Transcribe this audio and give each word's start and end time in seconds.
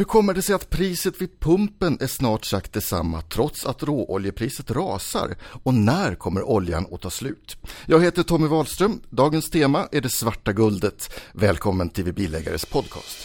Hur 0.00 0.04
kommer 0.04 0.34
det 0.34 0.42
sig 0.42 0.54
att 0.54 0.70
priset 0.70 1.20
vid 1.20 1.40
pumpen 1.40 1.98
är 2.00 2.06
snart 2.06 2.44
sagt 2.44 2.72
detsamma 2.72 3.22
trots 3.22 3.66
att 3.66 3.82
råoljepriset 3.82 4.70
rasar? 4.70 5.36
Och 5.62 5.74
när 5.74 6.14
kommer 6.14 6.42
oljan 6.42 6.86
att 6.92 7.00
ta 7.00 7.10
slut? 7.10 7.56
Jag 7.86 8.00
heter 8.00 8.22
Tommy 8.22 8.46
Wahlström. 8.46 9.00
Dagens 9.10 9.50
tema 9.50 9.88
är 9.92 10.00
det 10.00 10.08
svarta 10.08 10.52
guldet. 10.52 11.20
Välkommen 11.32 11.90
till 11.90 12.04
Vi 12.04 12.12
Bilägares 12.12 12.64
podcast. 12.64 13.18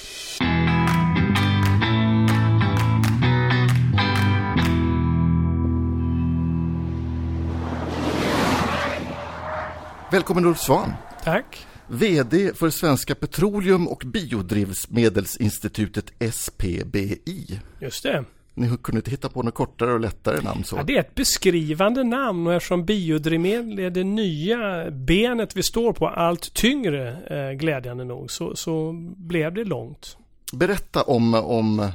Välkommen 10.12 10.46
Ulf 10.46 10.60
Svan. 10.60 10.94
Tack. 11.24 11.68
VD 11.88 12.52
för 12.56 12.70
Svenska 12.70 13.16
Petroleum 13.16 13.88
och 13.88 14.04
Biodrivmedelsinstitutet 14.06 16.14
SPBI. 16.34 17.60
Just 17.80 18.04
det. 18.04 18.26
Ni 18.54 18.78
kunde 18.84 19.00
inte 19.00 19.12
hitta 19.12 19.30
på 19.30 19.44
något 19.44 19.54
kortare 19.54 19.94
och 19.94 20.00
lättare 20.00 20.42
namn 20.42 20.64
så? 20.64 20.76
Ja, 20.76 20.84
det 20.84 20.96
är 20.96 21.00
ett 21.00 21.16
beskrivande 21.16 22.04
namn 22.04 22.48
och 22.48 22.54
eftersom 22.54 22.86
biodrivmedel 22.86 23.80
är 23.80 23.90
det 23.90 24.04
nya 24.04 24.92
benet 24.92 25.56
vi 25.56 25.64
står 25.64 25.94
på 25.94 26.08
allt 26.08 26.54
tyngre, 26.54 27.18
eh, 27.30 27.52
glädjande 27.58 28.04
nog, 28.04 28.32
så, 28.32 28.56
så 28.56 28.92
blev 29.18 29.54
det 29.54 29.64
långt. 29.64 30.18
Berätta 30.54 31.04
om, 31.04 31.34
om 31.34 31.92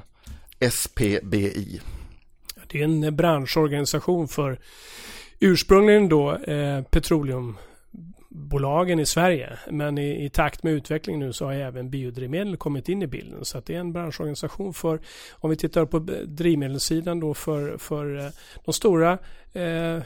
SPBI. 0.70 1.80
Det 2.66 2.80
är 2.80 2.84
en 2.84 3.16
branschorganisation 3.16 4.28
för 4.28 4.58
ursprungligen 5.40 6.08
då 6.08 6.36
eh, 6.36 6.82
petroleum 6.82 7.56
bolagen 8.30 8.98
i 8.98 9.06
Sverige. 9.06 9.58
Men 9.70 9.98
i, 9.98 10.24
i, 10.24 10.30
takt 10.30 10.62
med 10.62 10.72
utvecklingen 10.72 11.20
nu 11.20 11.32
så 11.32 11.44
har 11.44 11.52
även 11.52 11.90
biodrivmedel 11.90 12.56
kommit 12.56 12.88
in 12.88 13.02
i 13.02 13.06
bilden. 13.06 13.44
Så 13.44 13.58
att 13.58 13.66
det 13.66 13.74
är 13.74 13.80
en 13.80 13.92
branschorganisation 13.92 14.74
för, 14.74 15.00
om 15.32 15.50
vi 15.50 15.56
tittar 15.56 15.84
på 15.84 15.98
drivmedelssidan 16.26 17.20
då 17.20 17.34
för, 17.34 17.78
för 17.78 18.18
eh, 18.18 18.30
de 18.64 18.72
stora 18.72 19.18
eh, 19.52 20.02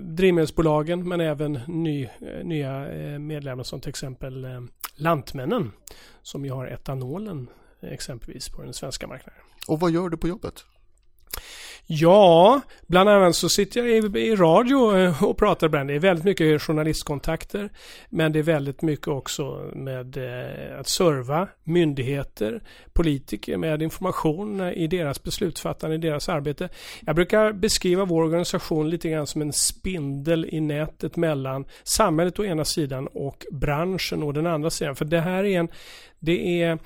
drivmedelsbolagen 0.00 1.08
men 1.08 1.20
även 1.20 1.60
ny, 1.66 2.04
eh, 2.04 2.44
nya 2.44 2.92
eh, 2.92 3.18
medlemmar 3.18 3.64
som 3.64 3.80
till 3.80 3.90
exempel 3.90 4.44
eh, 4.44 4.60
Lantmännen 4.96 5.72
som 6.22 6.44
ju 6.44 6.50
har 6.50 6.66
etanolen 6.66 7.48
exempelvis 7.82 8.48
på 8.48 8.62
den 8.62 8.72
svenska 8.72 9.06
marknaden. 9.06 9.40
Och 9.68 9.80
vad 9.80 9.90
gör 9.90 10.08
du 10.08 10.16
på 10.16 10.28
jobbet? 10.28 10.64
Ja, 11.86 12.60
bland 12.86 13.08
annat 13.08 13.36
så 13.36 13.48
sitter 13.48 13.80
jag 13.80 14.16
i, 14.16 14.18
i 14.18 14.36
radio 14.36 14.98
eh, 14.98 15.24
och 15.24 15.38
pratar 15.38 15.66
ibland. 15.66 15.88
Det 15.88 15.94
är 15.94 15.98
väldigt 15.98 16.24
mycket 16.24 16.62
journalistkontakter. 16.62 17.70
Men 18.08 18.32
det 18.32 18.38
är 18.38 18.42
väldigt 18.42 18.82
mycket 18.82 19.08
också 19.08 19.70
med 19.74 20.16
eh, 20.16 20.80
att 20.80 20.88
serva 20.88 21.48
myndigheter, 21.64 22.62
politiker 22.92 23.56
med 23.56 23.82
information 23.82 24.60
eh, 24.60 24.72
i 24.72 24.86
deras 24.86 25.22
beslutsfattande, 25.22 25.96
i 25.96 25.98
deras 25.98 26.28
arbete. 26.28 26.68
Jag 27.00 27.16
brukar 27.16 27.52
beskriva 27.52 28.04
vår 28.04 28.22
organisation 28.22 28.90
lite 28.90 29.08
grann 29.08 29.26
som 29.26 29.42
en 29.42 29.52
spindel 29.52 30.46
i 30.50 30.60
nätet 30.60 31.16
mellan 31.16 31.64
samhället 31.82 32.38
å 32.38 32.44
ena 32.44 32.64
sidan 32.64 33.06
och 33.06 33.46
branschen 33.50 34.22
å 34.22 34.32
den 34.32 34.46
andra 34.46 34.70
sidan. 34.70 34.96
För 34.96 35.04
det 35.04 35.20
här 35.20 35.44
är 35.44 35.58
en, 35.58 35.68
det 36.18 36.62
är 36.62 36.72
eh, 36.72 36.78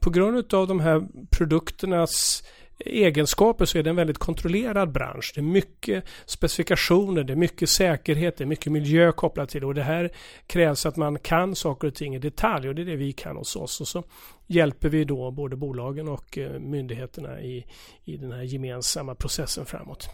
på 0.00 0.10
grund 0.10 0.54
av 0.54 0.68
de 0.68 0.80
här 0.80 1.02
produkternas 1.30 2.42
egenskaper 2.86 3.64
så 3.64 3.78
är 3.78 3.82
det 3.82 3.90
en 3.90 3.96
väldigt 3.96 4.18
kontrollerad 4.18 4.92
bransch. 4.92 5.32
Det 5.34 5.40
är 5.40 5.42
mycket 5.42 6.04
specifikationer, 6.26 7.24
det 7.24 7.32
är 7.32 7.36
mycket 7.36 7.68
säkerhet, 7.68 8.36
det 8.36 8.44
är 8.44 8.46
mycket 8.46 8.72
miljö 8.72 9.12
kopplat 9.12 9.48
till 9.48 9.60
det. 9.60 9.66
Och 9.66 9.74
det 9.74 9.82
här 9.82 10.10
krävs 10.46 10.86
att 10.86 10.96
man 10.96 11.18
kan 11.18 11.54
saker 11.54 11.88
och 11.88 11.94
ting 11.94 12.14
i 12.14 12.18
detalj 12.18 12.68
och 12.68 12.74
det 12.74 12.82
är 12.82 12.86
det 12.86 12.96
vi 12.96 13.12
kan 13.12 13.36
hos 13.36 13.56
oss. 13.56 13.80
Och 13.80 13.88
så 13.88 14.04
hjälper 14.46 14.88
vi 14.88 15.04
då 15.04 15.30
både 15.30 15.56
bolagen 15.56 16.08
och 16.08 16.38
eh, 16.38 16.60
myndigheterna 16.60 17.40
i, 17.40 17.66
i 18.04 18.16
den 18.16 18.32
här 18.32 18.42
gemensamma 18.42 19.14
processen 19.14 19.66
framåt. 19.66 20.08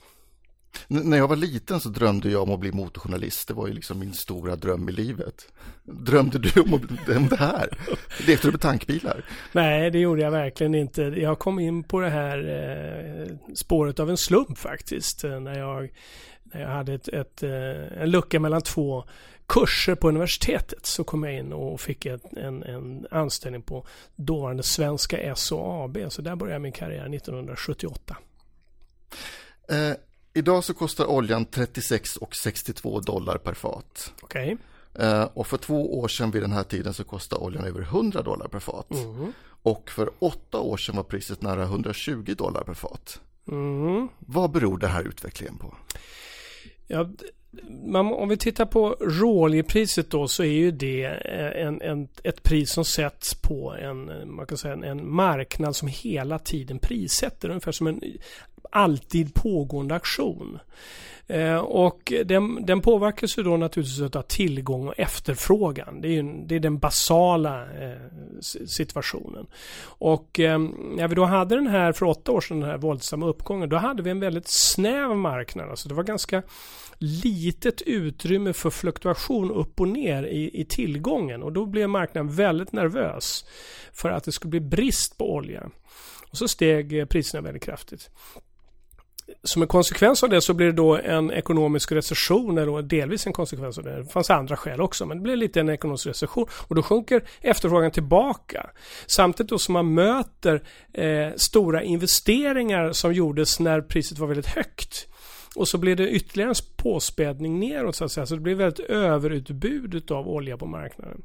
N 0.88 1.02
när 1.04 1.16
jag 1.16 1.28
var 1.28 1.36
liten 1.36 1.80
så 1.80 1.88
drömde 1.88 2.30
jag 2.30 2.42
om 2.42 2.50
att 2.50 2.60
bli 2.60 2.72
motorjournalist. 2.72 3.48
Det 3.48 3.54
var 3.54 3.66
ju 3.66 3.72
liksom 3.72 3.98
min 3.98 4.14
stora 4.14 4.56
dröm 4.56 4.88
i 4.88 4.92
livet. 4.92 5.52
Drömde 5.84 6.38
du 6.38 6.60
om, 6.60 6.74
om 7.16 7.28
det 7.30 7.36
här? 7.36 7.78
Lekte 8.26 8.46
du 8.46 8.50
med 8.50 8.60
tankbilar? 8.60 9.24
Nej, 9.52 9.90
det 9.90 9.98
gjorde 9.98 10.22
jag 10.22 10.30
verkligen 10.30 10.74
inte. 10.74 11.02
Jag 11.02 11.38
kom 11.38 11.58
in 11.58 11.84
på 11.84 12.00
det 12.00 12.10
här 12.10 12.38
eh, 12.38 13.54
spåret 13.54 14.00
av 14.00 14.10
en 14.10 14.16
slump 14.16 14.58
faktiskt. 14.58 15.24
Eh, 15.24 15.40
när 15.40 15.58
jag, 15.58 15.92
när 16.42 16.60
jag 16.60 16.68
hade 16.68 16.94
ett, 16.94 17.08
ett, 17.08 17.42
eh, 17.42 18.02
en 18.02 18.10
lucka 18.10 18.40
mellan 18.40 18.62
två 18.62 19.04
kurser 19.46 19.94
på 19.94 20.08
universitetet 20.08 20.86
så 20.86 21.04
kom 21.04 21.24
jag 21.24 21.34
in 21.34 21.52
och 21.52 21.80
fick 21.80 22.06
en, 22.06 22.62
en 22.62 23.06
anställning 23.10 23.62
på 23.62 23.86
dåvarande 24.16 24.62
Svenska 24.62 25.34
SOAB. 25.34 25.98
Så 26.08 26.22
där 26.22 26.36
började 26.36 26.58
min 26.58 26.72
karriär 26.72 27.14
1978. 27.14 28.16
Eh, 29.68 29.92
Idag 30.38 30.64
så 30.64 30.74
kostar 30.74 31.06
oljan 31.06 31.46
36,62 31.46 33.04
dollar 33.04 33.38
per 33.38 33.54
fat. 33.54 34.12
Okej. 34.22 34.56
Okay. 34.94 35.06
Eh, 35.06 35.28
och 35.34 35.46
för 35.46 35.56
två 35.56 35.98
år 35.98 36.08
sedan 36.08 36.30
vid 36.30 36.42
den 36.42 36.52
här 36.52 36.62
tiden 36.62 36.94
så 36.94 37.04
kostade 37.04 37.44
oljan 37.44 37.64
över 37.64 37.80
100 37.80 38.22
dollar 38.22 38.48
per 38.48 38.58
fat. 38.58 38.90
Mm. 38.90 39.32
Och 39.62 39.90
för 39.90 40.10
åtta 40.18 40.60
år 40.60 40.76
sedan 40.76 40.96
var 40.96 41.02
priset 41.02 41.42
nära 41.42 41.62
120 41.62 42.34
dollar 42.38 42.64
per 42.64 42.74
fat. 42.74 43.20
Mm. 43.48 44.08
Vad 44.18 44.50
beror 44.50 44.78
det 44.78 44.86
här 44.86 45.08
utvecklingen 45.08 45.58
på? 45.58 45.74
Ja, 46.86 47.08
man, 47.84 48.06
om 48.06 48.28
vi 48.28 48.36
tittar 48.36 48.66
på 48.66 48.96
råoljepriset 49.00 50.10
då 50.10 50.28
så 50.28 50.42
är 50.42 50.52
ju 50.52 50.70
det 50.70 51.04
en, 51.56 51.82
en, 51.82 52.08
ett 52.22 52.42
pris 52.42 52.72
som 52.72 52.84
sätts 52.84 53.34
på 53.34 53.74
en, 53.74 54.30
man 54.34 54.46
kan 54.46 54.58
säga 54.58 54.74
en, 54.74 54.84
en 54.84 55.10
marknad 55.10 55.76
som 55.76 55.88
hela 55.88 56.38
tiden 56.38 56.78
prissätter. 56.78 57.48
Ungefär 57.48 57.72
som 57.72 57.86
en 57.86 58.02
alltid 58.70 59.34
pågående 59.34 59.94
aktion. 59.94 60.58
Eh, 61.30 61.56
och 61.56 62.12
den, 62.24 62.66
den 62.66 62.80
påverkas 62.80 63.38
ju 63.38 63.42
då 63.42 63.56
naturligtvis 63.56 64.16
av 64.16 64.22
tillgång 64.22 64.88
och 64.88 64.94
efterfrågan. 64.98 66.00
Det 66.00 66.08
är, 66.08 66.12
ju, 66.12 66.44
det 66.46 66.54
är 66.54 66.60
den 66.60 66.78
basala 66.78 67.62
eh, 67.62 67.98
situationen. 68.66 69.46
Och 69.82 70.40
eh, 70.40 70.58
när 70.96 71.08
vi 71.08 71.14
då 71.14 71.24
hade 71.24 71.54
den 71.54 71.66
här 71.66 71.92
för 71.92 72.06
åtta 72.06 72.32
år 72.32 72.40
sedan, 72.40 72.60
den 72.60 72.70
här 72.70 72.78
våldsamma 72.78 73.26
uppgången, 73.26 73.68
då 73.68 73.76
hade 73.76 74.02
vi 74.02 74.10
en 74.10 74.20
väldigt 74.20 74.48
snäv 74.48 75.16
marknad. 75.16 75.70
Alltså 75.70 75.88
det 75.88 75.94
var 75.94 76.02
ganska 76.02 76.42
litet 76.98 77.82
utrymme 77.82 78.52
för 78.52 78.70
fluktuation 78.70 79.50
upp 79.50 79.80
och 79.80 79.88
ner 79.88 80.22
i, 80.22 80.60
i 80.60 80.64
tillgången 80.64 81.42
och 81.42 81.52
då 81.52 81.66
blev 81.66 81.88
marknaden 81.88 82.32
väldigt 82.32 82.72
nervös 82.72 83.44
för 83.92 84.10
att 84.10 84.24
det 84.24 84.32
skulle 84.32 84.50
bli 84.50 84.60
brist 84.60 85.18
på 85.18 85.34
olja. 85.34 85.70
Och 86.30 86.36
så 86.36 86.48
steg 86.48 86.98
eh, 86.98 87.04
priserna 87.04 87.42
väldigt 87.42 87.62
kraftigt 87.62 88.10
som 89.42 89.62
en 89.62 89.68
konsekvens 89.68 90.22
av 90.22 90.28
det 90.28 90.40
så 90.40 90.54
blir 90.54 90.66
det 90.66 90.72
då 90.72 90.96
en 90.96 91.30
ekonomisk 91.30 91.92
recession, 91.92 92.58
eller 92.58 92.82
delvis 92.82 93.26
en 93.26 93.32
konsekvens 93.32 93.78
av 93.78 93.84
det. 93.84 94.02
Det 94.02 94.12
fanns 94.12 94.30
andra 94.30 94.56
skäl 94.56 94.80
också, 94.80 95.06
men 95.06 95.16
det 95.16 95.22
blir 95.22 95.36
lite 95.36 95.60
en 95.60 95.68
ekonomisk 95.68 96.06
recession. 96.06 96.46
Och 96.50 96.74
då 96.74 96.82
sjunker 96.82 97.22
efterfrågan 97.40 97.90
tillbaka. 97.90 98.70
Samtidigt 99.06 99.50
då 99.50 99.58
som 99.58 99.72
man 99.72 99.94
möter 99.94 100.62
eh, 100.92 101.34
stora 101.36 101.82
investeringar 101.82 102.92
som 102.92 103.12
gjordes 103.12 103.60
när 103.60 103.80
priset 103.80 104.18
var 104.18 104.26
väldigt 104.26 104.46
högt. 104.46 105.08
Och 105.56 105.68
så 105.68 105.78
blir 105.78 105.96
det 105.96 106.10
ytterligare 106.10 106.50
en 106.50 106.54
påspädning 106.76 107.60
neråt 107.60 107.96
så 107.96 108.04
att 108.04 108.12
säga. 108.12 108.26
Så 108.26 108.34
det 108.34 108.40
blir 108.40 108.54
väldigt 108.54 108.86
överutbud 108.86 110.10
av 110.10 110.28
olja 110.28 110.56
på 110.56 110.66
marknaden. 110.66 111.22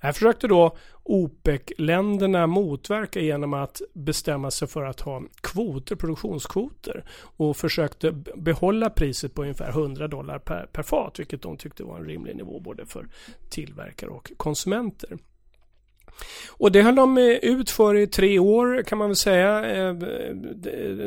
Det 0.00 0.06
här 0.06 0.12
försökte 0.12 0.48
då 0.48 0.76
OPEC-länderna 1.02 2.46
motverka 2.46 3.20
genom 3.20 3.54
att 3.54 3.82
bestämma 3.92 4.50
sig 4.50 4.68
för 4.68 4.82
att 4.82 5.00
ha 5.00 5.22
kvoter, 5.40 5.96
produktionskvoter 5.96 7.04
och 7.36 7.56
försökte 7.56 8.12
behålla 8.36 8.90
priset 8.90 9.34
på 9.34 9.42
ungefär 9.42 9.68
100 9.68 10.08
dollar 10.08 10.38
per, 10.38 10.66
per 10.72 10.82
fat, 10.82 11.18
vilket 11.18 11.42
de 11.42 11.56
tyckte 11.56 11.84
var 11.84 11.98
en 11.98 12.04
rimlig 12.04 12.36
nivå 12.36 12.60
både 12.60 12.86
för 12.86 13.08
tillverkare 13.48 14.10
och 14.10 14.32
konsumenter. 14.36 15.18
Och 16.48 16.72
det 16.72 16.82
höll 16.82 16.94
de 16.94 17.18
eh, 17.18 17.24
ut 17.24 17.70
för 17.70 17.96
i 17.96 18.06
tre 18.06 18.38
år 18.38 18.82
kan 18.82 18.98
man 18.98 19.08
väl 19.08 19.16
säga. 19.16 19.76
Eh, 19.76 19.94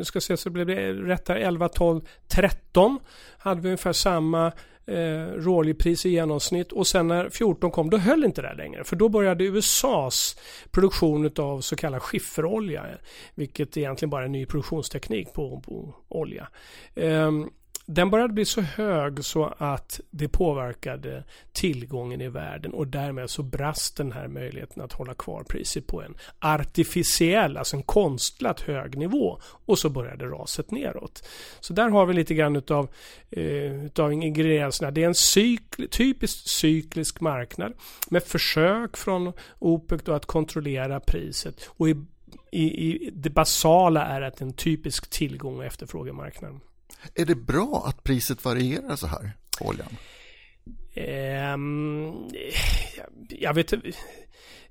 ska 0.04 0.22
se 0.22 0.38
så 0.38 0.50
blev 0.50 0.68
det 0.68 0.94
rätt 0.94 1.30
11, 1.30 1.70
12, 1.70 2.02
13 2.28 3.00
hade 3.38 3.62
vi 3.62 3.68
ungefär 3.68 3.94
samma 3.94 4.52
eh, 4.88 5.34
råoljepris 5.36 6.06
i 6.06 6.10
genomsnitt 6.10 6.72
och 6.72 6.88
sen 6.88 7.08
när 7.08 7.30
14 7.30 7.72
kom 7.72 7.90
då 7.90 7.98
höll 7.98 8.26
inte 8.26 8.42
det 8.42 8.54
längre 8.54 8.84
för 8.84 8.96
då 8.96 9.10
började 9.10 9.44
USAs 9.44 10.38
produktion 10.72 11.32
av 11.38 11.62
så 11.62 11.76
kallad 11.76 12.02
skifferolja 12.02 12.86
vilket 13.36 13.78
egentligen 13.78 14.10
bara 14.10 14.22
är 14.22 14.26
en 14.26 14.32
ny 14.32 14.46
produktionsteknik 14.46 15.34
på, 15.34 15.62
på 15.66 15.96
olja. 16.08 16.48
Eh, 16.96 17.32
den 17.90 18.10
började 18.10 18.34
bli 18.34 18.46
så 18.46 18.62
hög 18.62 19.26
så 19.26 19.54
att 19.58 20.00
det 20.10 20.28
påverkade 20.28 21.24
tillgången 21.52 22.22
i 22.22 22.28
världen 22.28 22.74
och 22.74 22.88
därmed 22.88 23.30
så 23.30 23.44
brast 23.44 23.98
den 23.98 24.12
här 24.12 24.28
möjligheten 24.28 24.84
att 24.84 24.94
hålla 24.94 25.14
kvar 25.14 25.44
priset 25.44 25.88
på 25.88 26.02
en 26.02 26.16
artificiell, 26.40 27.58
alltså 27.58 27.76
en 27.76 27.84
konstlat 27.84 28.62
hög 28.62 28.98
nivå 28.98 29.40
och 29.44 29.80
så 29.80 29.90
började 29.90 30.26
raset 30.26 30.72
neråt. 30.72 31.28
Så 31.60 31.74
där 31.74 31.90
har 31.90 32.06
vi 32.06 32.14
lite 32.14 32.34
grann 32.34 32.56
utav, 32.56 32.90
eh, 33.30 33.86
utav 33.86 34.14
ingredienserna. 34.14 34.92
Det 34.92 35.04
är 35.04 35.08
en 35.08 35.16
cykl, 35.16 35.88
typiskt 35.88 36.50
cyklisk 36.50 37.22
marknad 37.22 37.74
med 38.10 38.24
försök 38.24 38.98
från 38.98 39.34
OPEC 39.60 40.02
då 40.04 40.14
att 40.14 40.26
kontrollera 40.26 41.00
priset 41.00 41.70
och 41.78 41.90
i 41.90 41.96
i, 42.52 42.64
i, 42.64 43.10
det 43.14 43.30
basala 43.30 44.06
är 44.06 44.22
att 44.22 44.42
en 44.42 44.54
typisk 44.54 45.10
tillgång 45.10 45.58
och 45.58 45.66
efterfrågemarknad. 45.66 46.60
Är 47.16 47.26
det 47.26 47.36
bra 47.36 47.84
att 47.88 48.04
priset 48.04 48.46
varierar 48.46 48.96
så 48.96 49.08
här 49.08 49.32
på 49.60 49.66
oljan? 49.66 49.98
Um, 51.54 52.30
jag 53.30 53.54
vet 53.54 53.74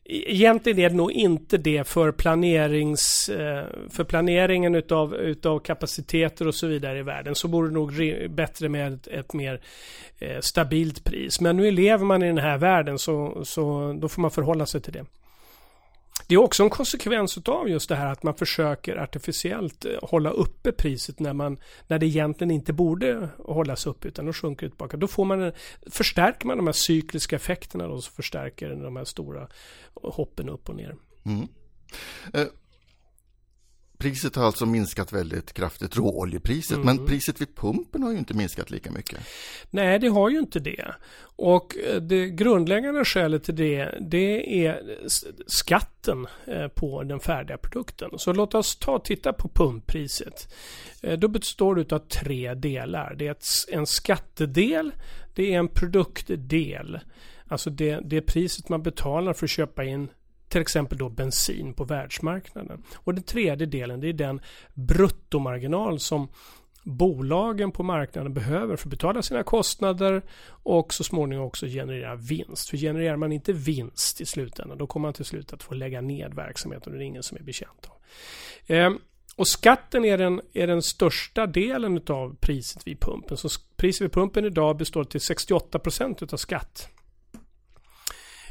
Egentligen 0.09 0.79
är 0.79 0.91
det 0.91 0.97
nog 0.97 1.13
inte 1.13 1.59
det 1.59 1.89
för, 1.89 2.13
planerings, 2.13 3.29
eh, 3.29 3.67
för 3.91 4.05
planeringen 4.05 4.75
utav, 4.75 5.15
utav 5.15 5.59
kapaciteter 5.59 6.49
och 6.49 6.55
så 6.55 6.67
vidare 6.67 6.99
i 6.99 7.03
världen. 7.03 7.35
Så 7.35 7.49
vore 7.49 7.69
det 7.69 7.75
nog 7.75 7.93
bättre 8.31 8.69
med 8.69 8.93
ett, 8.93 9.07
ett 9.07 9.33
mer 9.33 9.61
eh, 10.19 10.41
stabilt 10.41 11.05
pris. 11.05 11.41
Men 11.41 11.57
nu 11.57 11.71
lever 11.71 12.05
man 12.05 12.23
i 12.23 12.27
den 12.27 12.39
här 12.39 12.59
världen 12.59 12.99
så, 12.99 13.45
så 13.45 13.93
då 14.01 14.09
får 14.09 14.23
man 14.23 14.31
förhålla 14.31 14.67
sig 14.67 14.81
till 14.81 14.93
det. 14.93 15.05
Det 16.27 16.35
är 16.35 16.39
också 16.39 16.63
en 16.63 16.71
konsekvens 16.71 17.39
av 17.39 17.69
just 17.69 17.89
det 17.89 17.97
här 17.97 18.13
att 18.13 18.23
man 18.23 18.35
försöker 18.35 18.97
artificiellt 18.97 19.85
eh, 19.85 19.93
hålla 20.03 20.31
uppe 20.31 20.73
priset 20.73 21.21
när, 21.21 21.33
man, 21.33 21.59
när 21.87 21.99
det 21.99 22.07
egentligen 22.07 22.51
inte 22.51 22.73
borde 22.73 23.29
hållas 23.39 23.87
uppe 23.87 24.09
utan 24.09 24.27
då 24.27 24.33
sjunker 24.33 24.67
det 24.67 24.71
tillbaka. 24.71 24.97
Då 24.97 25.09
får 25.09 25.25
man, 25.25 25.53
förstärker 25.91 26.47
man 26.47 26.57
de 26.57 26.67
här 26.67 26.73
cykliska 26.73 27.37
effekterna 27.37 27.89
då, 27.89 28.01
så 28.01 28.11
förstärker 28.11 28.71
de 28.71 28.97
här 28.97 29.05
stora 29.05 29.49
hoppen 29.95 30.49
upp 30.49 30.69
och 30.69 30.77
ner. 30.77 30.97
Mm. 31.25 31.49
Eh, 32.33 32.47
Priset 33.99 34.37
har 34.37 34.45
alltså 34.45 34.67
minskat 34.67 35.13
väldigt 35.13 35.53
kraftigt, 35.53 35.97
råoljepriset, 35.97 36.77
mm. 36.77 36.87
men 36.87 37.07
priset 37.07 37.41
vid 37.41 37.57
pumpen 37.57 38.03
har 38.03 38.13
ju 38.13 38.19
inte 38.19 38.35
minskat 38.35 38.71
lika 38.71 38.91
mycket. 38.91 39.19
Nej, 39.71 39.99
det 39.99 40.09
har 40.09 40.31
ju 40.31 40.39
inte 40.39 40.61
det. 40.61 40.95
Och 41.37 41.77
eh, 41.77 42.01
det 42.01 42.31
grundläggande 42.31 43.05
skälet 43.05 43.45
till 43.45 43.57
det, 43.57 43.99
det 44.01 44.65
är 44.67 44.99
skatten 45.47 46.27
eh, 46.47 46.69
på 46.69 47.03
den 47.03 47.21
färdiga 47.21 47.59
produkten. 47.59 48.11
Så 48.17 48.33
låt 48.33 48.55
oss 48.55 48.77
ta 48.77 48.93
och 48.93 49.05
titta 49.05 49.33
på 49.33 49.49
pumppriset. 49.49 50.55
Eh, 51.03 51.19
då 51.19 51.29
består 51.29 51.75
det 51.75 51.93
av 51.93 51.99
tre 51.99 52.55
delar. 52.55 53.15
Det 53.15 53.27
är 53.27 53.37
en 53.75 53.87
skattedel, 53.87 54.93
det 55.35 55.55
är 55.55 55.59
en 55.59 55.69
produktdel. 55.69 56.99
Alltså 57.49 57.71
det, 57.71 58.01
det 58.05 58.21
priset 58.21 58.69
man 58.69 58.83
betalar 58.83 59.33
för 59.33 59.47
att 59.47 59.51
köpa 59.51 59.85
in 59.85 60.09
till 60.49 60.61
exempel 60.61 60.99
då 60.99 61.09
bensin 61.09 61.75
på 61.75 61.85
världsmarknaden. 61.85 62.83
Och 62.95 63.15
den 63.15 63.23
tredje 63.23 63.67
delen 63.67 64.01
det 64.01 64.09
är 64.09 64.13
den 64.13 64.41
bruttomarginal 64.75 66.01
som 66.01 66.29
bolagen 66.87 67.73
på 67.73 67.83
marknaden 67.83 68.35
behöver 68.35 68.77
för 68.77 68.89
att 68.89 68.91
betala 68.91 69.23
sina 69.23 69.43
kostnader 69.43 70.23
och 70.49 70.95
så 70.95 71.05
småningom 71.05 71.47
också 71.47 71.67
generera 71.67 72.15
vinst. 72.15 72.71
För 72.71 72.77
genererar 72.77 73.17
man 73.17 73.33
inte 73.33 73.53
vinst 73.53 74.21
i 74.21 74.27
slutändan 74.27 74.79
då 74.79 74.87
kommer 74.87 75.07
man 75.07 75.15
till 75.15 75.25
slut 75.25 75.53
att 75.53 75.63
få 75.63 75.75
lägga 75.75 76.01
ned 76.01 76.35
verksamheten 76.35 76.93
och 76.93 76.99
det 76.99 77.05
är 77.05 77.07
ingen 77.07 77.23
som 77.23 77.37
är 77.37 77.43
betjänt 77.43 77.87
av. 77.87 77.97
Ehm, 78.67 78.99
och 79.37 79.49
skatten 79.49 80.05
är 80.05 80.19
den, 80.19 80.41
är 80.53 80.67
den 80.67 80.83
största 80.83 81.47
delen 81.47 82.01
av 82.09 82.37
priset 82.41 82.87
vid 82.87 83.01
pumpen. 83.01 83.37
Så 83.37 83.49
priset 83.77 84.01
vid 84.01 84.13
pumpen 84.13 84.45
idag 84.45 84.77
består 84.77 85.05
till 85.05 85.21
68% 85.21 86.33
av 86.33 86.37
skatt. 86.37 86.89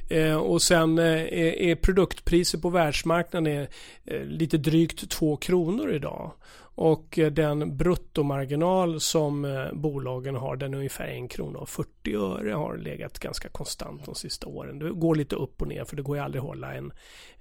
Eh, 0.09 0.35
och 0.35 0.61
sen 0.61 0.99
eh, 0.99 1.23
är 1.69 1.75
produktpriset 1.75 2.61
på 2.61 2.69
världsmarknaden 2.69 3.47
är, 3.47 3.67
eh, 4.05 4.21
lite 4.21 4.57
drygt 4.57 5.09
2 5.09 5.37
kronor 5.37 5.91
idag. 5.91 6.31
Och 6.77 7.19
eh, 7.19 7.31
den 7.31 7.77
bruttomarginal 7.77 9.01
som 9.01 9.45
eh, 9.45 9.73
bolagen 9.73 10.35
har 10.35 10.55
den 10.55 10.73
är 10.73 10.77
ungefär 10.77 11.23
1 11.25 11.31
krona 11.31 11.59
och 11.59 11.69
40 11.69 12.15
öre 12.15 12.51
har 12.51 12.77
legat 12.77 13.19
ganska 13.19 13.49
konstant 13.49 14.05
de 14.05 14.15
sista 14.15 14.47
åren. 14.47 14.79
Det 14.79 14.89
går 14.89 15.15
lite 15.15 15.35
upp 15.35 15.61
och 15.61 15.67
ner 15.67 15.85
för 15.85 15.95
det 15.95 16.01
går 16.01 16.17
ju 16.17 16.23
aldrig 16.23 16.41
att 16.41 16.47
hålla 16.47 16.73
en, 16.73 16.91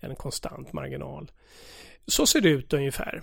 en 0.01 0.17
konstant 0.17 0.73
marginal. 0.73 1.31
Så 2.07 2.27
ser 2.27 2.41
det 2.41 2.49
ut 2.49 2.73
ungefär. 2.73 3.23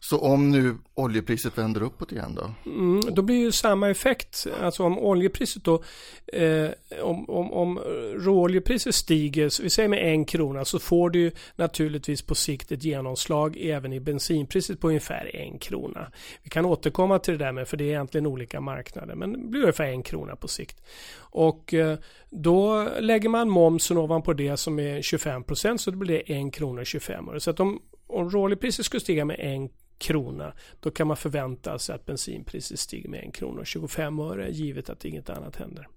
Så 0.00 0.18
om 0.18 0.50
nu 0.50 0.76
oljepriset 0.94 1.58
vänder 1.58 1.82
uppåt 1.82 2.12
igen 2.12 2.34
då? 2.34 2.70
Mm, 2.70 3.14
då 3.14 3.22
blir 3.22 3.36
ju 3.36 3.52
samma 3.52 3.90
effekt. 3.90 4.46
Alltså 4.62 4.82
om 4.82 4.98
oljepriset 4.98 5.64
då, 5.64 5.82
eh, 6.26 6.70
om, 7.02 7.30
om, 7.30 7.52
om 7.52 7.78
råoljepriset 8.14 8.94
stiger, 8.94 9.48
så 9.48 9.62
vi 9.62 9.70
säger 9.70 9.88
med 9.88 10.12
en 10.12 10.24
krona, 10.24 10.64
så 10.64 10.78
får 10.78 11.10
du 11.10 11.30
naturligtvis 11.56 12.22
på 12.22 12.34
sikt 12.34 12.72
ett 12.72 12.84
genomslag 12.84 13.56
även 13.60 13.92
i 13.92 14.00
bensinpriset 14.00 14.80
på 14.80 14.88
ungefär 14.88 15.36
en 15.36 15.58
krona. 15.58 16.12
Vi 16.42 16.50
kan 16.50 16.64
återkomma 16.64 17.18
till 17.18 17.38
det 17.38 17.44
där 17.44 17.52
med, 17.52 17.68
för 17.68 17.76
det 17.76 17.84
är 17.84 17.88
egentligen 17.88 18.26
olika 18.26 18.60
marknader, 18.60 19.14
men 19.14 19.32
det 19.32 19.38
blir 19.38 19.60
ungefär 19.60 19.86
en 19.86 20.02
krona 20.02 20.36
på 20.36 20.48
sikt. 20.48 20.80
Och 21.18 21.74
eh, 21.74 21.98
då 22.30 22.88
lägger 23.00 23.28
man 23.28 23.48
momsen 23.48 23.98
ovanpå 23.98 24.32
det 24.32 24.56
som 24.56 24.78
är 24.78 25.02
25 25.02 25.44
procent, 25.44 25.80
så 25.80 25.90
det 25.90 25.96
blir 25.96 26.14
det 26.14 26.32
en 26.32 26.50
krona 26.50 26.80
och 26.80 26.86
25 26.86 27.28
öre. 27.28 27.40
Så 27.40 27.50
att 27.50 27.60
om, 27.60 27.82
om 28.06 28.30
råoljepriset 28.30 28.86
skulle 28.86 29.00
stiga 29.00 29.24
med 29.24 29.36
en 29.40 29.68
krona. 29.98 30.52
Då 30.80 30.90
kan 30.90 31.06
man 31.06 31.16
förvänta 31.16 31.78
sig 31.78 31.94
att 31.94 32.06
bensinpriset 32.06 32.80
stiger 32.80 33.08
med 33.08 33.24
en 33.24 33.32
krona 33.32 33.60
och 33.60 33.66
25 33.66 34.18
öre 34.18 34.50
givet 34.50 34.90
att 34.90 35.04
inget 35.04 35.30
annat 35.30 35.56
händer. 35.56 35.88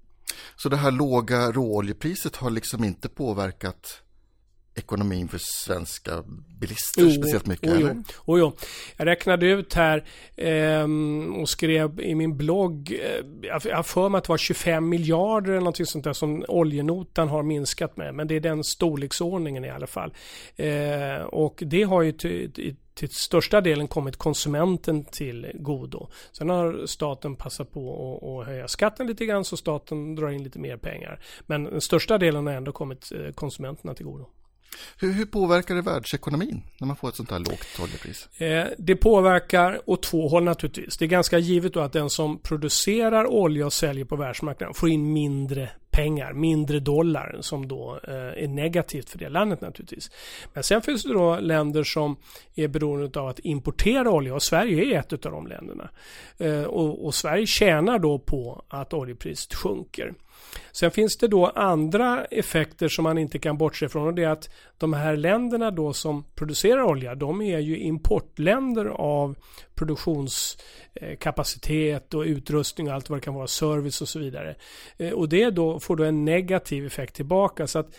Så 0.55 0.69
det 0.69 0.77
här 0.77 0.91
låga 0.91 1.51
råoljepriset 1.51 2.35
har 2.35 2.49
liksom 2.49 2.83
inte 2.83 3.09
påverkat 3.09 4.01
ekonomin 4.75 5.27
för 5.27 5.37
svenska 5.37 6.23
bilister 6.59 7.01
jo, 7.01 7.11
speciellt 7.11 7.45
mycket? 7.45 7.69
Oh, 7.69 7.77
eller? 7.77 7.95
Oh, 8.25 8.39
jo. 8.39 8.51
Jag 8.97 9.07
räknade 9.07 9.45
ut 9.45 9.73
här 9.73 10.05
eh, 10.35 10.87
och 11.41 11.49
skrev 11.49 12.01
i 12.01 12.15
min 12.15 12.37
blogg, 12.37 12.91
eh, 12.91 13.25
jag 13.41 13.75
har 13.75 13.83
för 13.83 14.09
mig 14.09 14.17
att 14.17 14.23
det 14.23 14.29
var 14.29 14.37
25 14.37 14.89
miljarder 14.89 15.51
eller 15.51 15.59
någonting 15.59 15.85
sånt 15.85 16.03
där 16.03 16.13
som 16.13 16.45
oljenotan 16.47 17.27
har 17.27 17.43
minskat 17.43 17.97
med. 17.97 18.15
Men 18.15 18.27
det 18.27 18.35
är 18.35 18.39
den 18.39 18.63
storleksordningen 18.63 19.65
i 19.65 19.69
alla 19.69 19.87
fall. 19.87 20.13
Eh, 20.55 21.21
och 21.21 21.63
det 21.65 21.83
har 21.83 22.01
ju 22.01 22.11
till, 22.11 22.75
till 22.99 23.09
största 23.09 23.61
delen 23.61 23.87
kommit 23.87 24.17
konsumenten 24.17 25.03
till 25.03 25.51
godo. 25.53 26.07
Sen 26.31 26.49
har 26.49 26.85
staten 26.85 27.35
passat 27.35 27.71
på 27.71 28.39
att, 28.39 28.47
höja 28.47 28.67
skatten 28.67 29.07
lite 29.07 29.25
grann 29.25 29.45
så 29.45 29.57
staten 29.57 30.15
drar 30.15 30.29
in 30.29 30.43
lite 30.43 30.59
mer 30.59 30.77
pengar. 30.77 31.19
Men 31.45 31.63
den 31.63 31.81
största 31.81 32.17
delen 32.17 32.47
har 32.47 32.53
ändå 32.53 32.71
kommit 32.71 33.11
eh, 33.11 33.31
konsumenterna 33.31 33.93
till 33.93 34.05
godo. 34.05 34.29
Hur, 34.97 35.11
hur, 35.11 35.25
påverkar 35.25 35.75
det 35.75 35.81
världsekonomin 35.81 36.63
när 36.77 36.87
man 36.87 36.95
får 36.95 37.09
ett 37.09 37.15
sånt 37.15 37.31
här 37.31 37.39
lågt 37.39 37.79
oljepris? 37.83 38.41
Eh, 38.41 38.67
det 38.77 38.95
påverkar 38.95 39.81
åt 39.85 40.03
två 40.03 40.27
håll 40.27 40.43
naturligtvis. 40.43 40.97
Det 40.97 41.05
är 41.05 41.09
ganska 41.09 41.37
givet 41.37 41.73
då 41.73 41.79
att 41.79 41.93
den 41.93 42.09
som 42.09 42.39
producerar 42.39 43.27
olja 43.27 43.65
och 43.65 43.73
säljer 43.73 44.05
på 44.05 44.15
världsmarknaden 44.15 44.73
får 44.73 44.89
in 44.89 45.13
mindre 45.13 45.69
pengar, 45.91 46.33
mindre 46.33 46.79
dollar 46.79 47.37
som 47.41 47.67
då 47.67 47.99
eh, 48.07 48.43
är 48.43 48.47
negativt 48.47 49.09
för 49.09 49.19
det 49.19 49.29
landet 49.29 49.61
naturligtvis. 49.61 50.11
Men 50.53 50.63
sen 50.63 50.81
finns 50.81 51.03
det 51.03 51.13
då 51.13 51.39
länder 51.39 51.83
som 51.83 52.15
är 52.55 52.67
beroende 52.67 53.19
av 53.19 53.27
att 53.27 53.39
importera 53.39 54.11
olja 54.11 54.33
och 54.35 54.43
Sverige 54.43 54.95
är 54.95 54.99
ett 54.99 55.25
av 55.25 55.31
de 55.31 55.47
länderna. 55.47 55.89
Eh, 56.37 56.63
och, 56.63 57.05
och 57.05 57.15
Sverige 57.15 57.45
tjänar 57.47 57.99
då 57.99 58.19
på 58.19 58.65
att 58.67 58.93
oljepriset 58.93 59.53
sjunker. 59.53 60.13
Sen 60.71 60.91
finns 60.91 61.17
det 61.17 61.27
då 61.27 61.45
andra 61.45 62.25
effekter 62.25 62.87
som 62.87 63.03
man 63.03 63.17
inte 63.17 63.39
kan 63.39 63.57
bortse 63.57 63.85
ifrån 63.85 64.07
och 64.07 64.13
det 64.13 64.23
är 64.23 64.29
att 64.29 64.49
de 64.77 64.93
här 64.93 65.17
länderna 65.17 65.71
då 65.71 65.93
som 65.93 66.23
producerar 66.35 66.83
olja 66.83 67.15
de 67.15 67.41
är 67.41 67.59
ju 67.59 67.77
importländer 67.77 68.85
av 68.85 69.35
produktionskapacitet 69.75 72.13
eh, 72.13 72.19
och 72.19 72.25
utrustning 72.25 72.87
och 72.87 72.93
allt 72.93 73.09
vad 73.09 73.19
det 73.19 73.23
kan 73.23 73.33
vara, 73.33 73.47
service 73.47 74.01
och 74.01 74.07
så 74.07 74.19
vidare. 74.19 74.55
Eh, 74.97 75.11
och 75.11 75.29
det 75.29 75.49
då 75.49 75.79
får 75.79 75.95
då 75.95 76.03
en 76.03 76.25
negativ 76.25 76.85
effekt 76.85 77.15
tillbaka 77.15 77.67
så 77.67 77.79
att 77.79 77.95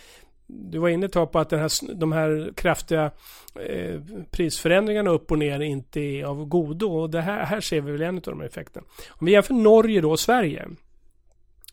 du 0.52 0.78
var 0.78 0.88
inne 0.88 1.08
på 1.08 1.28
att 1.32 1.50
den 1.50 1.60
här, 1.60 1.94
de 1.94 2.12
här 2.12 2.52
kraftiga 2.56 3.10
eh, 3.54 4.00
prisförändringarna 4.30 5.10
upp 5.10 5.30
och 5.30 5.38
ner 5.38 5.60
inte 5.60 6.00
är 6.00 6.24
av 6.24 6.44
godo. 6.44 6.86
Och 6.86 7.10
det 7.10 7.20
här, 7.20 7.44
här 7.44 7.60
ser 7.60 7.80
vi 7.80 7.92
väl 7.92 8.02
en 8.02 8.16
av 8.16 8.22
de 8.22 8.40
här 8.40 8.46
effekterna. 8.46 8.86
Om 9.10 9.26
vi 9.26 9.32
jämför 9.32 9.54
Norge 9.54 10.00
då 10.00 10.10
och 10.10 10.20
Sverige 10.20 10.68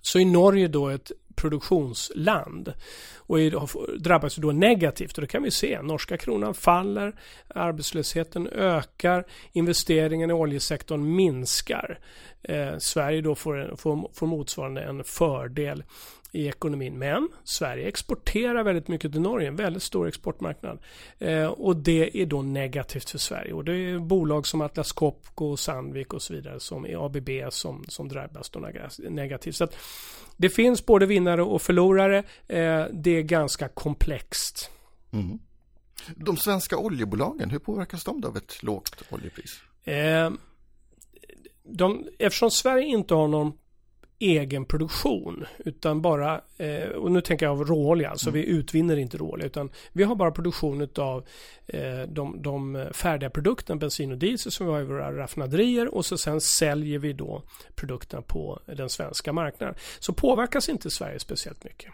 så 0.07 0.19
är 0.19 0.25
Norge 0.25 0.67
då 0.67 0.89
ett 0.89 1.11
produktionsland 1.35 2.73
och 3.17 3.39
är, 3.41 3.97
drabbas 3.99 4.35
då 4.35 4.51
negativt. 4.51 5.17
Och 5.17 5.21
det 5.21 5.27
kan 5.27 5.43
vi 5.43 5.51
se. 5.51 5.81
Norska 5.81 6.17
kronan 6.17 6.53
faller, 6.53 7.15
arbetslösheten 7.47 8.47
ökar, 8.47 9.25
investeringen 9.51 10.29
i 10.29 10.33
oljesektorn 10.33 11.15
minskar. 11.15 11.99
Eh, 12.41 12.77
Sverige 12.77 13.21
då 13.21 13.35
får, 13.35 13.75
får, 13.77 14.09
får 14.13 14.27
motsvarande 14.27 14.81
en 14.81 15.03
fördel 15.03 15.83
i 16.37 16.47
ekonomin. 16.47 16.97
Men 16.97 17.29
Sverige 17.43 17.87
exporterar 17.87 18.63
väldigt 18.63 18.87
mycket 18.87 19.11
till 19.11 19.21
Norge, 19.21 19.47
en 19.47 19.55
väldigt 19.55 19.83
stor 19.83 20.07
exportmarknad. 20.07 20.79
Eh, 21.19 21.45
och 21.45 21.75
det 21.75 22.21
är 22.21 22.25
då 22.25 22.41
negativt 22.41 23.09
för 23.09 23.17
Sverige. 23.17 23.53
Och 23.53 23.65
det 23.65 23.73
är 23.73 23.99
bolag 23.99 24.47
som 24.47 24.61
Atlas 24.61 24.91
Copco, 24.91 25.57
Sandvik 25.57 26.13
och 26.13 26.21
så 26.21 26.33
vidare 26.33 26.59
som 26.59 26.85
är 26.85 27.05
ABB 27.05 27.29
som, 27.49 27.85
som 27.87 28.07
drabbas 28.07 28.49
då 28.49 28.69
negativt. 29.09 29.55
Så 29.55 29.63
att 29.63 29.75
det 30.37 30.49
finns 30.49 30.85
både 30.85 31.05
vinnare 31.05 31.43
och 31.43 31.61
förlorare. 31.61 32.17
Eh, 32.47 32.85
det 32.91 33.11
är 33.11 33.21
ganska 33.21 33.67
komplext. 33.67 34.71
Mm. 35.11 35.39
De 36.15 36.37
svenska 36.37 36.77
oljebolagen, 36.77 37.49
hur 37.49 37.59
påverkas 37.59 38.03
de 38.03 38.23
av 38.23 38.37
ett 38.37 38.63
lågt 38.63 39.03
oljepris? 39.09 39.61
Eh, 39.83 40.31
de, 41.63 42.07
eftersom 42.19 42.51
Sverige 42.51 42.85
inte 42.85 43.13
har 43.13 43.27
någon 43.27 43.53
egen 44.19 44.65
produktion. 44.65 45.45
Utan 45.57 46.01
bara, 46.01 46.41
eh, 46.57 46.89
och 46.89 47.11
nu 47.11 47.21
tänker 47.21 47.45
jag 47.45 47.53
av 47.53 47.65
råolja, 47.65 48.15
så 48.15 48.29
mm. 48.29 48.41
vi 48.41 48.47
utvinner 48.47 48.97
inte 48.97 49.17
råolja. 49.17 49.45
Utan 49.45 49.69
vi 49.93 50.03
har 50.03 50.15
bara 50.15 50.31
produktion 50.31 50.87
av 50.95 51.25
eh, 51.67 52.01
de, 52.07 52.41
de 52.41 52.87
färdiga 52.91 53.29
produkterna, 53.29 53.79
bensin 53.79 54.11
och 54.11 54.17
diesel 54.17 54.51
som 54.51 54.65
vi 54.65 54.71
har 54.73 54.81
i 54.81 54.83
våra 54.83 55.17
raffinaderier. 55.17 55.95
Och 55.95 56.05
så 56.05 56.17
sen 56.17 56.41
säljer 56.41 56.99
vi 56.99 57.13
då 57.13 57.43
produkterna 57.75 58.21
på 58.21 58.59
den 58.65 58.89
svenska 58.89 59.33
marknaden. 59.33 59.75
Så 59.99 60.13
påverkas 60.13 60.69
inte 60.69 60.89
Sverige 60.89 61.19
speciellt 61.19 61.63
mycket. 61.63 61.93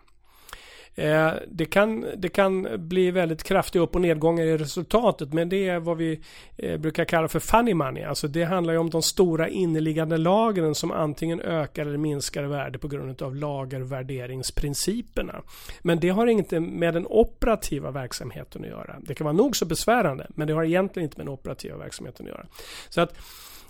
Eh, 0.95 1.33
det, 1.47 1.65
kan, 1.65 2.05
det 2.17 2.29
kan 2.29 2.67
bli 2.77 3.11
väldigt 3.11 3.43
kraftiga 3.43 3.81
upp 3.81 3.95
och 3.95 4.01
nedgångar 4.01 4.43
i 4.43 4.57
resultatet 4.57 5.33
men 5.33 5.49
det 5.49 5.69
är 5.69 5.79
vad 5.79 5.97
vi 5.97 6.19
eh, 6.57 6.77
brukar 6.77 7.05
kalla 7.05 7.27
för 7.27 7.39
funny 7.39 7.73
money. 7.73 8.03
Alltså 8.03 8.27
det 8.27 8.43
handlar 8.43 8.73
ju 8.73 8.79
om 8.79 8.89
de 8.89 9.01
stora 9.01 9.49
inneliggande 9.49 10.17
lagren 10.17 10.75
som 10.75 10.91
antingen 10.91 11.41
ökar 11.41 11.85
eller 11.85 11.97
minskar 11.97 12.43
värde 12.43 12.79
på 12.79 12.87
grund 12.87 13.21
av 13.21 13.35
lagervärderingsprinciperna. 13.35 15.41
Men 15.81 15.99
det 15.99 16.09
har 16.09 16.27
inte 16.27 16.59
med 16.59 16.93
den 16.93 17.07
operativa 17.09 17.91
verksamheten 17.91 18.63
att 18.63 18.69
göra. 18.69 18.95
Det 19.01 19.15
kan 19.15 19.25
vara 19.25 19.35
nog 19.35 19.55
så 19.55 19.65
besvärande 19.65 20.27
men 20.29 20.47
det 20.47 20.53
har 20.53 20.63
egentligen 20.63 21.05
inte 21.05 21.17
med 21.17 21.25
den 21.25 21.33
operativa 21.33 21.77
verksamheten 21.77 22.25
att 22.25 22.31
göra. 22.31 22.45
Så 22.89 23.01
att 23.01 23.15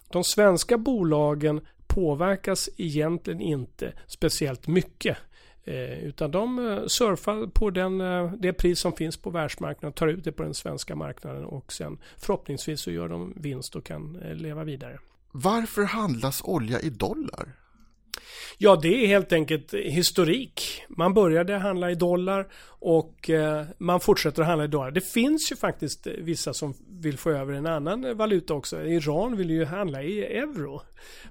de 0.09 0.23
svenska 0.23 0.77
bolagen 0.77 1.61
påverkas 1.87 2.69
egentligen 2.77 3.41
inte 3.41 3.93
speciellt 4.07 4.67
mycket 4.67 5.17
Eh, 5.65 6.03
utan 6.03 6.31
de 6.31 6.59
eh, 6.59 6.85
surfar 6.87 7.47
på 7.47 7.69
den, 7.69 8.01
eh, 8.01 8.33
det 8.33 8.53
pris 8.53 8.79
som 8.79 8.93
finns 8.93 9.17
på 9.17 9.29
världsmarknaden, 9.29 9.93
tar 9.93 10.07
ut 10.07 10.23
det 10.23 10.31
på 10.31 10.43
den 10.43 10.53
svenska 10.53 10.95
marknaden 10.95 11.45
och 11.45 11.73
sen 11.73 11.97
förhoppningsvis 12.17 12.81
så 12.81 12.91
gör 12.91 13.09
de 13.09 13.33
vinst 13.35 13.75
och 13.75 13.85
kan 13.85 14.13
leva 14.33 14.63
vidare. 14.63 14.99
Varför 15.31 15.83
handlas 15.83 16.41
olja 16.43 16.79
i 16.79 16.89
dollar? 16.89 17.62
Ja, 18.57 18.75
det 18.75 19.03
är 19.03 19.07
helt 19.07 19.33
enkelt 19.33 19.73
historik. 19.73 20.83
Man 20.87 21.13
började 21.13 21.57
handla 21.57 21.91
i 21.91 21.95
dollar 21.95 22.47
och 22.65 23.29
eh, 23.29 23.65
man 23.77 23.99
fortsätter 23.99 24.41
att 24.41 24.47
handla 24.47 24.65
i 24.65 24.67
dollar. 24.67 24.91
Det 24.91 25.01
finns 25.01 25.51
ju 25.51 25.55
faktiskt 25.55 26.07
eh, 26.07 26.13
vissa 26.13 26.53
som 26.53 26.73
vill 26.89 27.17
få 27.17 27.29
över 27.31 27.53
en 27.53 27.65
annan 27.65 28.17
valuta 28.17 28.53
också. 28.53 28.85
Iran 28.85 29.37
vill 29.37 29.49
ju 29.49 29.65
handla 29.65 30.03
i 30.03 30.23
euro. 30.23 30.81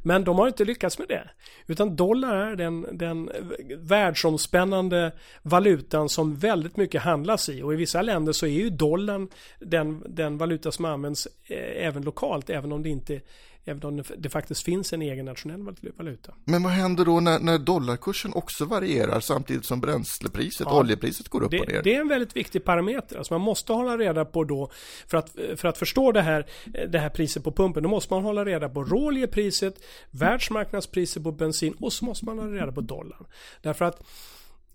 Men 0.03 0.25
de 0.25 0.39
har 0.39 0.47
inte 0.49 0.65
lyckats 0.65 0.99
med 0.99 1.09
det. 1.09 1.31
Utan 1.67 1.97
dollar 1.97 2.37
är 2.37 2.57
den, 2.57 2.87
den 2.99 3.31
världsomspännande 3.79 5.13
valutan 5.43 6.09
som 6.09 6.37
väldigt 6.37 6.77
mycket 6.77 7.03
handlas 7.03 7.49
i. 7.49 7.63
Och 7.63 7.73
i 7.73 7.77
vissa 7.77 8.03
länder 8.03 8.33
så 8.33 8.47
är 8.47 8.51
ju 8.51 8.71
dollarn 8.71 9.29
den, 9.59 10.03
den 10.07 10.39
valuta 10.39 10.73
som 10.73 10.85
används 10.85 11.29
eh, 11.47 11.87
även 11.87 12.03
lokalt. 12.03 12.51
Även 12.51 12.73
om 12.73 12.83
det 12.83 12.89
inte 12.89 13.21
Även 13.65 13.83
om 13.83 14.03
det 14.19 14.29
faktiskt 14.29 14.63
finns 14.63 14.93
en 14.93 15.03
egen 15.03 15.25
nationell 15.25 15.75
valuta. 15.97 16.35
Men 16.45 16.63
vad 16.63 16.73
händer 16.73 17.05
då 17.05 17.21
när, 17.21 17.39
när 17.39 17.59
dollarkursen 17.59 18.33
också 18.35 18.65
varierar 18.65 19.21
samtidigt 19.21 19.65
som 19.65 19.81
bränslepriset, 19.81 20.67
ja, 20.71 20.81
oljepriset 20.81 21.29
går 21.29 21.43
upp 21.43 21.51
det, 21.51 21.61
och 21.61 21.69
ner? 21.69 21.83
Det 21.83 21.95
är 21.95 22.01
en 22.01 22.09
väldigt 22.09 22.37
viktig 22.37 22.65
parameter. 22.65 23.17
Alltså 23.17 23.35
man 23.35 23.41
måste 23.41 23.73
hålla 23.73 23.97
reda 23.97 24.25
på 24.25 24.45
då, 24.45 24.71
för 25.07 25.17
att, 25.17 25.37
för 25.57 25.69
att 25.69 25.79
förstå 25.79 26.13
det 26.13 26.23
här, 26.23 26.47
det 26.89 26.99
här 26.99 27.09
priset 27.09 27.45
på 27.45 27.53
pumpen, 27.53 27.83
då 27.83 27.89
måste 27.89 28.15
man 28.15 28.23
hålla 28.25 28.45
reda 28.45 28.69
på 28.69 28.85
råoljepriset, 28.85 29.75
världsmarknadspriset 30.11 31.23
på 31.23 31.33
bensin 31.33 31.75
och 31.81 31.93
så 31.93 32.05
måste 32.05 32.25
man 32.25 32.39
hålla 32.39 32.53
reda 32.53 32.73
på 32.73 32.81
dollarn. 32.81 33.27
Därför 33.63 33.85
att 33.85 34.03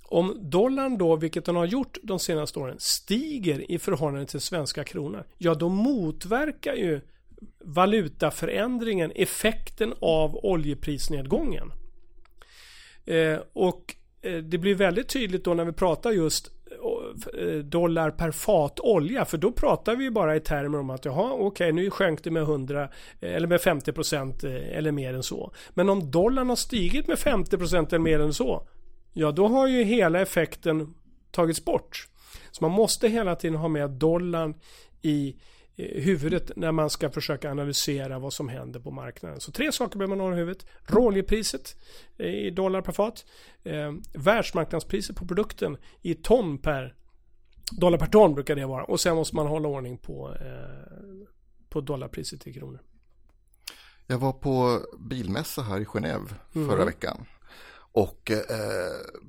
om 0.09 0.49
dollarn 0.49 0.97
då, 0.97 1.15
vilket 1.15 1.45
den 1.45 1.55
har 1.55 1.65
gjort 1.65 1.97
de 2.03 2.19
senaste 2.19 2.59
åren, 2.59 2.75
stiger 2.79 3.71
i 3.71 3.79
förhållande 3.79 4.25
till 4.25 4.41
svenska 4.41 4.83
kronor, 4.83 5.23
ja 5.37 5.53
då 5.53 5.69
motverkar 5.69 6.73
ju 6.73 7.01
valutaförändringen 7.59 9.11
effekten 9.15 9.93
av 9.99 10.35
oljeprisnedgången. 10.35 11.71
Eh, 13.05 13.39
och 13.53 13.95
eh, 14.21 14.37
det 14.37 14.57
blir 14.57 14.75
väldigt 14.75 15.09
tydligt 15.09 15.43
då 15.43 15.53
när 15.53 15.65
vi 15.65 15.71
pratar 15.71 16.11
just 16.11 16.51
eh, 17.39 17.57
dollar 17.57 18.11
per 18.11 18.31
fat 18.31 18.79
olja. 18.79 19.25
För 19.25 19.37
då 19.37 19.51
pratar 19.51 19.95
vi 19.95 20.11
bara 20.11 20.35
i 20.35 20.39
termer 20.39 20.79
om 20.79 20.89
att 20.89 21.05
jaha, 21.05 21.33
okej, 21.33 21.45
okay, 21.45 21.71
nu 21.71 21.89
sjönk 21.89 22.23
det 22.23 22.31
med 22.31 22.43
100 22.43 22.83
eh, 22.83 23.35
eller 23.35 23.47
med 23.47 23.61
50 23.61 23.91
procent 23.91 24.43
eh, 24.43 24.77
eller 24.77 24.91
mer 24.91 25.13
än 25.13 25.23
så. 25.23 25.53
Men 25.69 25.89
om 25.89 26.11
dollarn 26.11 26.49
har 26.49 26.55
stigit 26.55 27.07
med 27.07 27.19
50 27.19 27.57
procent 27.57 27.93
eller 27.93 28.03
mer 28.03 28.19
än 28.19 28.33
så, 28.33 28.67
ja 29.13 29.31
då 29.31 29.47
har 29.47 29.67
ju 29.67 29.83
hela 29.83 30.21
effekten 30.21 30.93
tagits 31.31 31.65
bort. 31.65 32.07
Så 32.51 32.63
man 32.63 32.71
måste 32.71 33.07
hela 33.07 33.35
tiden 33.35 33.57
ha 33.57 33.67
med 33.67 33.89
dollarn 33.89 34.55
i 35.01 35.35
huvudet 35.77 36.51
när 36.55 36.71
man 36.71 36.89
ska 36.89 37.09
försöka 37.09 37.51
analysera 37.51 38.19
vad 38.19 38.33
som 38.33 38.49
händer 38.49 38.79
på 38.79 38.91
marknaden. 38.91 39.39
Så 39.39 39.51
tre 39.51 39.71
saker 39.71 39.97
behöver 39.97 40.15
man 40.15 40.27
ha 40.27 40.33
i 40.33 40.37
huvudet. 40.37 40.65
Råoljepriset 40.83 41.75
i 42.17 42.49
dollar 42.49 42.81
per 42.81 42.91
fat. 42.91 43.25
Eh, 43.63 43.93
världsmarknadspriset 44.13 45.15
på 45.15 45.27
produkten 45.27 45.77
i 46.01 46.13
ton 46.13 46.57
per 46.57 46.95
dollar 47.71 47.97
per 47.97 48.07
ton 48.07 48.33
brukar 48.33 48.55
det 48.55 48.65
vara. 48.65 48.83
Och 48.83 48.99
sen 48.99 49.15
måste 49.15 49.35
man 49.35 49.47
hålla 49.47 49.67
ordning 49.67 49.97
på, 49.97 50.35
eh, 50.35 51.27
på 51.69 51.81
dollarpriset 51.81 52.47
i 52.47 52.53
kronor. 52.53 52.79
Jag 54.07 54.17
var 54.17 54.33
på 54.33 54.79
bilmässa 54.99 55.61
här 55.61 55.79
i 55.79 55.85
Genève 55.85 56.27
förra 56.53 56.73
mm. 56.73 56.85
veckan 56.85 57.25
och 57.97 58.31
eh, 58.31 58.41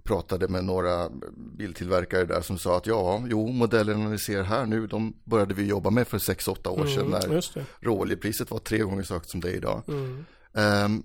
pratade 0.05 0.49
med 0.49 0.65
några 0.65 1.11
biltillverkare 1.59 2.25
där 2.25 2.41
som 2.41 2.59
sa 2.59 2.77
att 2.77 2.87
ja, 2.87 3.25
jo, 3.29 3.49
modellerna 3.49 4.09
ni 4.09 4.19
ser 4.19 4.43
här 4.43 4.67
nu, 4.67 4.87
de 4.87 5.17
började 5.25 5.55
vi 5.55 5.67
jobba 5.67 5.91
med 5.91 6.09
för 6.09 6.19
6-8 6.19 6.69
år 6.69 6.87
sedan 6.87 7.07
mm, 7.07 7.11
när 7.11 7.65
råoljepriset 7.85 8.51
var 8.51 8.59
tre 8.59 8.79
gånger 8.79 9.03
så 9.03 9.15
högt 9.15 9.31
som 9.31 9.41
det 9.41 9.51
är 9.51 9.55
idag. 9.55 9.83
Mm. 9.89 10.25
Um, 10.53 11.03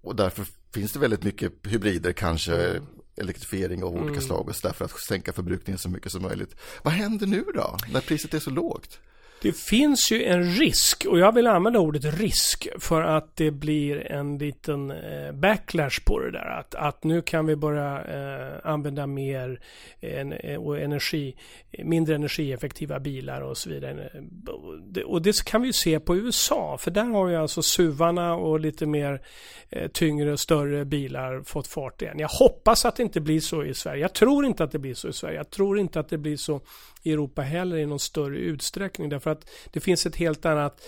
och 0.00 0.16
därför 0.16 0.46
finns 0.74 0.92
det 0.92 0.98
väldigt 0.98 1.22
mycket 1.22 1.52
hybrider, 1.62 2.12
kanske 2.12 2.70
mm. 2.70 2.84
elektrifiering 3.16 3.84
av 3.84 3.90
olika 3.90 4.08
mm. 4.08 4.20
slag 4.20 4.48
och 4.48 4.56
så 4.56 4.72
för 4.72 4.84
att 4.84 5.00
sänka 5.08 5.32
förbrukningen 5.32 5.78
så 5.78 5.88
mycket 5.88 6.12
som 6.12 6.22
möjligt. 6.22 6.56
Vad 6.82 6.94
händer 6.94 7.26
nu 7.26 7.44
då, 7.54 7.76
när 7.92 8.00
priset 8.00 8.34
är 8.34 8.38
så 8.38 8.50
lågt? 8.50 8.98
Det 9.42 9.52
finns 9.52 10.10
ju 10.10 10.24
en 10.24 10.44
risk, 10.44 11.06
och 11.08 11.18
jag 11.18 11.32
vill 11.32 11.46
använda 11.46 11.78
ordet 11.78 12.18
risk, 12.18 12.68
för 12.78 13.02
att 13.02 13.36
det 13.36 13.50
blir 13.50 14.12
en 14.12 14.38
liten 14.38 14.90
eh, 14.90 15.32
backlash 15.32 16.04
på 16.04 16.18
det 16.18 16.30
där. 16.30 16.58
Att, 16.58 16.74
att 16.74 17.04
nu 17.04 17.22
kan 17.22 17.46
vi 17.46 17.56
börja 17.56 18.04
eh, 18.04 18.70
använda 18.70 19.06
mer 19.06 19.60
eh, 20.00 20.56
och 20.56 20.80
energi, 20.80 21.36
mindre 21.84 22.14
energieffektiva 22.14 23.00
bilar 23.00 23.40
och 23.40 23.58
så 23.58 23.70
vidare. 23.70 24.10
Och 25.04 25.22
det 25.22 25.44
kan 25.44 25.60
vi 25.60 25.66
ju 25.66 25.72
se 25.72 26.00
på 26.00 26.16
USA, 26.16 26.78
för 26.80 26.90
där 26.90 27.04
har 27.04 27.28
ju 27.28 27.36
alltså 27.36 27.62
suvarna 27.62 28.34
och 28.34 28.60
lite 28.60 28.86
mer 28.86 29.20
tyngre 29.92 30.16
tyngre, 30.16 30.36
större 30.36 30.84
bilar 30.84 31.42
fått 31.42 31.66
fart 31.66 32.02
igen. 32.02 32.18
Jag 32.18 32.28
hoppas 32.28 32.84
att 32.84 32.96
det 32.96 33.02
inte 33.02 33.20
blir 33.20 33.40
så 33.40 33.64
i 33.64 33.74
Sverige. 33.74 34.02
Jag 34.02 34.12
tror 34.12 34.46
inte 34.46 34.64
att 34.64 34.72
det 34.72 34.78
blir 34.78 34.94
så 34.94 35.08
i 35.08 35.12
Sverige. 35.12 35.36
Jag 35.36 35.50
tror 35.50 35.78
inte 35.78 36.00
att 36.00 36.08
det 36.08 36.18
blir 36.18 36.36
så 36.36 36.60
i 37.06 37.12
Europa 37.12 37.42
heller 37.42 37.76
i 37.76 37.86
någon 37.86 38.00
större 38.00 38.38
utsträckning. 38.38 39.08
Därför 39.08 39.30
att 39.30 39.50
det 39.70 39.80
finns 39.80 40.06
ett 40.06 40.16
helt 40.16 40.46
annat, 40.46 40.80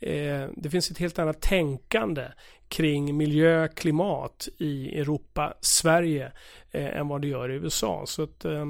eh, 0.00 0.48
det 0.56 0.70
finns 0.70 0.90
ett 0.90 0.98
helt 0.98 1.18
annat 1.18 1.40
tänkande 1.40 2.28
kring 2.68 3.16
miljö, 3.16 3.68
klimat 3.68 4.48
i 4.58 4.98
Europa, 4.98 5.54
Sverige 5.60 6.32
eh, 6.70 6.96
än 6.96 7.08
vad 7.08 7.22
det 7.22 7.28
gör 7.28 7.50
i 7.50 7.54
USA. 7.54 8.04
Så 8.06 8.22
att, 8.22 8.44
eh, 8.44 8.66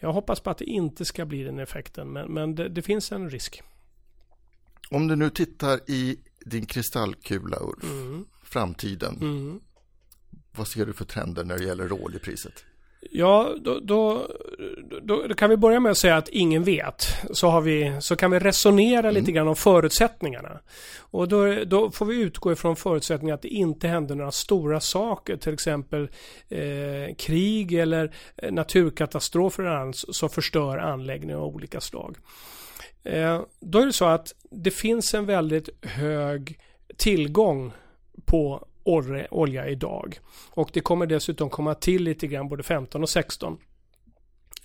jag 0.00 0.12
hoppas 0.12 0.40
på 0.40 0.50
att 0.50 0.58
det 0.58 0.64
inte 0.64 1.04
ska 1.04 1.24
bli 1.24 1.42
den 1.42 1.58
effekten, 1.58 2.12
men, 2.12 2.34
men 2.34 2.54
det, 2.54 2.68
det, 2.68 2.82
finns 2.82 3.12
en 3.12 3.30
risk. 3.30 3.62
Om 4.90 5.08
du 5.08 5.16
nu 5.16 5.30
tittar 5.30 5.80
i 5.90 6.18
din 6.44 6.66
kristallkula, 6.66 7.56
Ulf, 7.60 7.84
mm. 7.84 8.24
framtiden. 8.44 9.18
Mm. 9.20 9.60
Vad 10.56 10.68
ser 10.68 10.86
du 10.86 10.92
för 10.92 11.04
trender 11.04 11.44
när 11.44 11.58
det 11.58 11.64
gäller 11.64 11.88
råoljepriset? 11.88 12.64
Ja, 13.10 13.54
då, 13.60 13.80
då, 13.80 14.30
då, 15.02 15.26
då, 15.26 15.34
kan 15.34 15.50
vi 15.50 15.56
börja 15.56 15.80
med 15.80 15.92
att 15.92 15.98
säga 15.98 16.16
att 16.16 16.28
ingen 16.28 16.64
vet. 16.64 17.06
Så, 17.30 17.48
har 17.48 17.60
vi, 17.60 17.96
så 18.00 18.16
kan 18.16 18.30
vi 18.30 18.38
resonera 18.38 19.08
mm. 19.08 19.14
lite 19.14 19.32
grann 19.32 19.48
om 19.48 19.56
förutsättningarna. 19.56 20.60
Och 20.98 21.28
då, 21.28 21.64
då 21.64 21.90
får 21.90 22.06
vi 22.06 22.20
utgå 22.20 22.52
ifrån 22.52 22.76
förutsättningar 22.76 23.34
att 23.34 23.42
det 23.42 23.48
inte 23.48 23.88
händer 23.88 24.14
några 24.14 24.32
stora 24.32 24.80
saker. 24.80 25.36
Till 25.36 25.54
exempel 25.54 26.08
eh, 26.48 27.14
krig 27.18 27.72
eller 27.72 28.14
eh, 28.36 28.52
naturkatastrofer 28.52 29.92
som 30.12 30.30
förstör 30.30 30.78
anläggningar 30.78 31.36
av 31.36 31.54
olika 31.54 31.80
slag. 31.80 32.16
Eh, 33.04 33.40
då 33.60 33.78
är 33.78 33.86
det 33.86 33.92
så 33.92 34.04
att 34.04 34.34
det 34.50 34.70
finns 34.70 35.14
en 35.14 35.26
väldigt 35.26 35.68
hög 35.82 36.58
tillgång 36.96 37.72
på 38.24 38.66
olja 39.30 39.68
idag. 39.68 40.18
Och 40.50 40.70
det 40.72 40.80
kommer 40.80 41.06
dessutom 41.06 41.50
komma 41.50 41.74
till 41.74 42.02
lite 42.02 42.26
grann 42.26 42.48
både 42.48 42.62
15 42.62 43.02
och 43.02 43.08
16 43.08 43.58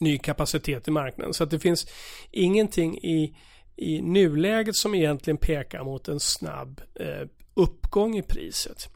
ny 0.01 0.17
kapacitet 0.17 0.87
i 0.87 0.91
marknaden. 0.91 1.33
Så 1.33 1.43
att 1.43 1.51
det 1.51 1.59
finns 1.59 1.87
ingenting 2.31 2.97
i, 2.97 3.35
i 3.75 4.01
nuläget 4.01 4.75
som 4.75 4.95
egentligen 4.95 5.37
pekar 5.37 5.83
mot 5.83 6.07
en 6.07 6.19
snabb 6.19 6.81
eh, 6.95 7.27
uppgång 7.53 8.17
i 8.17 8.21
priset. 8.21 8.89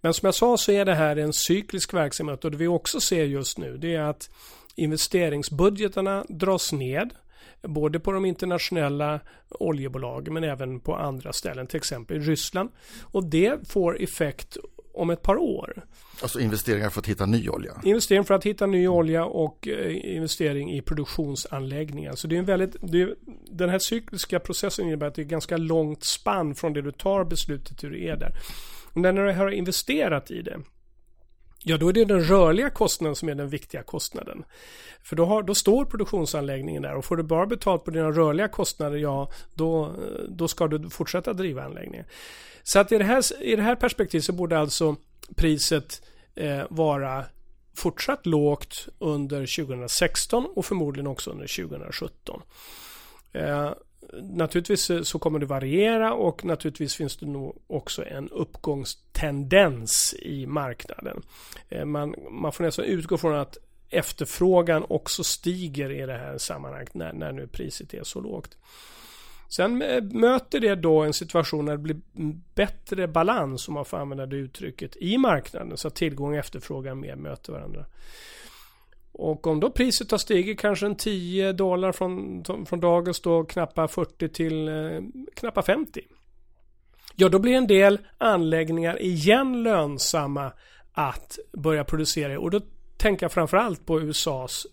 Men 0.00 0.14
som 0.14 0.26
jag 0.26 0.34
sa 0.34 0.56
så 0.56 0.72
är 0.72 0.84
det 0.84 0.94
här 0.94 1.16
en 1.16 1.32
cyklisk 1.32 1.94
verksamhet 1.94 2.44
och 2.44 2.50
det 2.50 2.56
vi 2.56 2.66
också 2.66 3.00
ser 3.00 3.24
just 3.24 3.58
nu 3.58 3.76
det 3.76 3.94
är 3.94 4.00
att 4.00 4.30
investeringsbudgetarna 4.74 6.24
dras 6.28 6.72
ned 6.72 7.10
både 7.62 8.00
på 8.00 8.12
de 8.12 8.24
internationella 8.24 9.20
oljebolagen 9.50 10.34
men 10.34 10.44
även 10.44 10.80
på 10.80 10.96
andra 10.96 11.32
ställen, 11.32 11.66
till 11.66 11.76
exempel 11.76 12.16
i 12.16 12.20
Ryssland. 12.20 12.70
Och 13.02 13.24
det 13.24 13.68
får 13.68 14.02
effekt 14.02 14.56
om 14.96 15.10
ett 15.10 15.22
par 15.22 15.36
år. 15.36 15.84
Alltså 16.22 16.40
investeringar 16.40 16.90
för 16.90 17.00
att 17.00 17.06
hitta 17.06 17.26
ny 17.26 17.48
olja? 17.48 17.72
Investering 17.84 18.24
för 18.24 18.34
att 18.34 18.44
hitta 18.44 18.66
ny 18.66 18.88
olja 18.88 19.24
och 19.24 19.68
eh, 19.68 20.14
investering 20.16 20.72
i 20.72 20.82
produktionsanläggningar. 20.82 22.14
Så 22.14 22.26
det 22.26 22.34
är 22.34 22.38
en 22.38 22.44
väldigt, 22.44 22.74
är, 22.74 23.14
den 23.50 23.68
här 23.68 23.78
cykliska 23.78 24.40
processen 24.40 24.86
innebär 24.86 25.06
att 25.06 25.14
det 25.14 25.22
är 25.22 25.26
ganska 25.26 25.56
långt 25.56 26.04
spann 26.04 26.54
från 26.54 26.72
det 26.72 26.82
du 26.82 26.92
tar 26.92 27.24
beslutet 27.24 27.78
till 27.78 27.90
du 27.90 28.04
är 28.04 28.16
där. 28.16 28.32
Men 28.92 29.14
när 29.14 29.26
du 29.26 29.32
har 29.32 29.50
investerat 29.50 30.30
i 30.30 30.42
det 30.42 30.60
Ja, 31.68 31.76
då 31.76 31.88
är 31.88 31.92
det 31.92 32.04
den 32.04 32.24
rörliga 32.24 32.70
kostnaden 32.70 33.16
som 33.16 33.28
är 33.28 33.34
den 33.34 33.48
viktiga 33.48 33.82
kostnaden. 33.82 34.44
För 35.02 35.16
då, 35.16 35.24
har, 35.24 35.42
då 35.42 35.54
står 35.54 35.84
produktionsanläggningen 35.84 36.82
där 36.82 36.94
och 36.94 37.04
får 37.04 37.16
du 37.16 37.22
bara 37.22 37.46
betalt 37.46 37.84
på 37.84 37.90
dina 37.90 38.10
rörliga 38.10 38.48
kostnader, 38.48 38.96
ja, 38.96 39.30
då, 39.54 39.94
då 40.28 40.48
ska 40.48 40.66
du 40.68 40.90
fortsätta 40.90 41.32
driva 41.32 41.64
anläggningen. 41.64 42.06
Så 42.68 42.78
att 42.78 42.92
i 42.92 42.98
det 42.98 43.04
här, 43.04 43.42
i 43.42 43.56
det 43.56 43.62
här 43.62 43.74
perspektivet 43.74 44.24
så 44.24 44.32
borde 44.32 44.58
alltså 44.58 44.96
priset 45.36 46.02
eh, 46.34 46.62
vara 46.68 47.24
fortsatt 47.76 48.26
lågt 48.26 48.88
under 48.98 49.64
2016 49.64 50.46
och 50.56 50.66
förmodligen 50.66 51.06
också 51.06 51.30
under 51.30 51.68
2017. 51.68 52.42
Eh, 53.32 53.70
naturligtvis 54.22 54.90
så 55.02 55.18
kommer 55.18 55.38
det 55.38 55.46
variera 55.46 56.12
och 56.12 56.44
naturligtvis 56.44 56.96
finns 56.96 57.16
det 57.16 57.26
nog 57.26 57.62
också 57.66 58.04
en 58.04 58.28
uppgångstendens 58.28 60.14
i 60.18 60.46
marknaden. 60.46 61.22
Eh, 61.68 61.84
man, 61.84 62.14
man 62.30 62.52
får 62.52 62.64
nästan 62.64 62.84
utgå 62.84 63.18
från 63.18 63.34
att 63.34 63.58
efterfrågan 63.90 64.84
också 64.88 65.24
stiger 65.24 65.90
i 65.90 66.06
det 66.06 66.18
här 66.18 66.38
sammanhanget 66.38 66.94
när, 66.94 67.12
när 67.12 67.32
nu 67.32 67.46
priset 67.46 67.94
är 67.94 68.04
så 68.04 68.20
lågt. 68.20 68.56
Sen 69.48 69.82
eh, 69.82 70.02
möter 70.02 70.60
det 70.60 70.74
då 70.74 71.02
en 71.02 71.12
situation 71.12 71.64
när 71.64 71.72
det 71.72 71.78
blir 71.78 72.00
bättre 72.54 73.08
balans, 73.08 73.68
om 73.68 73.74
man 73.74 73.84
får 73.84 73.96
använda 73.96 74.26
det 74.26 74.36
uttrycket, 74.36 74.96
i 74.96 75.18
marknaden 75.18 75.76
så 75.76 75.88
att 75.88 75.94
tillgång 75.94 76.32
och 76.32 76.38
efterfrågan 76.38 77.00
mer 77.00 77.16
möter 77.16 77.52
varandra. 77.52 77.86
Och 79.12 79.46
om 79.46 79.60
då 79.60 79.70
priset 79.70 80.10
har 80.10 80.18
stigit 80.18 80.60
kanske 80.60 80.86
en 80.86 80.96
10 80.96 81.52
dollar 81.52 81.92
från, 81.92 82.44
från 82.66 82.80
dagens 82.80 83.20
då 83.20 83.44
knappa 83.44 83.88
40 83.88 84.28
till 84.28 84.68
eh, 84.68 85.00
knappa 85.34 85.62
50. 85.62 86.00
Ja, 87.14 87.28
då 87.28 87.38
blir 87.38 87.52
en 87.52 87.66
del 87.66 87.98
anläggningar 88.18 89.02
igen 89.02 89.62
lönsamma 89.62 90.52
att 90.92 91.38
börja 91.52 91.84
producera. 91.84 92.40
Och 92.40 92.50
då 92.50 92.60
tänker 92.96 93.24
jag 93.24 93.32
framförallt 93.32 93.86
på 93.86 94.00
USAs 94.00 94.66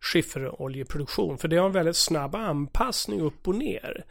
skifferoljeproduktion. 0.00 1.38
För 1.38 1.48
det 1.48 1.56
har 1.56 1.66
en 1.66 1.72
väldigt 1.72 1.96
snabb 1.96 2.34
anpassning 2.34 3.20
upp 3.20 3.48
och 3.48 3.54
ner. 3.54 4.04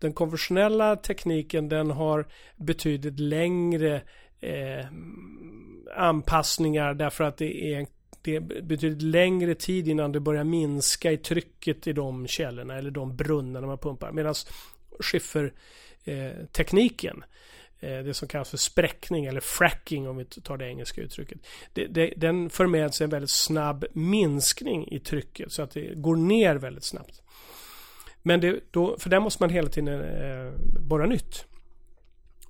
Den 0.00 0.12
konventionella 0.12 0.96
tekniken 0.96 1.68
den 1.68 1.90
har 1.90 2.26
betydligt 2.56 3.20
längre 3.20 4.02
eh, 4.40 4.86
anpassningar 5.96 6.94
därför 6.94 7.24
att 7.24 7.36
det 7.36 7.72
är 7.72 7.78
en 7.78 7.86
det 8.22 8.40
betydligt 8.40 9.02
längre 9.02 9.54
tid 9.54 9.88
innan 9.88 10.12
det 10.12 10.20
börjar 10.20 10.44
minska 10.44 11.12
i 11.12 11.16
trycket 11.16 11.86
i 11.86 11.92
de 11.92 12.26
källorna 12.26 12.78
eller 12.78 12.90
de 12.90 13.16
brunnarna 13.16 13.66
man 13.66 13.78
pumpar. 13.78 14.12
Medan 14.12 14.34
skiffertekniken, 15.00 17.16
eh, 17.16 17.22
Eh, 17.82 17.98
det 17.98 18.14
som 18.14 18.28
kallas 18.28 18.50
för 18.50 18.56
spräckning 18.56 19.24
eller 19.24 19.40
fracking 19.40 20.08
om 20.08 20.16
vi 20.16 20.24
tar 20.24 20.56
det 20.56 20.66
engelska 20.66 21.00
uttrycket. 21.00 21.38
Det, 21.72 21.86
det, 21.86 22.12
den 22.16 22.50
för 22.50 22.66
med 22.66 22.94
sig 22.94 23.04
en 23.04 23.10
väldigt 23.10 23.30
snabb 23.30 23.84
minskning 23.92 24.88
i 24.92 25.00
trycket 25.00 25.52
så 25.52 25.62
att 25.62 25.70
det 25.70 25.94
går 25.94 26.16
ner 26.16 26.54
väldigt 26.54 26.84
snabbt. 26.84 27.22
Men 28.22 28.40
det, 28.40 28.60
då, 28.70 28.96
för 28.98 29.10
där 29.10 29.20
måste 29.20 29.42
man 29.42 29.50
hela 29.50 29.68
tiden 29.68 30.00
eh, 30.00 30.52
borra 30.80 31.06
nytt. 31.06 31.44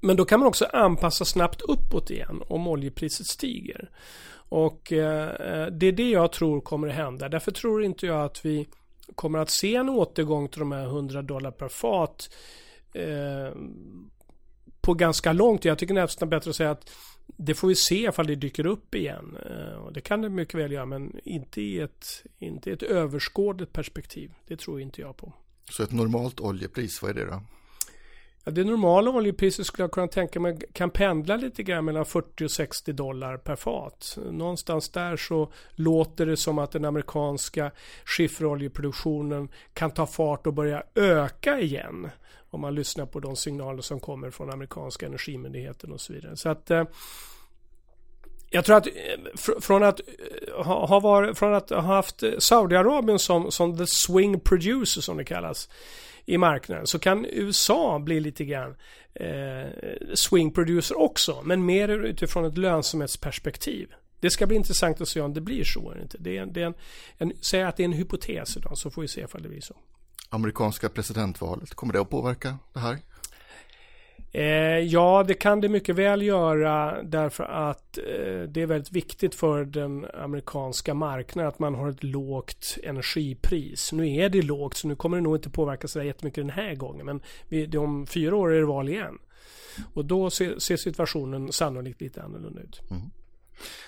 Men 0.01 0.17
då 0.17 0.25
kan 0.25 0.41
man 0.41 0.49
också 0.49 0.65
anpassa 0.65 1.25
snabbt 1.25 1.62
uppåt 1.62 2.11
igen 2.11 2.43
om 2.49 2.69
oljepriset 2.69 3.27
stiger. 3.27 3.91
Och 4.35 4.93
eh, 4.93 5.67
det 5.67 5.87
är 5.87 5.93
det 5.93 6.11
jag 6.11 6.33
tror 6.33 6.61
kommer 6.61 6.89
att 6.89 6.95
hända. 6.95 7.29
Därför 7.29 7.51
tror 7.51 7.85
inte 7.85 8.07
jag 8.07 8.25
att 8.25 8.45
vi 8.45 8.69
kommer 9.15 9.39
att 9.39 9.51
se 9.51 9.75
en 9.77 9.89
återgång 9.89 10.49
till 10.49 10.61
de 10.61 10.73
här 10.73 10.85
100 10.85 11.23
dollar 11.23 11.51
per 11.51 11.69
fat 11.69 12.31
eh, 12.95 13.53
på 14.83 14.95
ganska 14.95 15.33
långt. 15.33 15.65
Jag 15.65 15.79
tycker 15.79 15.95
nästan 15.95 16.29
bättre 16.29 16.51
att 16.51 16.57
säga 16.57 16.71
att 16.71 16.90
det 17.27 17.55
får 17.55 17.68
vi 17.68 17.75
se 17.75 18.05
ifall 18.05 18.27
det 18.27 18.35
dyker 18.35 18.66
upp 18.66 18.95
igen. 18.95 19.37
Eh, 19.47 19.75
och 19.75 19.92
det 19.92 20.01
kan 20.01 20.23
det 20.23 20.29
mycket 20.29 20.55
väl 20.55 20.73
göra 20.73 20.87
men 20.87 21.21
inte 21.25 21.61
i 21.61 21.81
ett, 21.81 22.25
inte 22.38 22.71
i 22.71 22.73
ett 22.73 22.83
överskådligt 22.83 23.73
perspektiv. 23.73 24.33
Det 24.47 24.57
tror 24.57 24.81
inte 24.81 25.01
jag 25.01 25.16
på. 25.16 25.33
Så 25.71 25.83
ett 25.83 25.92
normalt 25.92 26.40
oljepris, 26.40 27.03
vad 27.03 27.11
är 27.11 27.14
det 27.14 27.25
då? 27.25 27.42
Ja, 28.45 28.53
det 28.53 28.64
normala 28.64 29.11
oljepriset 29.11 29.66
skulle 29.66 29.85
jag 29.85 29.92
kunna 29.92 30.09
tänka 30.09 30.40
mig 30.40 30.59
kan 30.73 30.90
pendla 30.90 31.37
lite 31.37 31.62
grann 31.62 31.85
mellan 31.85 32.05
40 32.05 32.45
och 32.45 32.51
60 32.51 32.92
dollar 32.92 33.37
per 33.37 33.57
fat. 33.57 34.18
Någonstans 34.31 34.88
där 34.88 35.16
så 35.16 35.53
låter 35.71 36.27
det 36.27 36.37
som 36.37 36.59
att 36.59 36.73
den 36.73 36.85
amerikanska 36.85 37.71
skifferoljeproduktionen 38.05 39.49
kan 39.73 39.90
ta 39.90 40.07
fart 40.07 40.47
och 40.47 40.55
börja 40.55 40.83
öka 40.95 41.61
igen. 41.61 42.11
Om 42.53 42.61
man 42.61 42.75
lyssnar 42.75 43.07
på 43.07 43.21
de 43.21 43.37
signaler 43.37 43.83
som 43.83 44.01
kommer 44.01 44.31
från 44.31 44.51
amerikanska 44.51 45.07
energimyndigheten 45.07 45.93
och 45.93 46.01
så 46.01 46.12
vidare. 46.12 46.37
Så 46.37 46.49
att 46.49 46.71
eh, 46.71 46.85
jag 48.51 48.65
tror 48.65 48.77
att 48.77 48.87
eh, 48.87 48.93
från 49.61 49.83
att 49.83 50.01
eh, 50.01 50.65
ha, 50.65 51.01
varit, 51.01 51.38
från 51.38 51.55
att 51.55 51.71
ha 51.71 51.81
haft 51.81 52.23
Saudiarabien 52.38 53.19
som, 53.19 53.51
som 53.51 53.79
the 53.79 53.87
swing 53.87 54.41
producer 54.41 55.01
som 55.01 55.17
det 55.17 55.25
kallas 55.25 55.69
i 56.25 56.38
marknaden 56.38 56.87
så 56.87 56.99
kan 56.99 57.25
USA 57.25 57.99
bli 57.99 58.21
lite 58.21 58.45
grann 58.45 58.75
eh, 59.15 59.69
swing 60.15 60.53
producer 60.53 61.01
också. 61.01 61.43
Men 61.45 61.65
mer 61.65 61.88
utifrån 61.88 62.45
ett 62.45 62.59
lönsamhetsperspektiv. 62.59 63.95
Det 64.21 64.31
ska 64.31 64.47
bli 64.47 64.57
intressant 64.57 65.01
att 65.01 65.09
se 65.09 65.21
om 65.21 65.35
det 65.35 65.41
blir 65.41 65.65
så 65.65 65.91
eller 65.91 66.03
inte. 66.03 66.19
Det 66.21 66.38
är, 66.38 66.47
det 66.47 66.62
är 66.62 66.67
en, 66.67 66.75
en, 67.19 67.33
säg 67.41 67.62
att 67.62 67.77
det 67.77 67.83
är 67.83 67.85
en 67.85 67.93
hypotes 67.93 68.57
idag 68.57 68.79
så 68.79 68.91
får 68.91 69.03
vi 69.03 69.09
se 69.09 69.21
ifall 69.21 69.43
det 69.43 69.49
blir 69.49 69.61
så. 69.61 69.77
Amerikanska 70.33 70.88
presidentvalet, 70.88 71.75
kommer 71.75 71.92
det 71.92 72.01
att 72.01 72.11
påverka 72.11 72.59
det 72.73 72.81
här? 72.81 72.99
Eh, 74.33 74.79
ja, 74.79 75.25
det 75.29 75.35
kan 75.35 75.61
det 75.61 75.68
mycket 75.68 75.97
väl 75.97 76.23
göra 76.23 77.03
därför 77.03 77.45
att 77.45 77.99
eh, 77.99 78.42
det 78.49 78.62
är 78.62 78.66
väldigt 78.66 78.92
viktigt 78.92 79.35
för 79.35 79.64
den 79.64 80.07
amerikanska 80.14 80.95
marknaden 80.95 81.49
att 81.49 81.59
man 81.59 81.75
har 81.75 81.88
ett 81.88 82.05
lågt 82.05 82.79
energipris. 82.83 83.92
Nu 83.92 84.16
är 84.16 84.29
det 84.29 84.42
lågt 84.42 84.77
så 84.77 84.88
nu 84.88 84.97
kommer 84.97 85.16
det 85.16 85.23
nog 85.23 85.37
inte 85.37 85.51
påverka 85.51 85.88
så 85.88 86.03
jättemycket 86.03 86.45
den 86.45 86.51
här 86.51 86.75
gången 86.75 87.07
men 87.07 87.21
vi, 87.49 87.79
om 87.79 88.07
fyra 88.07 88.37
år 88.37 88.53
är 88.53 88.59
det 88.59 88.66
val 88.66 88.88
igen. 88.88 89.18
Och 89.95 90.05
då 90.05 90.31
ser, 90.31 90.59
ser 90.59 90.77
situationen 90.77 91.53
sannolikt 91.53 92.01
lite 92.01 92.23
annorlunda 92.23 92.61
ut. 92.61 92.81
Mm. 92.90 93.03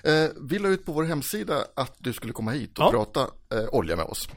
Eh, 0.02 0.30
vi 0.40 0.59
la 0.59 0.68
ut 0.68 0.87
på 0.87 0.92
vår 0.92 1.04
hemsida 1.04 1.54
att 1.74 1.96
du 1.98 2.12
skulle 2.12 2.33
komma 2.33 2.50
hit 2.50 2.78
och 2.78 2.85
ja. 2.85 2.90
prata 2.90 3.20
eh, 3.20 3.68
olja 3.72 3.96
med 3.96 4.04
oss. 4.04 4.28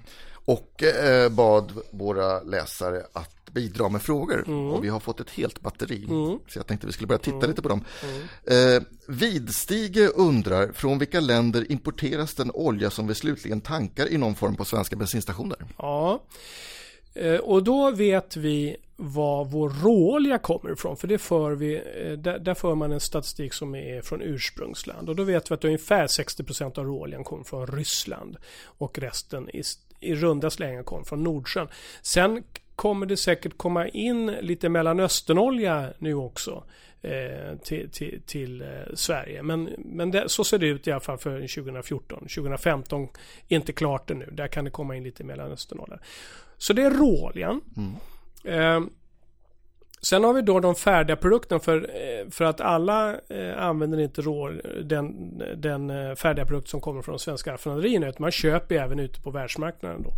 Och 0.48 0.84
eh, 0.84 1.30
bad 1.30 1.72
våra 1.92 2.44
läsare 2.44 3.04
att 3.14 3.38
bidra 3.52 3.90
med 3.90 4.02
frågor. 4.02 4.44
Mm. 4.48 4.70
Och 4.70 4.84
vi 4.84 4.90
har 4.90 5.00
fått 5.00 5.20
ett 5.20 5.30
helt 5.30 5.62
batteri. 5.62 6.06
Mm. 6.10 6.40
Så 6.48 6.60
jag 6.60 6.68
tänkte 6.68 6.88
vi 6.88 6.94
skulle 6.94 7.08
börja 7.08 7.20
titta 7.20 7.38
mm. 7.38 7.50
lite 7.50 7.62
på 7.62 7.70
dem. 7.70 7.84
Mm. 8.04 8.78
Eh, 8.78 8.84
Vidstige 9.08 10.10
undrar, 10.16 10.72
från 10.72 11.00
vilka 11.00 11.20
länder 11.20 11.72
importeras 11.72 12.34
den 12.34 12.52
olja 12.54 12.90
som 12.90 13.08
vi 13.08 13.16
slutligen 13.16 13.62
tankar 13.62 14.08
i 14.08 14.18
någon 14.18 14.36
form 14.36 14.56
på 14.56 14.66
svenska 14.66 14.96
bensinstationer? 14.96 15.58
Ja, 15.78 16.24
eh, 17.14 17.36
och 17.36 17.64
då 17.64 17.92
vet 17.92 18.38
vi 18.38 18.78
var 18.96 19.46
vår 19.46 19.70
råolja 19.70 20.38
kommer 20.38 20.74
ifrån. 20.74 20.98
För 20.98 21.08
det 21.08 21.18
för 21.18 21.52
vi, 21.52 21.76
eh, 21.76 22.12
där, 22.12 22.40
där 22.40 22.54
för 22.54 22.76
man 22.76 22.92
en 22.92 23.00
statistik 23.00 23.54
som 23.54 23.76
är 23.76 24.02
från 24.02 24.22
ursprungsland. 24.22 25.10
Och 25.10 25.16
då 25.16 25.24
vet 25.24 25.52
vi 25.52 25.56
att 25.56 25.66
ungefär 25.66 26.08
60% 26.08 26.78
av 26.78 26.86
råoljan 26.86 27.24
kommer 27.24 27.44
från 27.44 27.68
Ryssland. 27.68 28.38
Och 28.64 29.00
resten 29.00 29.50
i, 30.08 30.16
runda 30.16 30.50
slängar 30.50 30.84
kommer 30.84 31.04
från 31.04 31.24
Nordsjön. 31.24 31.68
Sen 32.02 32.44
kommer 32.76 33.06
det 33.06 33.18
säkert 33.18 33.58
komma 33.58 33.88
in 33.88 34.26
lite 34.26 34.70
Mellanösternolja 34.70 35.94
nu 35.98 36.14
också 36.14 36.64
eh, 37.02 37.58
till, 37.64 37.90
till, 37.92 38.22
till 38.26 38.62
eh, 38.62 38.68
Sverige. 38.94 39.44
Men, 39.44 39.70
men 39.78 40.12
det, 40.12 40.30
så 40.30 40.44
ser 40.44 40.58
det 40.58 40.68
ut 40.68 40.88
i 40.88 40.92
alla 40.92 41.00
fall 41.00 41.18
för 41.18 41.40
2014. 41.40 42.20
2015 42.20 43.08
är 43.48 43.56
inte 43.56 43.74
klart 43.74 44.12
ännu. 44.12 44.30
Där 44.32 44.48
kan 44.48 44.66
det 44.66 44.72
komma 44.72 44.96
in 44.96 45.04
lite 45.04 45.24
Mellanösternolja. 45.24 46.00
Så 46.58 46.74
det 46.74 46.84
är 46.84 46.92
råoljan. 46.92 47.62
Mm. 47.78 47.96
Eh, 48.44 48.90
Sen 50.10 50.24
har 50.24 50.34
vi 50.34 50.42
då 50.42 50.60
de 50.60 50.76
färdiga 50.76 51.16
produkterna 51.16 51.60
för, 51.60 51.78
eh, 51.78 52.30
för 52.30 52.46
att 52.46 52.62
alla 52.62 53.16
eh, 53.30 53.64
använder 53.64 54.00
inte 54.00 54.22
rå, 54.22 54.52
den, 54.84 55.38
den 55.56 55.90
eh, 55.90 56.16
färdiga 56.16 56.46
produkt 56.46 56.70
som 56.70 56.82
kommer 56.82 57.02
från 57.02 57.14
de 57.14 57.20
svenska 57.20 57.54
raffinaderierna 57.54 58.08
utan 58.08 58.22
man 58.22 58.32
köper 58.32 58.76
även 58.76 59.00
ute 59.00 59.22
på 59.22 59.32
världsmarknaden 59.32 60.04
då. 60.04 60.14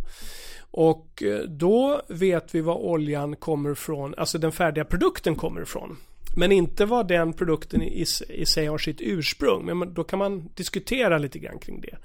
Och 0.70 1.22
då 1.46 2.02
vet 2.08 2.54
vi 2.54 2.60
var 2.60 2.74
oljan 2.74 3.36
kommer 3.36 3.72
ifrån, 3.72 4.14
alltså 4.16 4.38
den 4.38 4.52
färdiga 4.52 4.84
produkten 4.84 5.34
kommer 5.34 5.62
ifrån. 5.62 5.96
Men 6.36 6.52
inte 6.52 6.84
var 6.84 7.04
den 7.04 7.32
produkten 7.32 7.82
i, 7.82 8.04
i 8.28 8.46
sig 8.46 8.66
har 8.66 8.78
sitt 8.78 9.00
ursprung. 9.00 9.78
Men 9.78 9.94
då 9.94 10.04
kan 10.04 10.18
man 10.18 10.48
diskutera 10.54 11.18
lite 11.18 11.38
grann 11.38 11.58
kring 11.58 11.80
det. 11.80 11.96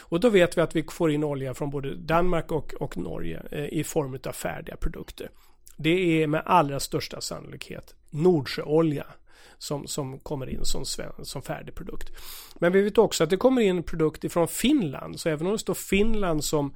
Och 0.00 0.20
då 0.20 0.28
vet 0.28 0.56
vi 0.58 0.60
att 0.60 0.76
vi 0.76 0.82
får 0.82 1.10
in 1.10 1.24
olja 1.24 1.54
från 1.54 1.70
både 1.70 1.94
Danmark 1.94 2.52
och, 2.52 2.74
och 2.74 2.96
Norge 2.96 3.42
eh, 3.50 3.64
i 3.64 3.84
form 3.84 4.18
av 4.26 4.32
färdiga 4.32 4.76
produkter. 4.76 5.30
Det 5.76 6.22
är 6.22 6.26
med 6.26 6.42
allra 6.46 6.80
största 6.80 7.20
sannolikhet 7.20 7.94
Nordsjöolja. 8.10 9.06
som, 9.58 9.86
som 9.86 10.18
kommer 10.18 10.48
in 10.48 10.64
som, 10.64 10.84
som 11.22 11.42
färdig 11.42 11.74
produkt. 11.74 12.12
Men 12.58 12.72
vi 12.72 12.82
vet 12.82 12.98
också 12.98 13.24
att 13.24 13.30
det 13.30 13.36
kommer 13.36 13.62
in 13.62 13.76
en 13.76 13.82
produkt 13.82 14.24
ifrån 14.24 14.48
Finland. 14.48 15.20
Så 15.20 15.28
även 15.28 15.46
om 15.46 15.52
det 15.52 15.58
står 15.58 15.74
Finland 15.74 16.44
som, 16.44 16.74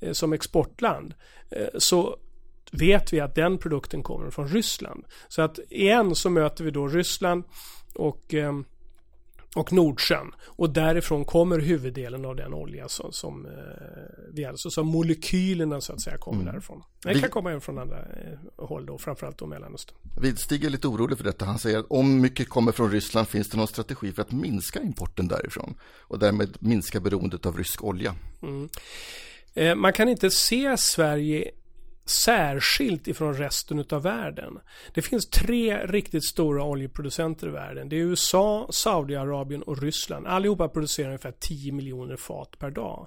eh, 0.00 0.12
som 0.12 0.32
exportland 0.32 1.14
eh, 1.50 1.68
så 1.78 2.16
vet 2.72 3.12
vi 3.12 3.20
att 3.20 3.34
den 3.34 3.58
produkten 3.58 4.02
kommer 4.02 4.30
från 4.30 4.48
Ryssland. 4.48 5.04
Så 5.28 5.42
att 5.42 5.58
igen 5.70 6.14
så 6.14 6.30
möter 6.30 6.64
vi 6.64 6.70
då 6.70 6.88
Ryssland 6.88 7.44
och 7.94 8.34
ehm, 8.34 8.64
och 9.54 9.72
Nordsjön. 9.72 10.32
Och 10.44 10.70
därifrån 10.70 11.24
kommer 11.24 11.58
huvuddelen 11.58 12.24
av 12.24 12.36
den 12.36 12.54
olja 12.54 12.88
som, 12.88 13.12
som 13.12 13.46
eh, 13.46 13.52
vi 14.32 14.44
alltså, 14.44 14.70
som 14.70 14.86
molekylerna 14.86 15.80
så 15.80 15.92
att 15.92 16.02
säga 16.02 16.18
kommer 16.18 16.40
mm. 16.40 16.52
därifrån. 16.52 16.82
Det 17.02 17.20
kan 17.20 17.30
komma 17.30 17.50
även 17.50 17.60
från 17.60 17.78
andra 17.78 17.98
eh, 17.98 18.66
håll 18.66 18.86
då, 18.86 18.98
framförallt 18.98 19.38
då 19.38 19.46
Mellanöstern. 19.46 19.96
Widstig 20.20 20.64
är 20.64 20.70
lite 20.70 20.88
orolig 20.88 21.18
för 21.18 21.24
detta. 21.24 21.44
Han 21.44 21.58
säger 21.58 21.78
att 21.78 21.86
om 21.88 22.20
mycket 22.20 22.48
kommer 22.48 22.72
från 22.72 22.90
Ryssland 22.90 23.28
finns 23.28 23.48
det 23.48 23.56
någon 23.56 23.68
strategi 23.68 24.12
för 24.12 24.22
att 24.22 24.32
minska 24.32 24.82
importen 24.82 25.28
därifrån 25.28 25.74
och 26.00 26.18
därmed 26.18 26.56
minska 26.60 27.00
beroendet 27.00 27.46
av 27.46 27.56
rysk 27.56 27.84
olja. 27.84 28.14
Mm. 28.42 28.68
Eh, 29.54 29.74
man 29.74 29.92
kan 29.92 30.08
inte 30.08 30.30
se 30.30 30.76
Sverige 30.76 31.50
särskilt 32.04 33.08
ifrån 33.08 33.34
resten 33.34 33.84
av 33.90 34.02
världen. 34.02 34.58
Det 34.94 35.02
finns 35.02 35.30
tre 35.30 35.86
riktigt 35.86 36.24
stora 36.24 36.64
oljeproducenter 36.64 37.46
i 37.46 37.50
världen. 37.50 37.88
Det 37.88 37.96
är 37.96 38.00
USA, 38.00 38.68
Saudiarabien 38.70 39.62
och 39.62 39.82
Ryssland. 39.82 40.26
Allihopa 40.26 40.68
producerar 40.68 41.08
ungefär 41.08 41.34
10 41.38 41.72
miljoner 41.72 42.16
fat 42.16 42.58
per 42.58 42.70
dag. 42.70 43.06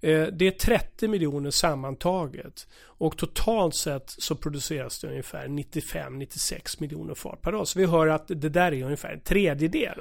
Eh, 0.00 0.26
det 0.26 0.46
är 0.46 0.50
30 0.50 1.08
miljoner 1.08 1.50
sammantaget 1.50 2.68
och 2.82 3.18
totalt 3.18 3.74
sett 3.74 4.04
så 4.18 4.34
produceras 4.36 5.00
det 5.00 5.08
ungefär 5.08 5.48
95-96 5.48 6.80
miljoner 6.80 7.14
fat 7.14 7.42
per 7.42 7.52
dag. 7.52 7.68
Så 7.68 7.78
vi 7.78 7.86
hör 7.86 8.06
att 8.06 8.28
det 8.28 8.48
där 8.48 8.72
är 8.72 8.84
ungefär 8.84 9.12
en 9.12 9.20
tredjedel. 9.20 9.98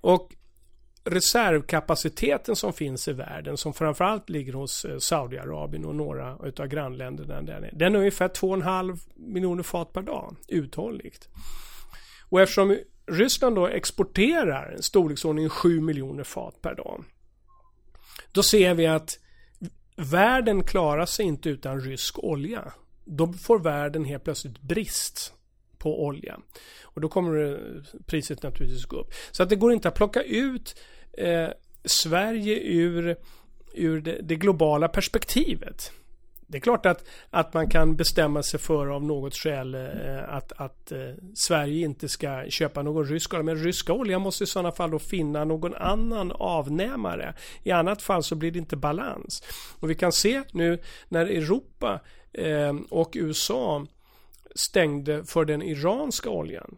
Och 0.00 0.34
reservkapaciteten 1.10 2.56
som 2.56 2.72
finns 2.72 3.08
i 3.08 3.12
världen 3.12 3.56
som 3.56 3.74
framförallt 3.74 4.28
ligger 4.28 4.52
hos 4.52 4.84
eh, 4.84 4.98
Saudiarabien 4.98 5.84
och 5.84 5.94
några 5.94 6.38
utav 6.44 6.66
grannländerna 6.66 7.42
där 7.42 7.60
nere. 7.60 7.70
Den 7.72 7.94
är 7.94 7.98
ungefär 7.98 8.28
2,5 8.28 8.98
miljoner 9.14 9.62
fat 9.62 9.92
per 9.92 10.02
dag 10.02 10.36
uthålligt. 10.48 11.28
Och 12.28 12.40
eftersom 12.40 12.78
Ryssland 13.06 13.56
då 13.56 13.66
exporterar 13.66 14.72
en 14.72 14.82
storleksordning 14.82 15.48
7 15.48 15.80
miljoner 15.80 16.24
fat 16.24 16.62
per 16.62 16.74
dag. 16.74 17.04
Då 18.32 18.42
ser 18.42 18.74
vi 18.74 18.86
att 18.86 19.18
världen 19.96 20.64
klarar 20.64 21.06
sig 21.06 21.26
inte 21.26 21.48
utan 21.50 21.80
rysk 21.80 22.18
olja. 22.18 22.72
Då 23.04 23.32
får 23.32 23.58
världen 23.58 24.04
helt 24.04 24.24
plötsligt 24.24 24.60
brist 24.60 25.32
på 25.78 26.04
olja. 26.04 26.40
Och 26.82 27.00
då 27.00 27.08
kommer 27.08 27.52
eh, 27.52 27.82
priset 28.06 28.42
naturligtvis 28.42 28.84
gå 28.84 28.96
upp. 28.96 29.12
Så 29.30 29.42
att 29.42 29.48
det 29.48 29.56
går 29.56 29.72
inte 29.72 29.88
att 29.88 29.94
plocka 29.94 30.22
ut 30.22 30.76
eh, 31.18 31.48
Sverige 31.84 32.60
ur, 32.60 33.16
ur 33.74 34.00
det, 34.00 34.18
det, 34.22 34.36
globala 34.36 34.88
perspektivet. 34.88 35.92
Det 36.46 36.58
är 36.58 36.60
klart 36.60 36.86
att, 36.86 37.04
att 37.30 37.54
man 37.54 37.68
kan 37.68 37.96
bestämma 37.96 38.42
sig 38.42 38.60
för 38.60 38.86
av 38.86 39.04
något 39.04 39.34
skäl 39.34 39.74
eh, 39.74 40.28
att, 40.28 40.52
att 40.56 40.92
eh, 40.92 40.98
Sverige 41.34 41.84
inte 41.84 42.08
ska 42.08 42.44
köpa 42.48 42.82
någon 42.82 43.06
rysk 43.06 43.34
olja. 43.34 43.42
Men 43.42 43.64
ryska 43.64 43.92
olja 43.92 44.18
måste 44.18 44.44
i 44.44 44.46
sådana 44.46 44.72
fall 44.72 44.90
då 44.90 44.98
finna 44.98 45.44
någon 45.44 45.74
annan 45.74 46.32
avnämare. 46.32 47.34
I 47.62 47.70
annat 47.70 48.02
fall 48.02 48.22
så 48.22 48.34
blir 48.34 48.50
det 48.50 48.58
inte 48.58 48.76
balans. 48.76 49.42
Och 49.80 49.90
vi 49.90 49.94
kan 49.94 50.12
se 50.12 50.42
nu 50.52 50.78
när 51.08 51.26
Europa 51.26 52.00
eh, 52.32 52.76
och 52.90 53.10
USA 53.14 53.86
stängde 54.54 55.24
för 55.24 55.44
den 55.44 55.62
iranska 55.62 56.30
oljan 56.30 56.76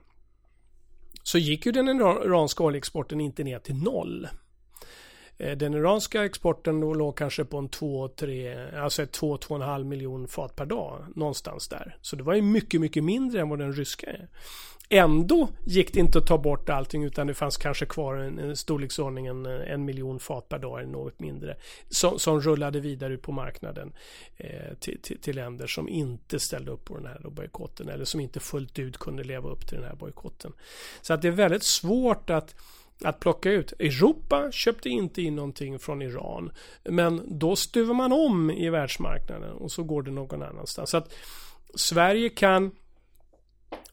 så 1.30 1.38
gick 1.38 1.66
ju 1.66 1.72
den 1.72 1.88
iranska 1.88 2.64
oljeexporten 2.64 3.20
inte 3.20 3.44
ner 3.44 3.58
till 3.58 3.74
noll. 3.74 4.28
Eh, 5.38 5.56
den 5.56 5.74
iranska 5.74 6.24
exporten 6.24 6.80
då 6.80 6.94
låg 6.94 7.16
kanske 7.16 7.44
på 7.44 7.58
en 7.58 7.68
2-3, 7.68 8.82
alltså 8.82 9.02
2-2,5 9.02 9.84
miljon 9.84 10.28
fat 10.28 10.56
per 10.56 10.66
dag. 10.66 11.06
Någonstans 11.16 11.68
där. 11.68 11.96
Så 12.00 12.16
det 12.16 12.22
var 12.22 12.34
ju 12.34 12.42
mycket, 12.42 12.80
mycket 12.80 13.04
mindre 13.04 13.40
än 13.40 13.48
vad 13.48 13.58
den 13.58 13.72
ryska 13.72 14.06
är. 14.06 14.28
Ändå 14.92 15.48
gick 15.64 15.92
det 15.92 16.00
inte 16.00 16.18
att 16.18 16.26
ta 16.26 16.38
bort 16.38 16.68
allting 16.68 17.04
utan 17.04 17.26
det 17.26 17.34
fanns 17.34 17.56
kanske 17.56 17.86
kvar 17.86 18.14
en, 18.14 18.38
en 18.38 18.56
storleksordning 18.56 19.26
en, 19.26 19.46
eh, 19.46 19.72
en 19.72 19.84
miljon 19.84 20.20
fat 20.20 20.48
per 20.48 20.58
dag 20.58 20.78
eller 20.78 20.92
något 20.92 21.20
mindre. 21.20 21.56
Som, 21.88 22.18
som 22.18 22.40
rullade 22.40 22.80
vidare 22.80 23.14
ut 23.14 23.22
på 23.22 23.32
marknaden 23.32 23.92
eh, 24.36 24.74
till, 24.80 25.02
till, 25.02 25.20
till, 25.20 25.36
länder 25.36 25.66
som 25.66 25.88
inte 25.88 26.40
ställde 26.40 26.70
upp 26.70 26.84
på 26.84 26.96
den 26.96 27.06
här 27.06 27.20
bojkotten 27.30 27.88
eller 27.88 28.04
som 28.04 28.20
inte 28.20 28.40
fullt 28.40 28.78
ut 28.78 28.98
kunde 28.98 29.24
leva 29.24 29.48
upp 29.48 29.68
till 29.68 29.78
den 29.78 29.86
här 29.86 29.96
bojkotten. 29.96 30.52
Så 31.02 31.14
att 31.14 31.22
det 31.22 31.28
är 31.28 31.32
väldigt 31.32 31.64
svårt 31.64 32.30
att 32.30 32.54
att 33.04 33.20
plocka 33.20 33.50
ut. 33.50 33.72
Europa 33.72 34.52
köpte 34.52 34.88
inte 34.88 35.22
in 35.22 35.36
någonting 35.36 35.78
från 35.78 36.02
Iran. 36.02 36.52
Men 36.84 37.38
då 37.38 37.56
stuvar 37.56 37.94
man 37.94 38.12
om 38.12 38.50
i 38.50 38.70
världsmarknaden 38.70 39.52
och 39.52 39.72
så 39.72 39.82
går 39.82 40.02
det 40.02 40.10
någon 40.10 40.42
annanstans. 40.42 40.90
Så 40.90 40.96
att 40.96 41.14
Sverige 41.74 42.28
kan 42.28 42.70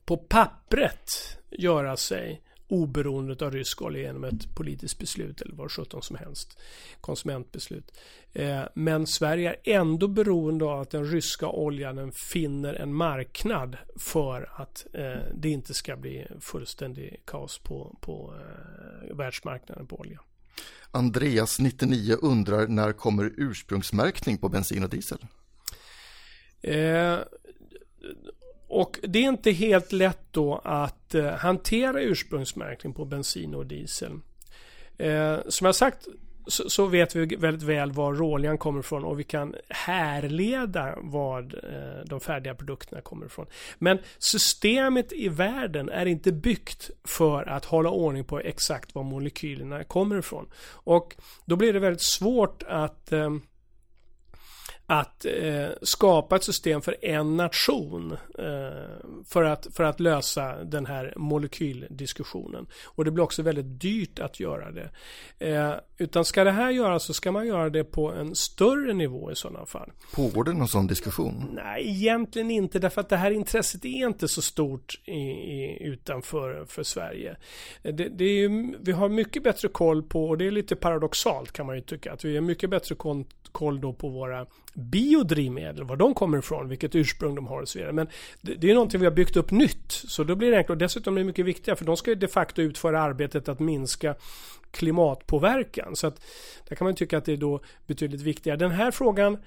på 0.08 0.18
pappret 0.18 1.38
göra 1.50 1.98
sig 1.98 2.42
oberoende 2.68 3.46
av 3.46 3.52
rysk 3.52 3.82
olja 3.82 4.02
genom 4.02 4.24
ett 4.24 4.56
politiskt 4.56 5.00
beslut 5.00 5.42
eller 5.42 5.56
vad 5.56 5.72
sjutton 5.72 6.02
som 6.02 6.16
helst. 6.16 6.60
Konsumentbeslut. 7.02 7.92
Eh, 8.34 8.62
men 8.74 9.08
Sverige 9.08 9.56
är 9.64 9.80
ändå 9.80 10.08
beroende 10.08 10.66
av 10.66 10.82
att 10.82 10.90
den 10.90 11.06
ryska 11.06 11.48
oljan 11.48 12.12
finner 12.12 12.74
en 12.74 12.94
marknad 12.94 13.78
för 13.96 14.50
att 14.62 14.86
eh, 14.94 15.22
det 15.36 15.50
inte 15.50 15.74
ska 15.74 15.96
bli 15.96 16.28
fullständig 16.40 17.22
kaos 17.26 17.60
på, 17.60 17.98
på 18.02 18.34
eh, 18.36 19.16
världsmarknaden 19.16 19.88
på 19.88 20.00
olja. 20.00 20.20
Andreas 20.92 21.60
99 21.60 22.16
undrar 22.22 22.68
när 22.68 22.94
kommer 22.94 23.34
ursprungsmärkning 23.38 24.38
på 24.38 24.50
bensin 24.50 24.84
och 24.84 24.90
diesel? 24.90 25.26
Eh, 26.62 27.18
och 28.68 29.00
det 29.04 29.20
är 29.20 29.30
inte 29.30 29.52
helt 29.52 29.92
lätt 29.92 30.28
då 30.32 30.62
att 30.64 31.16
eh, 31.16 31.26
hantera 31.26 32.02
ursprungsmärkning 32.02 32.94
på 32.94 33.06
bensin 33.06 33.56
och 33.56 33.66
diesel. 33.66 34.12
Eh, 34.98 35.38
som 35.48 35.66
jag 35.66 35.76
sagt 35.76 36.08
så, 36.48 36.70
så, 36.70 36.86
vet 36.86 37.16
vi 37.16 37.36
väldigt 37.36 37.64
väl 37.64 37.92
var 37.92 38.14
råoljan 38.14 38.58
kommer 38.58 38.80
ifrån 38.80 39.04
och 39.04 39.20
vi 39.20 39.24
kan 39.24 39.56
härleda 39.70 40.96
var 41.02 41.42
eh, 41.42 42.06
de 42.06 42.20
färdiga 42.20 42.56
produkterna 42.56 43.02
kommer 43.02 43.26
ifrån. 43.26 43.46
Men 43.80 44.00
systemet 44.18 45.14
i 45.14 45.30
världen 45.30 45.90
är 45.90 46.06
inte 46.06 46.32
byggt 46.32 46.90
för 47.04 47.50
att 47.50 47.66
hålla 47.66 47.90
ordning 47.90 48.24
på 48.24 48.40
exakt 48.40 48.96
var 48.96 49.04
molekylerna 49.04 49.84
kommer 49.84 50.20
ifrån. 50.20 50.50
Och 50.72 51.16
då 51.46 51.56
blir 51.56 51.74
det 51.74 51.80
väldigt 51.80 52.02
svårt 52.02 52.64
att 52.68 53.12
eh, 53.12 53.30
att 54.90 55.26
eh, 55.26 55.70
skapa 55.82 56.36
ett 56.36 56.44
system 56.44 56.82
för 56.82 57.06
en 57.06 57.38
nation 57.38 58.12
eh, 58.40 58.48
för, 59.26 59.44
att, 59.44 59.68
för 59.74 59.84
att 59.84 60.00
lösa 60.00 60.64
den 60.64 60.86
här 60.86 61.14
molekyldiskussionen. 61.16 62.68
Och 62.86 63.06
det 63.06 63.12
blir 63.12 63.24
också 63.24 63.42
väldigt 63.42 63.82
dyrt 63.82 64.20
att 64.20 64.40
göra 64.40 64.72
det. 64.72 64.90
Eh, 65.40 65.74
utan 65.98 66.26
ska 66.26 66.44
det 66.44 66.52
här 66.52 66.72
göras 66.72 67.04
så 67.04 67.14
ska 67.14 67.32
man 67.32 67.48
göra 67.48 67.70
det 67.70 67.84
på 67.84 68.12
en 68.12 68.36
större 68.36 68.94
nivå 68.94 69.32
i 69.32 69.36
sådana 69.36 69.66
fall. 69.66 69.92
Pågår 70.14 70.44
det 70.44 70.54
någon 70.54 70.68
sån 70.68 70.88
diskussion? 70.88 71.52
Nej, 71.54 71.90
egentligen 71.90 72.52
inte 72.52 72.80
därför 72.80 73.02
att 73.02 73.10
det 73.10 73.18
här 73.18 73.32
intresset 73.32 73.86
är 73.86 74.08
inte 74.08 74.28
så 74.28 74.42
stort 74.42 75.00
i, 75.06 75.12
i, 75.12 75.78
utanför 75.84 76.66
för 76.68 76.84
Sverige. 76.84 77.38
Det, 77.82 77.92
det 77.92 78.26
är 78.26 78.38
ju, 78.38 78.76
vi 78.80 78.92
har 78.92 79.10
mycket 79.10 79.44
bättre 79.44 79.68
koll 79.68 80.04
på, 80.04 80.26
och 80.28 80.38
det 80.38 80.48
är 80.48 80.52
lite 80.52 80.76
paradoxalt 80.76 81.52
kan 81.52 81.66
man 81.66 81.76
ju 81.76 81.82
tycka, 81.82 82.14
att 82.14 82.26
vi 82.26 82.36
har 82.36 82.42
mycket 82.42 82.70
bättre 82.70 82.96
koll, 82.96 83.26
koll 83.52 83.82
då 83.82 83.94
på 83.94 84.10
våra 84.10 84.46
biodrivmedel, 84.78 85.84
var 85.84 85.96
de 85.96 86.14
kommer 86.14 86.38
ifrån, 86.38 86.70
vilket 86.70 86.96
ursprung 86.96 87.36
de 87.36 87.48
har 87.48 87.62
och 87.62 87.70
så 87.70 87.80
vidare. 87.80 87.94
Men 87.94 88.08
det, 88.42 88.54
det 88.54 88.70
är 88.70 88.74
någonting 88.74 89.00
vi 89.00 89.06
har 89.06 89.14
byggt 89.14 89.38
upp 89.38 89.52
nytt. 89.52 89.92
Så 89.92 90.24
då 90.24 90.36
blir 90.36 90.52
det 90.52 90.58
enklare. 90.58 90.76
Och 90.76 90.80
dessutom 90.80 91.18
är 91.18 91.22
det 91.22 91.26
mycket 91.26 91.46
viktigare 91.46 91.78
för 91.78 91.86
de 91.86 91.98
ska 91.98 92.12
ju 92.12 92.16
de 92.16 92.28
facto 92.28 92.62
utföra 92.62 93.02
arbetet 93.02 93.50
att 93.50 93.60
minska 93.60 94.16
klimatpåverkan. 94.72 95.96
Så 95.96 96.08
att 96.08 96.22
där 96.68 96.76
kan 96.76 96.86
man 96.86 96.96
tycka 96.96 97.18
att 97.18 97.26
det 97.26 97.34
är 97.34 97.38
då 97.38 97.62
betydligt 97.88 98.22
viktigare. 98.22 98.58
Den 98.58 98.72
här 98.72 98.92
frågan 98.92 99.38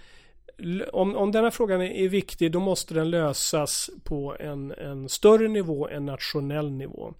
om, 0.93 1.16
om 1.16 1.33
denna 1.33 1.51
frågan 1.51 1.81
är, 1.81 1.90
är 1.90 2.09
viktig 2.09 2.53
då 2.53 2.61
måste 2.61 2.95
den 2.95 3.11
lösas 3.11 3.90
på 4.05 4.37
en, 4.40 4.73
en 4.73 5.09
större 5.09 5.49
nivå 5.49 5.88
än 5.88 6.07
nationell 6.07 6.71
nivå. 6.71 7.14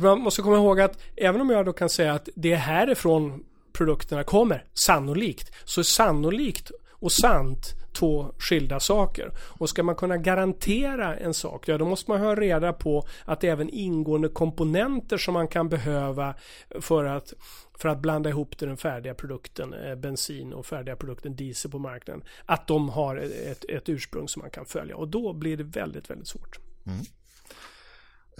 Man 0.00 0.20
måste 0.20 0.42
komma 0.42 0.56
ihåg 0.56 0.80
att 0.80 1.02
även 1.16 1.40
om 1.40 1.50
jag 1.50 1.66
då 1.66 1.72
kan 1.72 1.88
säga 1.88 2.12
att 2.12 2.28
det 2.34 2.52
är 2.52 2.56
härifrån 2.56 3.44
produkterna 3.72 4.24
kommer, 4.24 4.64
sannolikt, 4.86 5.52
så 5.64 5.84
sannolikt 5.84 6.70
och 7.00 7.12
sant 7.12 7.74
två 7.92 8.34
skilda 8.38 8.80
saker. 8.80 9.32
Och 9.38 9.68
ska 9.68 9.82
man 9.82 9.94
kunna 9.94 10.16
garantera 10.16 11.16
en 11.16 11.34
sak, 11.34 11.68
ja 11.68 11.78
då 11.78 11.84
måste 11.84 12.10
man 12.10 12.20
ha 12.20 12.34
reda 12.34 12.72
på 12.72 13.06
att 13.24 13.44
även 13.44 13.68
ingående 13.68 14.28
komponenter 14.28 15.18
som 15.18 15.34
man 15.34 15.48
kan 15.48 15.68
behöva 15.68 16.34
för 16.80 17.04
att, 17.04 17.32
för 17.78 17.88
att 17.88 18.00
blanda 18.00 18.30
ihop 18.30 18.58
till 18.58 18.68
den 18.68 18.76
färdiga 18.76 19.14
produkten 19.14 19.74
eh, 19.74 19.94
bensin 19.94 20.52
och 20.52 20.66
färdiga 20.66 20.96
produkten 20.96 21.36
diesel 21.36 21.70
på 21.70 21.78
marknaden, 21.78 22.24
att 22.46 22.66
de 22.66 22.88
har 22.88 23.16
ett, 23.16 23.64
ett 23.64 23.88
ursprung 23.88 24.28
som 24.28 24.40
man 24.40 24.50
kan 24.50 24.64
följa. 24.64 24.96
Och 24.96 25.08
då 25.08 25.32
blir 25.32 25.56
det 25.56 25.64
väldigt, 25.64 26.10
väldigt 26.10 26.28
svårt. 26.28 26.58
Mm. 26.86 27.00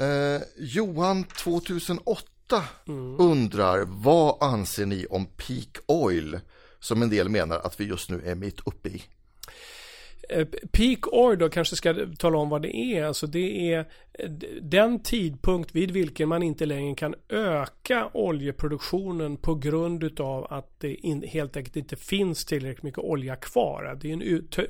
Eh, 0.01 0.43
Johan 0.57 1.25
2008 1.25 2.30
mm. 2.89 3.21
undrar 3.21 3.85
vad 3.87 4.43
anser 4.43 4.87
ni 4.87 5.07
om 5.11 5.27
peak 5.27 5.79
oil 5.87 6.41
som 6.79 7.03
en 7.03 7.11
del 7.11 7.29
menar 7.29 7.59
att 7.59 7.81
vi 7.81 7.85
just 7.85 8.11
nu 8.11 8.23
är 8.25 8.35
mitt 8.35 8.61
uppe 8.61 8.89
i? 8.89 9.03
Eh, 10.31 10.47
peak 10.73 11.13
oil 11.13 11.39
då 11.39 11.49
kanske 11.49 11.77
ska 11.77 11.95
tala 12.19 12.39
om 12.39 12.49
vad 12.49 12.63
det 12.63 12.77
är. 12.77 13.05
Alltså 13.05 13.27
det 13.27 13.73
är 13.73 13.87
den 14.61 15.03
tidpunkt 15.03 15.75
vid 15.75 15.91
vilken 15.91 16.29
man 16.29 16.43
inte 16.43 16.67
längre 16.67 16.95
kan 16.95 17.15
öka 17.29 18.11
oljeproduktionen 18.13 19.37
på 19.37 19.55
grund 19.55 20.05
utav 20.05 20.47
att 20.51 20.81
det 20.81 20.97
helt 21.29 21.57
enkelt 21.57 21.77
inte 21.77 21.97
finns 21.97 22.45
tillräckligt 22.45 22.83
mycket 22.83 22.99
olja 22.99 23.37
kvar. 23.37 23.99
Det 24.01 24.09
är 24.09 24.13
en 24.13 24.23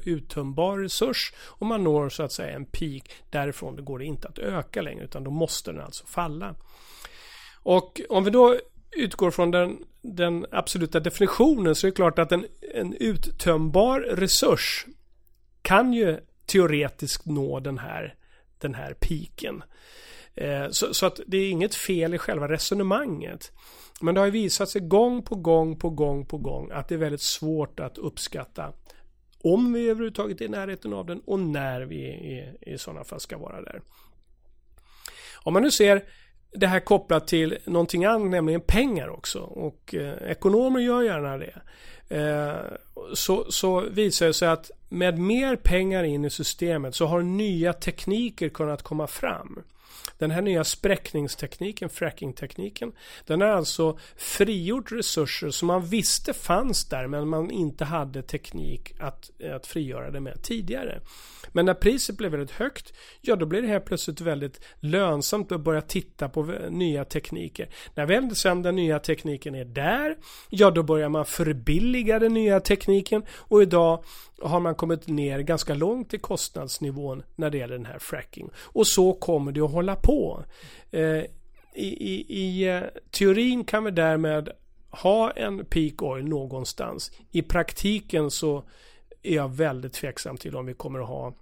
uttömbar 0.04 0.78
resurs 0.78 1.32
och 1.46 1.66
man 1.66 1.84
når 1.84 2.08
så 2.08 2.22
att 2.22 2.32
säga 2.32 2.56
en 2.56 2.64
peak. 2.64 3.02
Därifrån 3.30 3.84
går 3.84 3.98
det 3.98 4.04
inte 4.04 4.28
att 4.28 4.38
öka 4.38 4.82
längre 4.82 5.04
utan 5.04 5.24
då 5.24 5.30
måste 5.30 5.72
den 5.72 5.80
alltså 5.80 6.06
falla. 6.06 6.54
Och 7.62 8.00
om 8.08 8.24
vi 8.24 8.30
då 8.30 8.56
utgår 8.90 9.30
från 9.30 9.50
den, 9.50 9.84
den 10.02 10.46
absoluta 10.50 11.00
definitionen 11.00 11.74
så 11.74 11.86
är 11.86 11.90
det 11.90 11.94
klart 11.94 12.18
att 12.18 12.32
en, 12.32 12.46
en 12.74 12.94
uttömbar 12.94 14.00
resurs 14.00 14.86
kan 15.62 15.92
ju 15.92 16.18
teoretiskt 16.46 17.26
nå 17.26 17.60
den 17.60 17.78
här, 17.78 18.14
den 18.58 18.74
här 18.74 18.94
piken. 18.94 19.62
Eh, 20.34 20.68
så, 20.70 20.94
så, 20.94 21.06
att 21.06 21.20
det 21.26 21.36
är 21.36 21.50
inget 21.50 21.74
fel 21.74 22.14
i 22.14 22.18
själva 22.18 22.48
resonemanget. 22.48 23.52
Men 24.00 24.14
det 24.14 24.20
har 24.20 24.26
ju 24.26 24.32
visat 24.32 24.68
sig 24.68 24.80
gång 24.80 25.22
på 25.22 25.34
gång 25.34 25.78
på 25.78 25.90
gång 25.90 26.26
på 26.26 26.38
gång 26.38 26.70
att 26.70 26.88
det 26.88 26.94
är 26.94 26.98
väldigt 26.98 27.20
svårt 27.20 27.80
att 27.80 27.98
uppskatta 27.98 28.72
om 29.42 29.72
vi 29.72 29.88
överhuvudtaget 29.88 30.40
är 30.40 30.44
i 30.44 30.48
närheten 30.48 30.92
av 30.92 31.06
den 31.06 31.20
och 31.20 31.40
när 31.40 31.80
vi 31.80 31.96
i, 31.96 32.54
i 32.60 32.78
sådana 32.78 33.04
fall 33.04 33.20
ska 33.20 33.38
vara 33.38 33.62
där. 33.62 33.82
Om 35.34 35.52
man 35.52 35.62
nu 35.62 35.70
ser 35.70 36.04
det 36.52 36.66
här 36.66 36.80
kopplat 36.80 37.26
till 37.26 37.58
någonting 37.64 38.04
annat, 38.04 38.30
nämligen 38.30 38.60
pengar 38.60 39.08
också. 39.08 39.38
Och 39.40 39.94
eh, 39.94 40.30
ekonomer 40.30 40.80
gör 40.80 41.02
gärna 41.02 41.38
det. 41.38 41.60
Eh, 42.08 42.76
så, 43.14 43.52
så 43.52 43.80
visar 43.80 44.26
det 44.26 44.34
sig 44.34 44.48
att 44.48 44.70
med 44.88 45.18
mer 45.18 45.56
pengar 45.56 46.04
in 46.04 46.24
i 46.24 46.30
systemet 46.30 46.94
så 46.94 47.06
har 47.06 47.22
nya 47.22 47.72
tekniker 47.72 48.48
kunnat 48.48 48.82
komma 48.82 49.06
fram. 49.06 49.62
Den 50.18 50.30
här 50.30 50.42
nya 50.42 50.64
spräckningstekniken, 50.64 51.88
frackingtekniken, 51.88 52.92
den 53.26 53.40
har 53.40 53.48
alltså 53.48 53.98
frigjort 54.16 54.92
resurser 54.92 55.50
som 55.50 55.66
man 55.66 55.86
visste 55.86 56.32
fanns 56.32 56.88
där 56.88 57.06
men 57.06 57.28
man 57.28 57.50
inte 57.50 57.84
hade 57.84 58.22
teknik 58.22 58.92
att, 59.00 59.30
att 59.54 59.66
frigöra 59.66 60.10
det 60.10 60.20
med 60.20 60.42
tidigare. 60.42 61.00
Men 61.52 61.66
när 61.66 61.74
priset 61.74 62.16
blev 62.16 62.30
väldigt 62.30 62.50
högt, 62.50 62.92
ja 63.20 63.36
då 63.36 63.46
blir 63.46 63.62
det 63.62 63.68
här 63.68 63.80
plötsligt 63.80 64.20
väldigt 64.20 64.60
lönsamt 64.80 65.52
att 65.52 65.60
börja 65.60 65.80
titta 65.80 66.28
på 66.28 66.42
nya 66.70 67.04
tekniker. 67.04 67.68
När 67.94 68.06
väl 68.06 68.36
sen 68.36 68.62
den 68.62 68.76
nya 68.76 68.98
tekniken 68.98 69.54
är 69.54 69.64
där, 69.64 70.16
ja 70.50 70.70
då 70.70 70.82
börjar 70.82 71.08
man 71.08 71.26
förbilliga 71.26 72.18
den 72.18 72.34
nya 72.34 72.60
tekniken 72.60 73.22
och 73.30 73.62
idag 73.62 74.04
har 74.42 74.60
man 74.60 74.74
kommit 74.74 75.08
ner 75.08 75.40
ganska 75.40 75.74
långt 75.74 76.14
i 76.14 76.18
kostnadsnivån 76.18 77.22
när 77.36 77.50
det 77.50 77.58
gäller 77.58 77.76
den 77.76 77.86
här 77.86 77.98
fracking. 77.98 78.50
Och 78.56 78.86
så 78.86 79.12
kommer 79.12 79.52
det 79.52 79.60
att 79.60 79.72
hålla 79.72 79.96
på. 79.96 80.44
Eh, 80.90 81.24
i, 81.74 81.88
i, 81.88 82.26
I 82.28 82.68
eh, 82.68 82.82
teorin 83.10 83.64
kan 83.64 83.84
vi 83.84 83.90
därmed 83.90 84.48
ha 84.90 85.30
en 85.30 85.64
peak 85.64 86.02
oil 86.02 86.24
någonstans. 86.24 87.12
I 87.30 87.42
praktiken 87.42 88.30
så 88.30 88.64
är 89.22 89.34
jag 89.34 89.48
väldigt 89.48 89.92
tveksam 89.92 90.36
till 90.36 90.56
om 90.56 90.66
vi 90.66 90.74
kommer 90.74 91.00
att 91.00 91.08
ha 91.08 91.34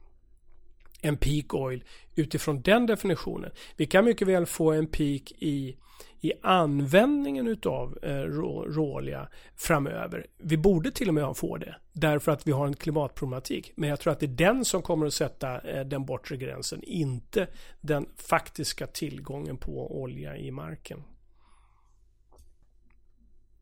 en 1.00 1.16
peak 1.16 1.54
oil 1.54 1.84
utifrån 2.14 2.62
den 2.62 2.86
definitionen. 2.86 3.50
Vi 3.76 3.86
kan 3.86 4.04
mycket 4.04 4.28
väl 4.28 4.46
få 4.46 4.72
en 4.72 4.86
peak 4.86 5.32
i, 5.38 5.76
i 6.20 6.32
användningen 6.42 7.48
utav 7.48 7.98
eh, 8.02 8.10
råolja 8.12 9.28
framöver. 9.56 10.26
Vi 10.38 10.56
borde 10.56 10.90
till 10.90 11.08
och 11.08 11.14
med 11.14 11.36
få 11.36 11.56
det 11.56 11.74
därför 11.92 12.32
att 12.32 12.46
vi 12.46 12.52
har 12.52 12.66
en 12.66 12.74
klimatproblematik. 12.74 13.72
Men 13.76 13.88
jag 13.88 14.00
tror 14.00 14.12
att 14.12 14.20
det 14.20 14.26
är 14.26 14.28
den 14.28 14.64
som 14.64 14.82
kommer 14.82 15.06
att 15.06 15.14
sätta 15.14 15.60
eh, 15.60 15.84
den 15.84 16.04
bortre 16.04 16.36
gränsen, 16.36 16.82
inte 16.82 17.48
den 17.80 18.06
faktiska 18.16 18.86
tillgången 18.86 19.56
på 19.56 20.02
olja 20.02 20.36
i 20.36 20.50
marken. 20.50 21.02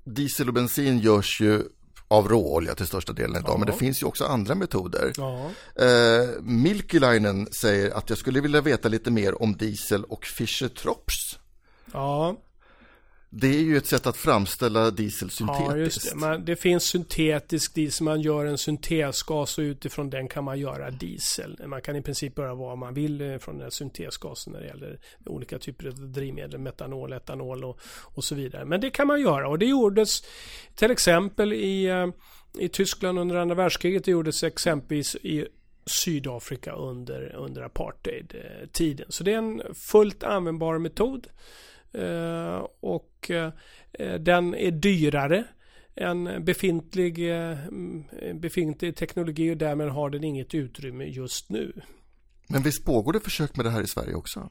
Diesel 0.04 0.48
och 0.48 0.54
bensin 0.54 0.98
görs 0.98 1.40
ju 1.40 1.62
av 2.08 2.28
råolja 2.28 2.74
till 2.74 2.86
största 2.86 3.12
delen 3.12 3.36
idag. 3.36 3.54
Ja. 3.54 3.58
Men 3.58 3.66
det 3.66 3.72
finns 3.72 4.02
ju 4.02 4.06
också 4.06 4.24
andra 4.24 4.54
metoder. 4.54 5.12
Eh, 5.74 6.40
Milkilainen 6.40 7.46
säger 7.52 7.90
att 7.90 8.08
jag 8.10 8.18
skulle 8.18 8.40
vilja 8.40 8.60
veta 8.60 8.88
lite 8.88 9.10
mer 9.10 9.42
om 9.42 9.56
diesel 9.56 10.04
och 10.04 10.24
Fischer-Tropsch. 10.24 11.38
Ja. 11.92 12.36
Det 13.30 13.46
är 13.46 13.62
ju 13.62 13.76
ett 13.76 13.86
sätt 13.86 14.06
att 14.06 14.16
framställa 14.16 14.90
diesel 14.90 15.30
syntetiskt. 15.30 15.70
Ja, 15.70 15.76
just 15.76 16.10
det. 16.10 16.16
Man, 16.16 16.44
det 16.44 16.56
finns 16.56 16.84
syntetisk 16.84 17.74
diesel. 17.74 18.04
Man 18.04 18.20
gör 18.20 18.44
en 18.44 18.58
syntesgas 18.58 19.58
och 19.58 19.62
utifrån 19.62 20.10
den 20.10 20.28
kan 20.28 20.44
man 20.44 20.58
göra 20.58 20.90
diesel. 20.90 21.60
Man 21.66 21.82
kan 21.82 21.96
i 21.96 22.02
princip 22.02 22.38
göra 22.38 22.54
vad 22.54 22.78
man 22.78 22.94
vill 22.94 23.20
eh, 23.20 23.38
från 23.38 23.54
den 23.54 23.62
här 23.62 23.70
syntesgasen 23.70 24.52
när 24.52 24.60
det 24.60 24.66
gäller 24.66 24.98
olika 25.26 25.58
typer 25.58 25.86
av 25.86 25.94
drivmedel. 25.94 26.60
Metanol, 26.60 27.12
etanol 27.12 27.64
och, 27.64 27.80
och 28.02 28.24
så 28.24 28.34
vidare. 28.34 28.64
Men 28.64 28.80
det 28.80 28.90
kan 28.90 29.06
man 29.06 29.20
göra 29.20 29.48
och 29.48 29.58
det 29.58 29.66
gjordes 29.66 30.22
till 30.74 30.90
exempel 30.90 31.52
i, 31.52 31.84
eh, 31.84 32.06
i 32.58 32.68
Tyskland 32.68 33.18
under 33.18 33.36
andra 33.36 33.54
världskriget. 33.54 34.04
Det 34.04 34.10
gjordes 34.10 34.42
exempelvis 34.42 35.16
i 35.16 35.46
Sydafrika 35.86 36.72
under, 36.72 37.34
under 37.36 37.62
apartheid-tiden. 37.62 39.06
Så 39.08 39.24
det 39.24 39.32
är 39.32 39.38
en 39.38 39.62
fullt 39.74 40.22
användbar 40.22 40.78
metod. 40.78 41.26
Eh, 41.92 42.66
och 42.80 43.30
eh, 43.30 43.52
den 44.20 44.54
är 44.54 44.70
dyrare 44.70 45.44
än 45.94 46.44
befintlig, 46.44 47.30
eh, 47.30 47.58
befintlig 48.34 48.96
teknologi 48.96 49.52
och 49.52 49.56
därmed 49.56 49.88
har 49.88 50.10
den 50.10 50.24
inget 50.24 50.54
utrymme 50.54 51.04
just 51.04 51.50
nu. 51.50 51.82
Men 52.48 52.62
visst 52.62 52.84
pågår 52.84 53.12
det 53.12 53.20
försök 53.20 53.56
med 53.56 53.66
det 53.66 53.70
här 53.70 53.82
i 53.82 53.86
Sverige 53.86 54.14
också? 54.14 54.50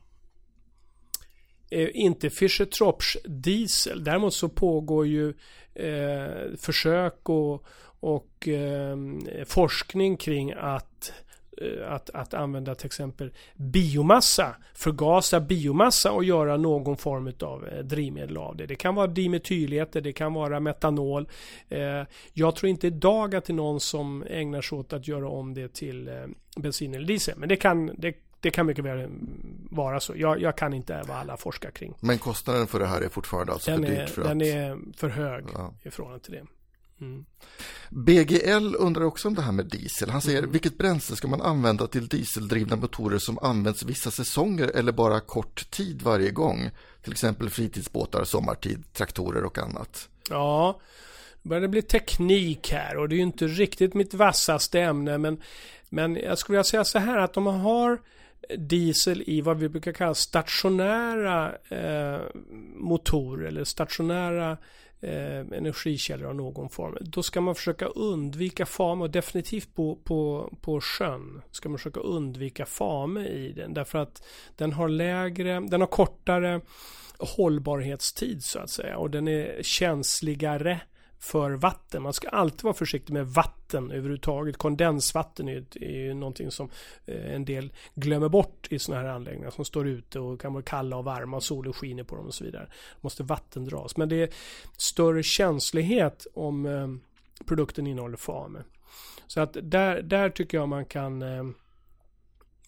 inte 1.93 2.29
Fischer-Tropsch 2.29 3.17
diesel. 3.25 4.03
Däremot 4.03 4.33
så 4.33 4.49
pågår 4.49 5.07
ju 5.07 5.33
eh, 5.73 6.57
försök 6.57 7.29
och, 7.29 7.65
och 7.99 8.47
eh, 8.47 8.97
forskning 9.45 10.17
kring 10.17 10.53
att 10.57 10.94
att, 11.87 12.09
att 12.09 12.33
använda 12.33 12.75
till 12.75 12.85
exempel 12.85 13.31
biomassa, 13.55 14.55
förgasa 14.73 15.39
biomassa 15.39 16.11
och 16.11 16.23
göra 16.23 16.57
någon 16.57 16.97
form 16.97 17.33
av 17.41 17.67
eh, 17.67 17.83
drivmedel 17.83 18.37
av 18.37 18.55
det. 18.55 18.65
Det 18.65 18.75
kan 18.75 18.95
vara 18.95 19.07
dimetyleter, 19.07 20.01
det 20.01 20.13
kan 20.13 20.33
vara 20.33 20.59
metanol. 20.59 21.29
Eh, 21.69 22.03
jag 22.33 22.55
tror 22.55 22.69
inte 22.69 22.87
idag 22.87 23.35
att 23.35 23.45
det 23.45 23.53
är 23.53 23.55
någon 23.55 23.79
som 23.79 24.23
ägnar 24.29 24.61
sig 24.61 24.77
åt 24.77 24.93
att 24.93 25.07
göra 25.07 25.29
om 25.29 25.53
det 25.53 25.73
till 25.73 26.09
bensin 26.57 26.93
eller 26.93 27.07
diesel. 27.07 27.37
Men 27.37 27.49
det 27.49 27.55
kan, 27.55 27.91
det, 27.97 28.15
det 28.39 28.51
kan 28.51 28.65
mycket 28.65 28.85
väl 28.85 29.09
vara 29.71 29.99
så. 29.99 30.13
Jag, 30.15 30.41
jag, 30.41 30.57
kan 30.57 30.73
inte 30.73 31.03
vad 31.07 31.17
alla 31.17 31.37
forskar 31.37 31.71
kring. 31.71 31.93
Men 31.99 32.17
kostnaden 32.17 32.67
för 32.67 32.79
det 32.79 32.85
här 32.85 33.01
är 33.01 33.09
fortfarande 33.09 33.53
alltså 33.53 33.71
den 33.71 33.85
för 33.85 33.91
dyrt? 33.91 34.09
För 34.09 34.23
den 34.23 34.41
att... 34.41 34.47
är 34.47 34.77
för 34.97 35.09
hög 35.09 35.45
ja. 35.53 35.73
i 35.83 35.89
förhållande 35.89 36.23
till 36.23 36.33
det. 36.33 36.45
Mm. 37.01 37.25
BGL 37.89 38.75
undrar 38.75 39.03
också 39.03 39.27
om 39.27 39.35
det 39.35 39.41
här 39.41 39.51
med 39.51 39.65
diesel. 39.65 40.09
Han 40.09 40.21
säger, 40.21 40.39
mm. 40.39 40.51
vilket 40.51 40.77
bränsle 40.77 41.15
ska 41.15 41.27
man 41.27 41.41
använda 41.41 41.87
till 41.87 42.07
dieseldrivna 42.07 42.75
motorer 42.75 43.17
som 43.17 43.39
används 43.41 43.83
vissa 43.83 44.11
säsonger 44.11 44.67
eller 44.67 44.91
bara 44.91 45.19
kort 45.19 45.71
tid 45.71 46.01
varje 46.01 46.31
gång? 46.31 46.69
Till 47.01 47.11
exempel 47.11 47.49
fritidsbåtar, 47.49 48.23
sommartid, 48.23 48.93
traktorer 48.93 49.43
och 49.43 49.57
annat. 49.57 50.09
Ja, 50.29 50.79
nu 51.41 51.49
börjar 51.49 51.61
det 51.61 51.67
bli 51.67 51.81
teknik 51.81 52.71
här 52.71 52.97
och 52.97 53.09
det 53.09 53.15
är 53.15 53.17
ju 53.17 53.23
inte 53.23 53.47
riktigt 53.47 53.93
mitt 53.93 54.13
vassaste 54.13 54.81
ämne 54.81 55.17
men, 55.17 55.41
men 55.89 56.15
jag 56.15 56.37
skulle 56.37 56.53
vilja 56.53 56.63
säga 56.63 56.83
så 56.83 56.99
här 56.99 57.17
att 57.17 57.37
om 57.37 57.43
man 57.43 57.59
har 57.59 57.99
diesel 58.57 59.23
i 59.27 59.41
vad 59.41 59.57
vi 59.57 59.69
brukar 59.69 59.91
kalla 59.91 60.15
stationära 60.15 61.55
eh, 61.69 62.21
motorer 62.75 63.47
eller 63.47 63.63
stationära 63.63 64.57
eh, 65.01 65.39
energikällor 65.39 66.29
av 66.29 66.35
någon 66.35 66.69
form. 66.69 66.97
Då 67.01 67.23
ska 67.23 67.41
man 67.41 67.55
försöka 67.55 67.85
undvika 67.85 68.65
fame 68.65 69.03
och 69.03 69.11
definitivt 69.11 69.75
på, 69.75 69.95
på, 69.95 70.53
på 70.61 70.81
sjön 70.81 71.41
ska 71.51 71.69
man 71.69 71.77
försöka 71.77 71.99
undvika 71.99 72.65
fame 72.65 73.27
i 73.27 73.53
den. 73.53 73.73
Därför 73.73 73.99
att 73.99 74.23
den 74.55 74.73
har 74.73 74.87
lägre, 74.87 75.59
den 75.59 75.81
har 75.81 75.87
kortare 75.87 76.61
hållbarhetstid 77.19 78.43
så 78.43 78.59
att 78.59 78.69
säga 78.69 78.97
och 78.97 79.11
den 79.11 79.27
är 79.27 79.63
känsligare 79.63 80.81
för 81.19 81.51
vatten. 81.51 82.03
Man 82.03 82.13
ska 82.13 82.29
alltid 82.29 82.63
vara 82.63 82.73
försiktig 82.73 83.13
med 83.13 83.27
vatten 83.27 83.91
överhuvudtaget. 83.91 84.57
Kondensvatten 84.57 85.47
är 85.47 85.53
ju, 85.53 85.65
är 85.81 85.99
ju 85.99 86.13
någonting 86.13 86.51
som 86.51 86.69
eh, 87.05 87.33
en 87.33 87.45
del 87.45 87.73
glömmer 87.95 88.29
bort 88.29 88.67
i 88.69 88.79
sådana 88.79 89.03
här 89.03 89.09
anläggningar 89.09 89.49
som 89.49 89.65
står 89.65 89.87
ute 89.87 90.19
och 90.19 90.41
kan 90.41 90.53
vara 90.53 90.63
kalla 90.63 90.97
och 90.97 91.03
varma 91.03 91.37
och 91.37 91.43
solen 91.43 91.73
skiner 91.73 92.03
på 92.03 92.15
dem 92.15 92.25
och 92.25 92.33
så 92.33 92.43
vidare. 92.43 92.67
Måste 93.01 93.23
vatten 93.23 93.65
dras. 93.65 93.97
Men 93.97 94.09
det 94.09 94.23
är 94.23 94.29
större 94.77 95.23
känslighet 95.23 96.27
om 96.33 96.65
eh, 96.65 96.87
produkten 97.45 97.87
innehåller 97.87 98.17
fame. 98.17 98.63
Så 99.27 99.41
att 99.41 99.57
där, 99.61 100.01
där 100.01 100.29
tycker 100.29 100.57
jag 100.57 100.69
man 100.69 100.85
kan 100.85 101.21
eh, 101.21 101.43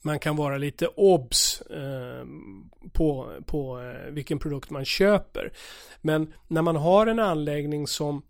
man 0.01 0.19
kan 0.19 0.35
vara 0.35 0.57
lite 0.57 0.87
obs 0.87 1.61
eh, 1.61 2.25
på, 2.93 3.33
på 3.45 3.81
eh, 3.81 4.11
vilken 4.11 4.39
produkt 4.39 4.69
man 4.69 4.85
köper. 4.85 5.53
Men 6.01 6.33
när 6.47 6.61
man 6.61 6.75
har 6.75 7.07
en 7.07 7.19
anläggning 7.19 7.87
som 7.87 8.21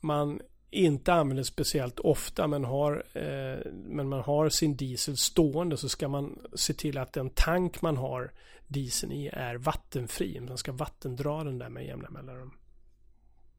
man 0.00 0.40
inte 0.70 1.12
använder 1.12 1.42
speciellt 1.42 1.98
ofta 1.98 2.46
men 2.46 2.64
har, 2.64 3.04
eh, 3.12 3.72
men 3.72 4.08
man 4.08 4.20
har 4.20 4.48
sin 4.48 4.76
diesel 4.76 5.16
stående 5.16 5.76
så 5.76 5.88
ska 5.88 6.08
man 6.08 6.38
se 6.54 6.74
till 6.74 6.98
att 6.98 7.12
den 7.12 7.30
tank 7.30 7.82
man 7.82 7.96
har 7.96 8.32
dieseln 8.66 9.12
i 9.12 9.30
är 9.32 9.54
vattenfri. 9.54 10.40
Man 10.40 10.58
ska 10.58 10.72
vattendra 10.72 11.44
den 11.44 11.58
där 11.58 11.68
med 11.68 11.86
jämna 11.86 12.10
mellanrum. 12.10 12.50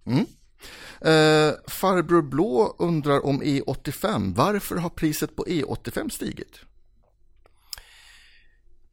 Mm. 0.05 0.25
Eh, 1.01 1.53
farbror 1.67 2.21
Blå 2.21 2.75
undrar 2.79 3.25
om 3.25 3.43
E85. 3.43 4.35
Varför 4.35 4.75
har 4.75 4.89
priset 4.89 5.35
på 5.35 5.43
E85 5.43 6.09
stigit? 6.09 6.59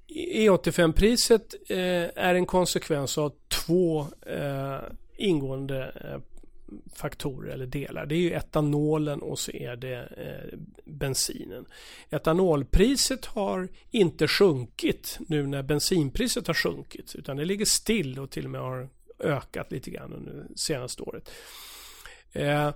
E85-priset 0.09 1.55
eh, 1.68 2.24
är 2.24 2.35
en 2.35 2.46
konsekvens 2.46 3.18
av 3.18 3.33
två 3.48 4.07
eh, 4.27 4.79
ingående 5.16 5.92
eh, 6.05 6.20
faktorer 6.94 7.52
eller 7.52 7.66
delar. 7.66 8.07
Det 8.07 8.14
är 8.14 8.20
ju 8.20 8.33
etanolen 8.33 9.22
och 9.22 9.38
så 9.38 9.52
är 9.52 9.76
det 9.76 9.98
eh, 9.98 10.59
bensinen. 10.85 11.66
Etanolpriset 12.11 13.24
har 13.24 13.68
inte 13.90 14.28
sjunkit 14.28 15.18
nu 15.28 15.46
när 15.46 15.62
bensinpriset 15.62 16.46
har 16.46 16.54
sjunkit 16.54 17.14
utan 17.14 17.37
det 17.37 17.44
ligger 17.44 17.64
still 17.64 18.18
och 18.18 18.31
till 18.31 18.44
och 18.44 18.50
med 18.50 18.61
har 18.61 18.88
ökat 19.18 19.72
lite 19.72 19.90
grann 19.90 20.12
under 20.12 20.33
det 20.33 20.59
senaste 20.59 21.02
året. 21.02 21.31
Eh, 22.33 22.70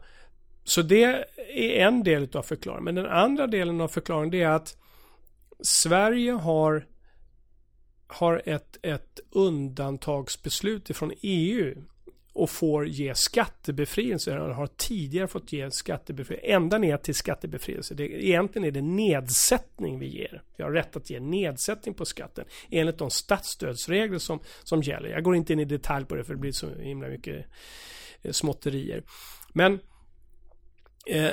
så 0.65 0.83
det 0.83 1.05
är 1.49 1.87
en 1.87 2.03
del 2.03 2.29
av 2.37 2.43
förklaringen. 2.43 2.85
Men 2.85 2.95
den 2.95 3.07
andra 3.07 3.47
delen 3.47 3.81
av 3.81 3.89
förklaringen 3.89 4.35
är 4.35 4.47
att 4.47 4.77
Sverige 5.61 6.33
har 6.33 6.87
har 8.07 8.43
ett, 8.45 8.79
ett 8.83 9.21
undantagsbeslut 9.31 10.91
ifrån 10.91 11.13
EU 11.21 11.75
och 12.33 12.51
får 12.51 12.87
ge 12.87 13.15
skattebefrielse, 13.15 14.35
eller 14.35 14.49
har 14.49 14.67
tidigare 14.67 15.29
fått 15.29 15.53
ge 15.53 15.71
skattebefrielse, 15.71 16.47
ända 16.47 16.79
ner 16.79 16.97
till 16.97 17.15
skattebefrielse. 17.15 17.95
Det, 17.95 18.05
egentligen 18.05 18.69
är 18.69 18.71
det 18.71 18.83
nedsättning 18.83 19.99
vi 19.99 20.07
ger. 20.07 20.43
Vi 20.57 20.65
har 20.65 20.71
rätt 20.71 20.97
att 20.97 21.11
ge 21.11 21.21
nedsättning 21.21 21.95
på 21.95 22.05
skatten 22.05 22.45
enligt 22.71 22.99
de 22.99 23.11
statsstödsregler 23.11 24.19
som, 24.19 24.41
som 24.65 24.83
gäller. 24.83 25.09
Jag 25.09 25.23
går 25.23 25.37
inte 25.37 25.53
in 25.53 25.61
i 25.61 25.65
detalj 25.65 26.07
på 26.07 26.15
det 26.15 26.25
för 26.25 26.35
det 26.35 26.41
blir 26.41 26.53
så 26.53 26.75
himla 26.75 27.09
mycket 27.09 27.47
eh, 28.23 28.33
småtterier. 28.33 29.03
Men 29.53 29.81
eh, 31.07 31.31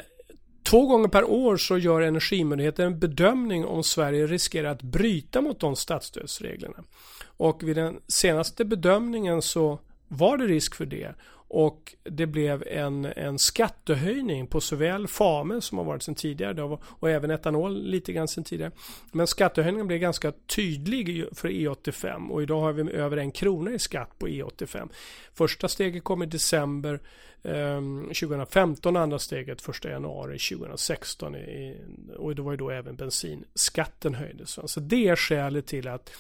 Två 0.64 0.86
gånger 0.86 1.08
per 1.08 1.24
år 1.24 1.58
så 1.58 1.78
gör 1.78 2.02
Energimyndigheten 2.02 2.86
en 2.86 3.00
bedömning 3.00 3.66
om 3.66 3.84
Sverige 3.84 4.28
riskerar 4.28 4.72
att 4.72 4.82
bryta 4.82 5.42
mot 5.42 5.60
de 5.60 5.76
statsstödsreglerna. 5.76 6.84
Och 7.24 7.64
vid 7.64 7.76
den 7.76 8.00
senaste 8.08 8.66
bedömningen 8.66 9.42
så 9.42 9.80
var 10.10 10.38
det 10.38 10.48
risk 10.48 10.76
för 10.76 10.86
det. 10.86 11.16
Och 11.52 11.96
det 12.04 12.28
blev 12.28 12.64
en, 12.68 13.06
en 13.06 13.40
skattehöjning 13.40 14.48
på 14.48 14.62
såväl 14.62 15.08
FAME 15.08 15.62
som 15.62 15.78
har 15.78 15.86
varit 15.86 16.04
sedan 16.04 16.16
tidigare 16.16 16.78
och 16.82 17.10
även 17.10 17.32
etanol 17.32 17.84
lite 17.84 18.14
grann 18.14 18.28
sedan 18.28 18.44
tidigare. 18.44 18.72
Men 19.12 19.28
skattehöjningen 19.28 19.88
blev 19.88 20.00
ganska 20.00 20.32
tydlig 20.32 21.26
för 21.32 21.50
E85 21.50 22.30
och 22.30 22.44
idag 22.44 22.62
har 22.62 22.74
vi 22.74 22.92
över 22.92 23.18
en 23.18 23.32
krona 23.32 23.72
i 23.72 23.80
skatt 23.80 24.20
på 24.20 24.28
E85. 24.28 24.90
Första 25.34 25.68
steget 25.68 26.04
kom 26.04 26.24
i 26.24 26.26
december 26.26 27.00
eh, 27.44 27.82
2015 28.20 28.98
andra 28.98 29.20
steget 29.20 29.70
1 29.70 29.86
januari 29.86 30.38
2016 30.40 31.36
i, 31.36 31.82
och 32.18 32.36
det 32.36 32.42
var 32.42 32.52
ju 32.52 32.58
då 32.58 32.70
även 32.70 32.96
bensinskatten 32.96 34.16
höjdes. 34.16 34.60
Så 34.72 34.80
det 34.80 35.08
är 35.08 35.16
skälet 35.16 35.68
till 35.68 35.88
att, 35.88 36.12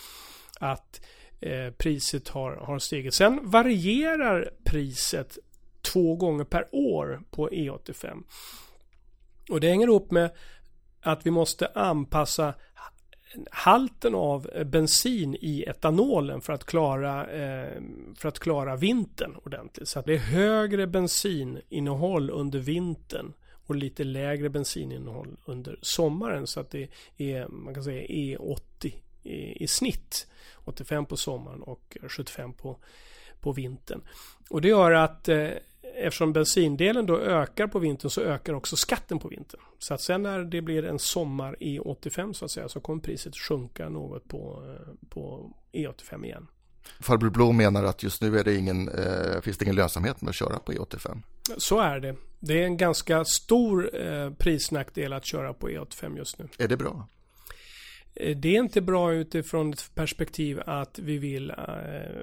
att 0.60 1.02
Eh, 1.41 1.71
priset 1.71 2.30
har, 2.30 2.56
har 2.56 2.80
stigit. 2.80 3.13
Sen 3.13 3.39
varierar 3.49 4.52
priset 4.63 5.38
två 5.82 6.15
gånger 6.15 6.43
per 6.43 6.67
år 6.71 7.21
på 7.32 7.49
E85. 7.49 8.23
Och 9.49 9.60
det 9.60 9.69
hänger 9.69 9.88
ihop 9.88 10.12
med 10.12 10.32
att 11.02 11.25
vi 11.25 11.32
måste 11.32 11.67
anpassa 11.67 12.54
halten 13.52 14.15
av 14.15 14.49
bensin 14.65 15.36
i 15.41 15.63
etanolen 15.67 16.41
för 16.41 16.54
att 16.54 16.65
klara, 16.65 17.28
eh, 17.28 17.82
för 18.15 18.28
att 18.28 18.39
klara 18.39 18.75
vintern 18.75 19.36
ordentligt. 19.45 19.88
Så 19.88 19.99
att 19.99 20.06
det 20.06 20.13
är 20.13 20.17
högre 20.17 20.88
bensininnehåll 20.88 22.30
under 22.30 22.60
vintern 22.60 23.34
och 23.67 23.75
lite 23.75 24.04
lägre 24.04 24.49
bensininnehåll 24.49 25.38
under 25.45 25.80
sommaren. 25.82 26.47
Så 26.47 26.60
att 26.60 26.71
det 26.71 26.89
är, 27.17 27.47
man 27.47 27.73
kan 27.73 27.84
säga 27.84 28.08
E80 28.08 28.93
i, 29.30 29.63
i 29.63 29.68
snitt. 29.68 30.28
85 30.63 31.06
på 31.06 31.18
sommaren 31.18 31.62
och 31.62 31.98
75 32.08 32.54
på, 32.54 32.78
på 33.39 33.52
vintern. 33.52 34.02
Och 34.50 34.62
det 34.62 34.68
gör 34.68 34.92
att 34.92 35.30
eh, 35.30 35.50
eftersom 35.96 36.34
bensindelen 36.34 37.06
då 37.06 37.20
ökar 37.20 37.68
på 37.68 37.80
vintern 37.80 38.10
så 38.10 38.22
ökar 38.22 38.54
också 38.54 38.76
skatten 38.76 39.20
på 39.20 39.28
vintern. 39.28 39.62
Så 39.80 39.94
att 39.94 40.02
sen 40.02 40.24
när 40.24 40.39
det 40.39 40.62
blir 40.62 40.86
en 40.86 41.00
sommar 41.00 41.56
E85 41.60 42.34
så 42.34 42.46
att 42.46 42.52
säga 42.52 42.70
så 42.70 42.80
kommer 42.80 43.02
priset 43.02 43.38
sjunka 43.38 43.89
något 43.89 44.28
på, 44.28 44.63
eh, 44.68 45.10
på 45.10 45.52
E85 45.72 46.26
igen. 46.26 46.48
Farbror 47.00 47.30
Blå 47.30 47.52
menar 47.52 47.84
att 47.84 48.04
just 48.04 48.22
nu 48.22 48.39
är 48.39 48.44
det 48.44 48.56
ingen, 48.56 48.89
eh, 48.89 49.42
finns 49.42 49.58
det 49.58 49.65
ingen 49.65 49.76
lönsamhet 49.76 50.22
med 50.22 50.30
att 50.30 50.36
köra 50.36 50.60
på 50.60 50.72
E85. 50.72 51.22
Så 51.58 51.80
är 51.80 52.00
det. 52.00 52.15
Det 52.39 52.62
är 52.62 52.65
en 52.65 52.78
ganska 52.78 53.26
stor 53.26 54.02
eh, 54.06 54.32
prisnackdel 54.34 55.13
att 55.13 55.26
köra 55.26 55.54
på 55.54 55.70
E85 55.70 56.18
just 56.18 56.39
nu. 56.39 56.48
Är 56.58 56.68
det 56.68 56.78
bra? 56.78 57.08
Eh, 58.20 58.38
det 58.38 58.56
är 58.56 58.60
inte 58.60 58.82
bra 58.82 59.14
utifrån 59.14 59.74
ett 59.74 59.92
perspektiv 59.96 60.62
att 60.66 61.00
vi 61.00 61.18
vill 61.18 61.50
eh, 61.50 61.56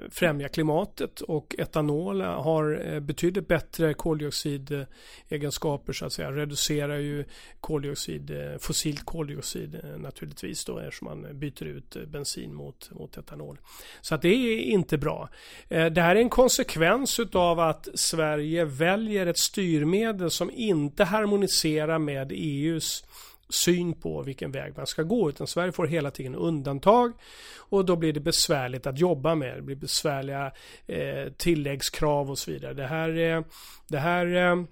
främja 0.09 0.49
klimatet 0.49 1.21
och 1.21 1.55
etanol 1.57 2.21
har 2.21 2.81
eh, 2.85 2.99
betydligt 2.99 3.47
bättre 3.47 3.93
koldioxidegenskaper 3.93 5.93
så 5.93 6.05
att 6.05 6.13
säga. 6.13 6.31
Reducerar 6.31 6.97
ju 6.97 7.25
koldioxid, 7.59 8.31
fossilt 8.59 9.05
koldioxid 9.05 9.79
naturligtvis 9.97 10.65
då 10.65 10.79
eftersom 10.79 11.05
man 11.05 11.39
byter 11.39 11.63
ut 11.63 11.97
bensin 12.07 12.53
mot, 12.53 12.91
mot 12.91 13.17
etanol. 13.17 13.59
Så 14.01 14.15
att 14.15 14.21
det 14.21 14.29
är 14.29 14.59
inte 14.59 14.97
bra. 14.97 15.29
Det 15.67 16.01
här 16.01 16.15
är 16.15 16.19
en 16.19 16.29
konsekvens 16.29 17.19
utav 17.19 17.59
att 17.59 17.87
Sverige 17.93 18.65
väljer 18.65 19.25
ett 19.25 19.39
styrmedel 19.39 20.31
som 20.31 20.51
inte 20.51 21.03
harmoniserar 21.03 21.99
med 21.99 22.31
EUs 22.35 23.03
syn 23.49 23.93
på 23.93 24.21
vilken 24.21 24.51
väg 24.51 24.73
man 24.77 24.87
ska 24.87 25.03
gå 25.03 25.29
utan 25.29 25.47
Sverige 25.47 25.71
får 25.71 25.87
hela 25.87 26.11
tiden 26.11 26.35
undantag 26.35 27.13
och 27.57 27.85
då 27.85 27.95
blir 27.95 28.13
det 28.13 28.19
besvärligt 28.19 28.87
att 28.87 28.99
jobba 28.99 29.35
med. 29.35 29.55
Det 29.55 29.61
blir 29.61 29.75
besvärliga 29.75 30.51
eh, 30.85 31.31
tilläggskrav 31.37 32.29
och 32.29 32.37
så 32.37 32.51
vidare. 32.51 32.73
Det 32.73 32.87
här, 32.87 33.17
eh, 33.17 33.43
det 33.87 33.99
här 33.99 34.35
eh, 34.35 34.63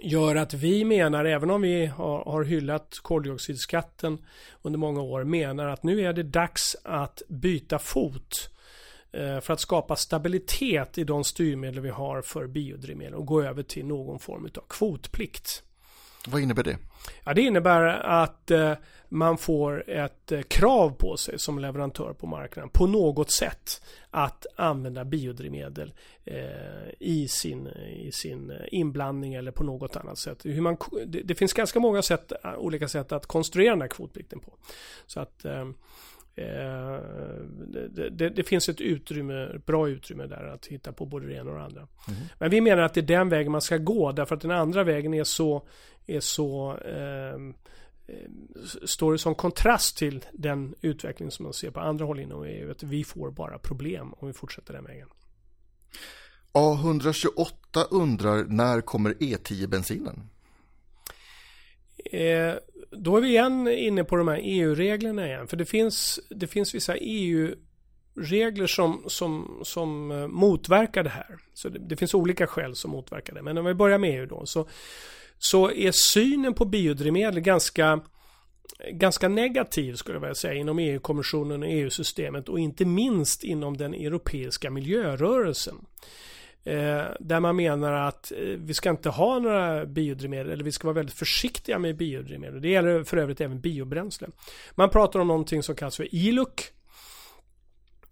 gör 0.00 0.36
att 0.36 0.54
vi 0.54 0.84
menar, 0.84 1.24
även 1.24 1.50
om 1.50 1.62
vi 1.62 1.86
har, 1.86 2.24
har 2.24 2.44
hyllat 2.44 2.98
koldioxidskatten 3.02 4.18
under 4.62 4.78
många 4.78 5.02
år, 5.02 5.24
menar 5.24 5.68
att 5.68 5.82
nu 5.82 6.00
är 6.00 6.12
det 6.12 6.22
dags 6.22 6.76
att 6.84 7.22
byta 7.28 7.78
fot 7.78 8.50
eh, 9.12 9.40
för 9.40 9.52
att 9.52 9.60
skapa 9.60 9.96
stabilitet 9.96 10.98
i 10.98 11.04
de 11.04 11.24
styrmedel 11.24 11.80
vi 11.80 11.90
har 11.90 12.22
för 12.22 12.46
biodrivmedel 12.46 13.14
och 13.14 13.26
gå 13.26 13.42
över 13.42 13.62
till 13.62 13.86
någon 13.86 14.18
form 14.18 14.44
av 14.44 14.64
kvotplikt. 14.68 15.62
Vad 16.30 16.40
innebär 16.40 16.62
det? 16.62 16.78
Ja, 17.24 17.34
det 17.34 17.42
innebär 17.42 17.82
att 18.00 18.50
eh, 18.50 18.72
man 19.08 19.38
får 19.38 19.90
ett 19.90 20.32
eh, 20.32 20.42
krav 20.42 20.90
på 20.90 21.16
sig 21.16 21.38
som 21.38 21.58
leverantör 21.58 22.12
på 22.12 22.26
marknaden 22.26 22.70
på 22.70 22.86
något 22.86 23.30
sätt 23.30 23.82
att 24.10 24.46
använda 24.56 25.04
biodrivmedel 25.04 25.92
eh, 26.24 26.36
i, 26.98 27.28
sin, 27.28 27.66
eh, 27.66 28.06
i 28.06 28.12
sin 28.12 28.50
eh, 28.50 28.56
inblandning 28.70 29.34
eller 29.34 29.50
på 29.50 29.64
något 29.64 29.96
annat 29.96 30.18
sätt. 30.18 30.44
Hur 30.44 30.60
man, 30.60 30.76
det, 31.06 31.22
det 31.22 31.34
finns 31.34 31.52
ganska 31.52 31.80
många 31.80 32.02
sätt, 32.02 32.32
eh, 32.44 32.54
olika 32.58 32.88
sätt 32.88 33.12
att 33.12 33.26
konstruera 33.26 33.70
den 33.70 33.80
här 33.80 33.88
kvotplikten 33.88 34.40
på. 34.40 34.52
Så 35.06 35.20
att 35.20 35.44
det, 36.38 38.10
det, 38.10 38.30
det, 38.30 38.44
finns 38.44 38.68
ett 38.68 38.80
utrymme, 38.80 39.58
bra 39.66 39.88
utrymme 39.88 40.26
där 40.26 40.44
att 40.54 40.66
hitta 40.66 40.92
på 40.92 41.06
både 41.06 41.26
det 41.26 41.34
ena 41.34 41.50
och 41.50 41.56
det 41.56 41.64
andra. 41.64 41.80
Mm. 41.80 42.20
Men 42.38 42.50
vi 42.50 42.60
menar 42.60 42.82
att 42.82 42.94
det 42.94 43.00
är 43.00 43.02
den 43.02 43.28
vägen 43.28 43.52
man 43.52 43.60
ska 43.60 43.76
gå 43.76 44.12
därför 44.12 44.34
att 44.34 44.40
den 44.40 44.50
andra 44.50 44.84
vägen 44.84 45.14
är 45.14 45.24
så, 45.24 45.66
är 46.06 46.20
så 46.20 46.76
ehm, 46.84 47.54
eh, 48.06 48.14
står 48.84 49.14
i 49.14 49.18
sån 49.18 49.34
kontrast 49.34 49.96
till 49.96 50.24
den 50.32 50.74
utveckling 50.80 51.30
som 51.30 51.42
man 51.42 51.52
ser 51.52 51.70
på 51.70 51.80
andra 51.80 52.04
håll 52.04 52.20
inom 52.20 52.44
EU. 52.44 52.70
Att 52.70 52.82
vi 52.82 53.04
får 53.04 53.30
bara 53.30 53.58
problem 53.58 54.12
om 54.12 54.26
vi 54.26 54.34
fortsätter 54.34 54.72
den 54.72 54.84
vägen. 54.84 55.08
A128 56.52 57.86
undrar 57.90 58.44
när 58.44 58.80
kommer 58.80 59.14
E10-bensinen? 59.14 60.20
Eh, 62.04 62.54
då 62.90 63.16
är 63.16 63.20
vi 63.20 63.28
igen 63.28 63.68
inne 63.68 64.04
på 64.04 64.16
de 64.16 64.28
här 64.28 64.40
EU-reglerna 64.42 65.26
igen. 65.26 65.48
För 65.48 65.56
det 65.56 65.64
finns, 65.64 66.20
det 66.30 66.46
finns 66.46 66.74
vissa 66.74 66.96
EU-regler 66.96 68.66
som, 68.66 69.04
som, 69.06 69.60
som 69.64 70.10
eh, 70.10 70.26
motverkar 70.26 71.02
det 71.02 71.10
här. 71.10 71.38
Så 71.54 71.68
det, 71.68 71.78
det, 71.78 71.96
finns 71.96 72.14
olika 72.14 72.46
skäl 72.46 72.74
som 72.74 72.90
motverkar 72.90 73.34
det. 73.34 73.42
Men 73.42 73.58
om 73.58 73.64
vi 73.64 73.74
börjar 73.74 73.98
med 73.98 74.20
EU 74.20 74.26
då. 74.26 74.46
Så, 74.46 74.68
så 75.38 75.70
är 75.70 75.92
synen 75.92 76.54
på 76.54 76.64
biodrivmedel 76.64 77.40
ganska 77.40 78.00
ganska 78.90 79.28
negativ 79.28 79.94
skulle 79.94 80.16
jag 80.16 80.20
vilja 80.20 80.34
säga 80.34 80.54
inom 80.54 80.78
EU-kommissionen 80.78 81.62
och 81.62 81.68
EU-systemet 81.68 82.48
och 82.48 82.60
inte 82.60 82.84
minst 82.84 83.44
inom 83.44 83.76
den 83.76 83.94
europeiska 83.94 84.70
miljörörelsen. 84.70 85.74
Eh, 86.68 87.04
där 87.20 87.40
man 87.40 87.56
menar 87.56 87.92
att 87.92 88.32
eh, 88.32 88.38
vi 88.38 88.74
ska 88.74 88.90
inte 88.90 89.08
ha 89.08 89.38
några 89.38 89.86
biodrivmedel 89.86 90.52
eller 90.52 90.64
vi 90.64 90.72
ska 90.72 90.86
vara 90.86 90.94
väldigt 90.94 91.14
försiktiga 91.14 91.78
med 91.78 91.96
biodrivmedel. 91.96 92.60
Det 92.60 92.68
gäller 92.68 93.04
för 93.04 93.16
övrigt 93.16 93.40
även 93.40 93.60
biobränsle. 93.60 94.28
Man 94.74 94.90
pratar 94.90 95.20
om 95.20 95.28
någonting 95.28 95.62
som 95.62 95.74
kallas 95.74 95.96
för 95.96 96.14
ILUC. 96.14 96.72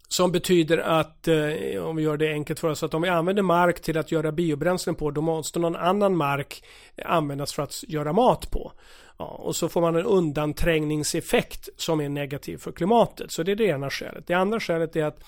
Som 0.09 0.31
betyder 0.31 0.77
att, 0.77 1.27
eh, 1.27 1.83
om 1.83 1.95
vi 1.95 2.03
gör 2.03 2.17
det 2.17 2.31
enkelt 2.31 2.59
för 2.59 2.69
oss, 2.69 2.83
att 2.83 2.93
om 2.93 3.01
vi 3.01 3.09
använder 3.09 3.43
mark 3.43 3.81
till 3.81 3.97
att 3.97 4.11
göra 4.11 4.31
biobränslen 4.31 4.95
på, 4.95 5.11
då 5.11 5.21
måste 5.21 5.59
någon 5.59 5.75
annan 5.75 6.17
mark 6.17 6.63
användas 7.05 7.53
för 7.53 7.63
att 7.63 7.83
göra 7.87 8.13
mat 8.13 8.51
på. 8.51 8.71
Ja, 9.17 9.25
och 9.25 9.55
så 9.55 9.69
får 9.69 9.81
man 9.81 9.95
en 9.95 10.05
undanträngningseffekt 10.05 11.69
som 11.77 12.01
är 12.01 12.09
negativ 12.09 12.57
för 12.57 12.71
klimatet. 12.71 13.31
Så 13.31 13.43
det 13.43 13.51
är 13.51 13.55
det 13.55 13.65
ena 13.65 13.89
skälet. 13.89 14.27
Det 14.27 14.33
andra 14.33 14.59
skälet 14.59 14.95
är 14.95 15.05
att 15.05 15.23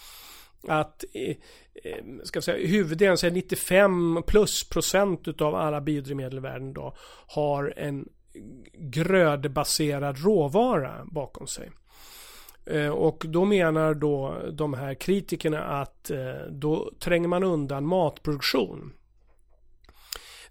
att 0.67 1.03
eh, 1.13 1.35
eh, 1.83 2.03
ska 2.23 2.41
säga, 2.41 2.67
huvuddelen, 2.67 3.17
95 3.33 4.23
plus 4.27 4.69
procent 4.69 5.27
utav 5.27 5.55
alla 5.55 5.81
biodrivmedel 5.81 6.37
i 6.37 6.41
världen 6.41 6.73
då 6.73 6.95
har 7.27 7.73
en 7.77 8.09
grödbaserad 8.73 10.23
råvara 10.23 11.05
bakom 11.05 11.47
sig. 11.47 11.71
Eh, 12.65 12.89
och 12.89 13.23
då 13.27 13.45
menar 13.45 13.93
då 13.93 14.41
de 14.51 14.73
här 14.73 14.93
kritikerna 14.93 15.63
att 15.63 16.11
då 16.49 16.91
tränger 16.99 17.27
man 17.27 17.43
undan 17.43 17.85
matproduktion. 17.85 18.93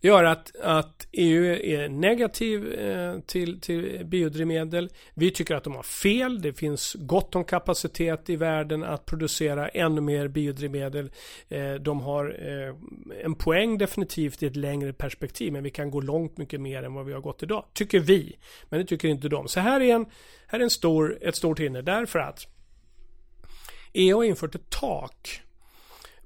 Det 0.01 0.09
gör 0.09 0.25
att, 0.25 0.57
att 0.57 1.07
EU 1.13 1.45
är 1.45 1.89
negativ 1.89 2.73
eh, 2.73 3.21
till, 3.21 3.61
till 3.61 4.05
biodrivmedel. 4.05 4.91
Vi 5.15 5.31
tycker 5.31 5.55
att 5.55 5.65
de 5.65 5.75
har 5.75 5.83
fel. 5.83 6.43
Det 6.43 6.53
finns 6.53 6.97
gott 6.99 7.35
om 7.35 7.45
kapacitet 7.45 8.31
i 8.31 8.37
världen 8.37 8.85
att 8.85 9.07
producera 9.07 9.69
ännu 9.69 10.01
mer 10.01 10.29
biodrivmedel. 10.29 11.11
Eh, 11.49 11.75
de 11.75 12.01
har 12.01 12.37
eh, 12.39 12.75
en 13.25 13.35
poäng 13.35 13.79
definitivt 13.79 14.43
i 14.43 14.47
ett 14.47 14.57
längre 14.57 14.93
perspektiv 14.93 15.53
men 15.53 15.63
vi 15.63 15.71
kan 15.71 15.91
gå 15.91 16.01
långt 16.01 16.39
mycket 16.39 16.61
mer 16.61 16.83
än 16.83 16.95
vad 16.95 17.07
vi 17.07 17.13
har 17.13 17.21
gått 17.21 17.43
idag. 17.43 17.65
Tycker 17.73 18.01
vi. 18.01 18.37
Men 18.69 18.81
det 18.81 18.87
tycker 18.87 19.09
inte 19.09 19.29
de. 19.29 19.49
Så 19.49 19.61
här 19.61 19.81
är, 19.81 19.95
en, 19.95 20.07
här 20.47 20.59
är 20.59 20.65
en 20.65 20.71
stor, 20.71 21.19
ett 21.21 21.37
stort 21.37 21.61
hinder 21.61 21.83
därför 21.83 22.19
att 22.19 22.47
EU 23.93 24.17
har 24.17 24.25
infört 24.25 24.55
ett 24.55 24.71
tak 24.71 25.43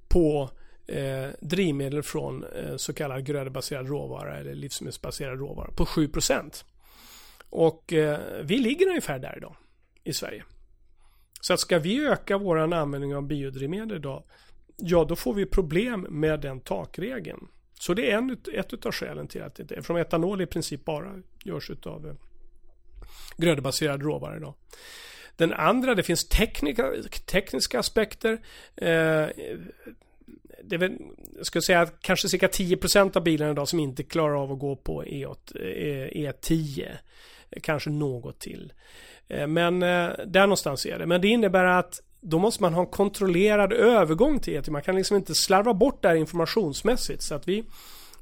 på 0.08 0.50
eh, 0.92 1.30
drivmedel 1.40 2.02
från 2.02 2.44
eh, 2.44 2.76
så 2.76 2.92
kallad 2.92 3.24
grödebaserad 3.24 3.88
råvara 3.88 4.38
eller 4.38 4.54
livsmedelsbaserad 4.54 5.38
råvara 5.38 5.70
på 5.72 5.84
7% 5.84 6.64
Och 7.50 7.92
eh, 7.92 8.20
vi 8.42 8.58
ligger 8.58 8.88
ungefär 8.88 9.18
där 9.18 9.34
idag 9.36 9.56
i 10.04 10.12
Sverige. 10.12 10.44
Så 11.40 11.54
att 11.54 11.60
ska 11.60 11.78
vi 11.78 12.06
öka 12.06 12.38
vår 12.38 12.58
användning 12.58 13.16
av 13.16 13.26
biodrivmedel 13.26 13.96
idag, 13.96 14.24
ja 14.76 15.04
då 15.04 15.16
får 15.16 15.34
vi 15.34 15.46
problem 15.46 16.06
med 16.10 16.40
den 16.40 16.60
takregeln. 16.60 17.48
Så 17.74 17.94
det 17.94 18.10
är 18.10 18.18
en, 18.18 18.36
ett 18.52 18.86
av 18.86 18.92
skälen 18.92 19.28
till 19.28 19.42
att 19.42 19.54
det 19.54 19.70
eftersom 19.70 19.96
etanol 19.96 20.40
i 20.40 20.46
princip 20.46 20.84
bara 20.84 21.22
görs 21.44 21.70
av 21.70 22.06
eh, 22.06 22.14
grödebaserad 23.36 24.02
råvara 24.02 24.36
idag. 24.36 24.54
Den 25.36 25.52
andra, 25.52 25.94
det 25.94 26.02
finns 26.02 26.28
tekniska, 26.28 26.92
tekniska 27.26 27.78
aspekter. 27.78 28.40
Eh, 28.76 29.28
det 30.64 30.74
är 30.74 30.78
väl, 30.78 30.98
jag 31.36 31.46
skulle 31.46 31.62
säga 31.62 31.80
att 31.80 32.00
kanske 32.00 32.28
cirka 32.28 32.46
10% 32.46 33.16
av 33.16 33.22
bilarna 33.22 33.50
idag 33.52 33.68
som 33.68 33.80
inte 33.80 34.02
klarar 34.02 34.42
av 34.42 34.52
att 34.52 34.58
gå 34.58 34.76
på 34.76 35.04
E8, 35.04 35.36
E10. 36.12 36.88
E 37.50 37.60
kanske 37.62 37.90
något 37.90 38.38
till. 38.38 38.72
Eh, 39.28 39.46
men 39.46 39.82
eh, 39.82 40.10
där 40.26 40.40
någonstans 40.40 40.86
är 40.86 40.98
det. 40.98 41.06
Men 41.06 41.20
det 41.20 41.28
innebär 41.28 41.64
att 41.64 42.00
då 42.20 42.38
måste 42.38 42.62
man 42.62 42.74
ha 42.74 42.80
en 42.80 42.90
kontrollerad 42.90 43.72
övergång 43.72 44.38
till 44.38 44.60
E10. 44.60 44.70
Man 44.70 44.82
kan 44.82 44.96
liksom 44.96 45.16
inte 45.16 45.34
slarva 45.34 45.74
bort 45.74 46.02
det 46.02 46.08
här 46.08 46.14
informationsmässigt. 46.14 47.22
Så 47.22 47.34
att 47.34 47.48
vi 47.48 47.64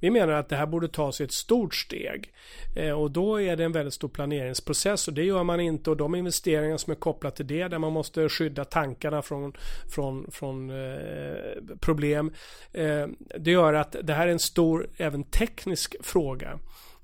vi 0.01 0.11
menar 0.11 0.33
att 0.33 0.49
det 0.49 0.57
här 0.57 0.67
borde 0.67 0.89
tas 0.89 1.21
i 1.21 1.25
ett 1.25 1.33
stort 1.33 1.75
steg. 1.75 2.33
Eh, 2.77 2.91
och 2.91 3.11
då 3.11 3.41
är 3.41 3.57
det 3.57 3.65
en 3.65 3.73
väldigt 3.73 3.95
stor 3.95 4.09
planeringsprocess 4.09 5.09
och 5.09 5.15
det 5.15 5.25
gör 5.25 5.45
man 5.45 5.61
inte 5.61 5.91
och 5.91 5.97
de 5.97 6.15
investeringar 6.15 6.77
som 6.77 6.91
är 6.91 6.95
kopplade 6.95 7.37
till 7.37 7.47
det 7.47 7.69
där 7.69 7.79
man 7.79 7.93
måste 7.93 8.29
skydda 8.29 8.65
tankarna 8.65 9.23
från, 9.23 9.53
från, 9.91 10.31
från 10.31 10.71
eh, 10.71 11.77
problem. 11.81 12.33
Eh, 12.73 13.07
det 13.39 13.51
gör 13.51 13.75
att 13.75 13.97
det 14.03 14.15
här 14.15 14.27
är 14.27 14.33
en 14.33 14.39
stor 14.39 14.89
även 14.97 15.25
teknisk 15.25 15.97
fråga. 16.01 16.59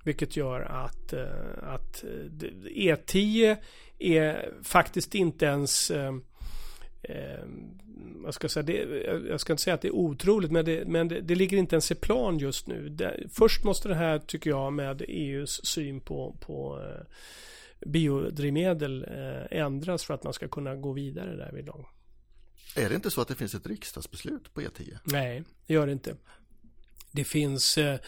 Vilket 0.05 0.37
gör 0.37 0.61
att, 0.61 1.13
att 1.63 2.05
e 2.75 2.95
E10 2.95 3.57
är 3.99 4.53
faktiskt 4.63 5.15
inte 5.15 5.45
ens 5.47 5.93
jag, 8.25 8.35
ska 8.35 8.49
säga, 8.49 8.63
det, 8.63 9.03
jag 9.29 9.41
ska 9.41 9.53
inte 9.53 9.63
säga 9.63 9.75
att 9.75 9.81
det 9.81 9.89
är 9.89 9.95
otroligt, 9.95 10.51
men 10.51 10.65
det, 10.65 10.85
men 10.89 11.09
det, 11.09 11.21
det 11.21 11.35
ligger 11.35 11.57
inte 11.57 11.75
ens 11.75 11.91
i 11.91 11.95
plan 11.95 12.39
just 12.39 12.67
nu. 12.67 12.89
Det, 12.89 13.21
först 13.33 13.65
måste 13.65 13.89
det 13.89 13.95
här, 13.95 14.19
tycker 14.19 14.51
jag, 14.51 14.73
med 14.73 15.03
EUs 15.09 15.67
syn 15.67 16.01
på, 16.01 16.37
på 16.41 16.83
eh, 16.83 17.07
biodrivmedel 17.89 19.05
eh, 19.05 19.59
ändras 19.59 20.05
för 20.05 20.15
att 20.15 20.25
man 20.25 20.33
ska 20.33 20.49
kunna 20.49 20.77
gå 20.77 20.93
vidare 20.93 21.37
där 21.37 21.53
vid 21.53 21.65
dag. 21.65 21.87
Är 22.77 22.89
det 22.89 22.95
inte 22.95 23.11
så 23.11 23.21
att 23.21 23.29
det 23.29 23.35
finns 23.35 23.55
ett 23.55 23.67
riksdagsbeslut 23.67 24.55
på 24.55 24.61
E10? 24.61 24.99
Nej, 25.05 25.43
det 25.67 25.75
gör 25.75 25.87
det 25.87 25.93
inte. 25.93 26.17
Det 27.13 27.25
finns, 27.25 27.79
eh, 27.79 27.99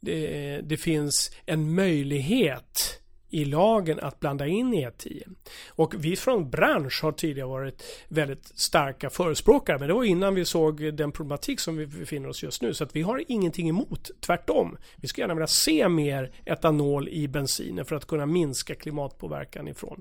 det, 0.00 0.60
det 0.60 0.76
finns 0.76 1.30
en 1.46 1.74
möjlighet 1.74 3.00
i 3.30 3.44
lagen 3.44 4.00
att 4.00 4.20
blanda 4.20 4.46
in 4.46 4.74
E10. 4.74 5.22
Och 5.68 5.94
vi 5.98 6.16
från 6.16 6.50
bransch 6.50 7.02
har 7.02 7.12
tidigare 7.12 7.48
varit 7.48 7.82
väldigt 8.08 8.52
starka 8.54 9.10
förespråkare 9.10 9.78
men 9.78 9.88
det 9.88 9.94
var 9.94 10.04
innan 10.04 10.34
vi 10.34 10.44
såg 10.44 10.94
den 10.94 11.12
problematik 11.12 11.60
som 11.60 11.76
vi 11.76 11.86
befinner 11.86 12.28
oss 12.28 12.42
just 12.42 12.62
nu 12.62 12.74
så 12.74 12.84
att 12.84 12.96
vi 12.96 13.02
har 13.02 13.24
ingenting 13.28 13.68
emot, 13.68 14.10
tvärtom. 14.20 14.76
Vi 14.96 15.08
skulle 15.08 15.22
gärna 15.22 15.34
vilja 15.34 15.46
se 15.46 15.88
mer 15.88 16.32
etanol 16.44 17.08
i 17.08 17.28
bensinen 17.28 17.84
för 17.84 17.96
att 17.96 18.06
kunna 18.06 18.26
minska 18.26 18.74
klimatpåverkan 18.74 19.68
ifrån, 19.68 20.00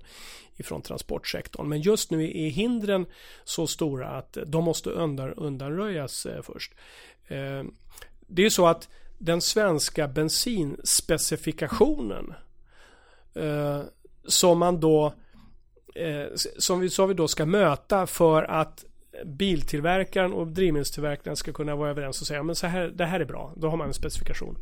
ifrån 0.56 0.82
transportsektorn. 0.82 1.70
Men 1.70 1.82
just 1.82 2.12
nu 2.12 2.24
är 2.24 2.50
hindren 2.50 3.06
så 3.44 3.68
stora 3.68 4.08
att 4.08 4.38
de 4.46 4.64
måste 4.64 4.90
undanröjas 4.90 6.26
eh, 6.26 6.42
först. 6.42 6.74
Eh, 7.28 7.64
det 8.28 8.46
är 8.46 8.50
så 8.50 8.68
att 8.68 8.90
den 9.18 9.42
svenska 9.42 10.08
bensinspecifikationen 10.08 12.34
eh, 13.38 13.82
som 14.28 14.60
man 14.60 14.80
då 14.80 15.14
eh, 15.96 16.26
som 16.36 16.80
vi, 16.80 16.90
som 16.90 17.08
vi 17.08 17.14
då 17.14 17.28
ska 17.28 17.46
möta 17.46 18.08
för 18.08 18.44
att 18.44 18.86
biltillverkaren 19.26 20.34
och 20.34 20.48
drivmedelstillverkaren 20.48 21.36
ska 21.36 21.54
kunna 21.54 21.76
vara 21.76 21.90
överens 21.90 22.22
och 22.22 22.28
säga 22.28 22.44
men 22.44 22.56
så 22.56 22.68
här, 22.68 22.88
det 22.88 23.06
här 23.06 23.20
är 23.20 23.26
bra. 23.26 23.54
Då 23.56 23.70
har 23.70 23.78
man 23.78 23.88
en 23.88 23.94
specifikation. 23.94 24.58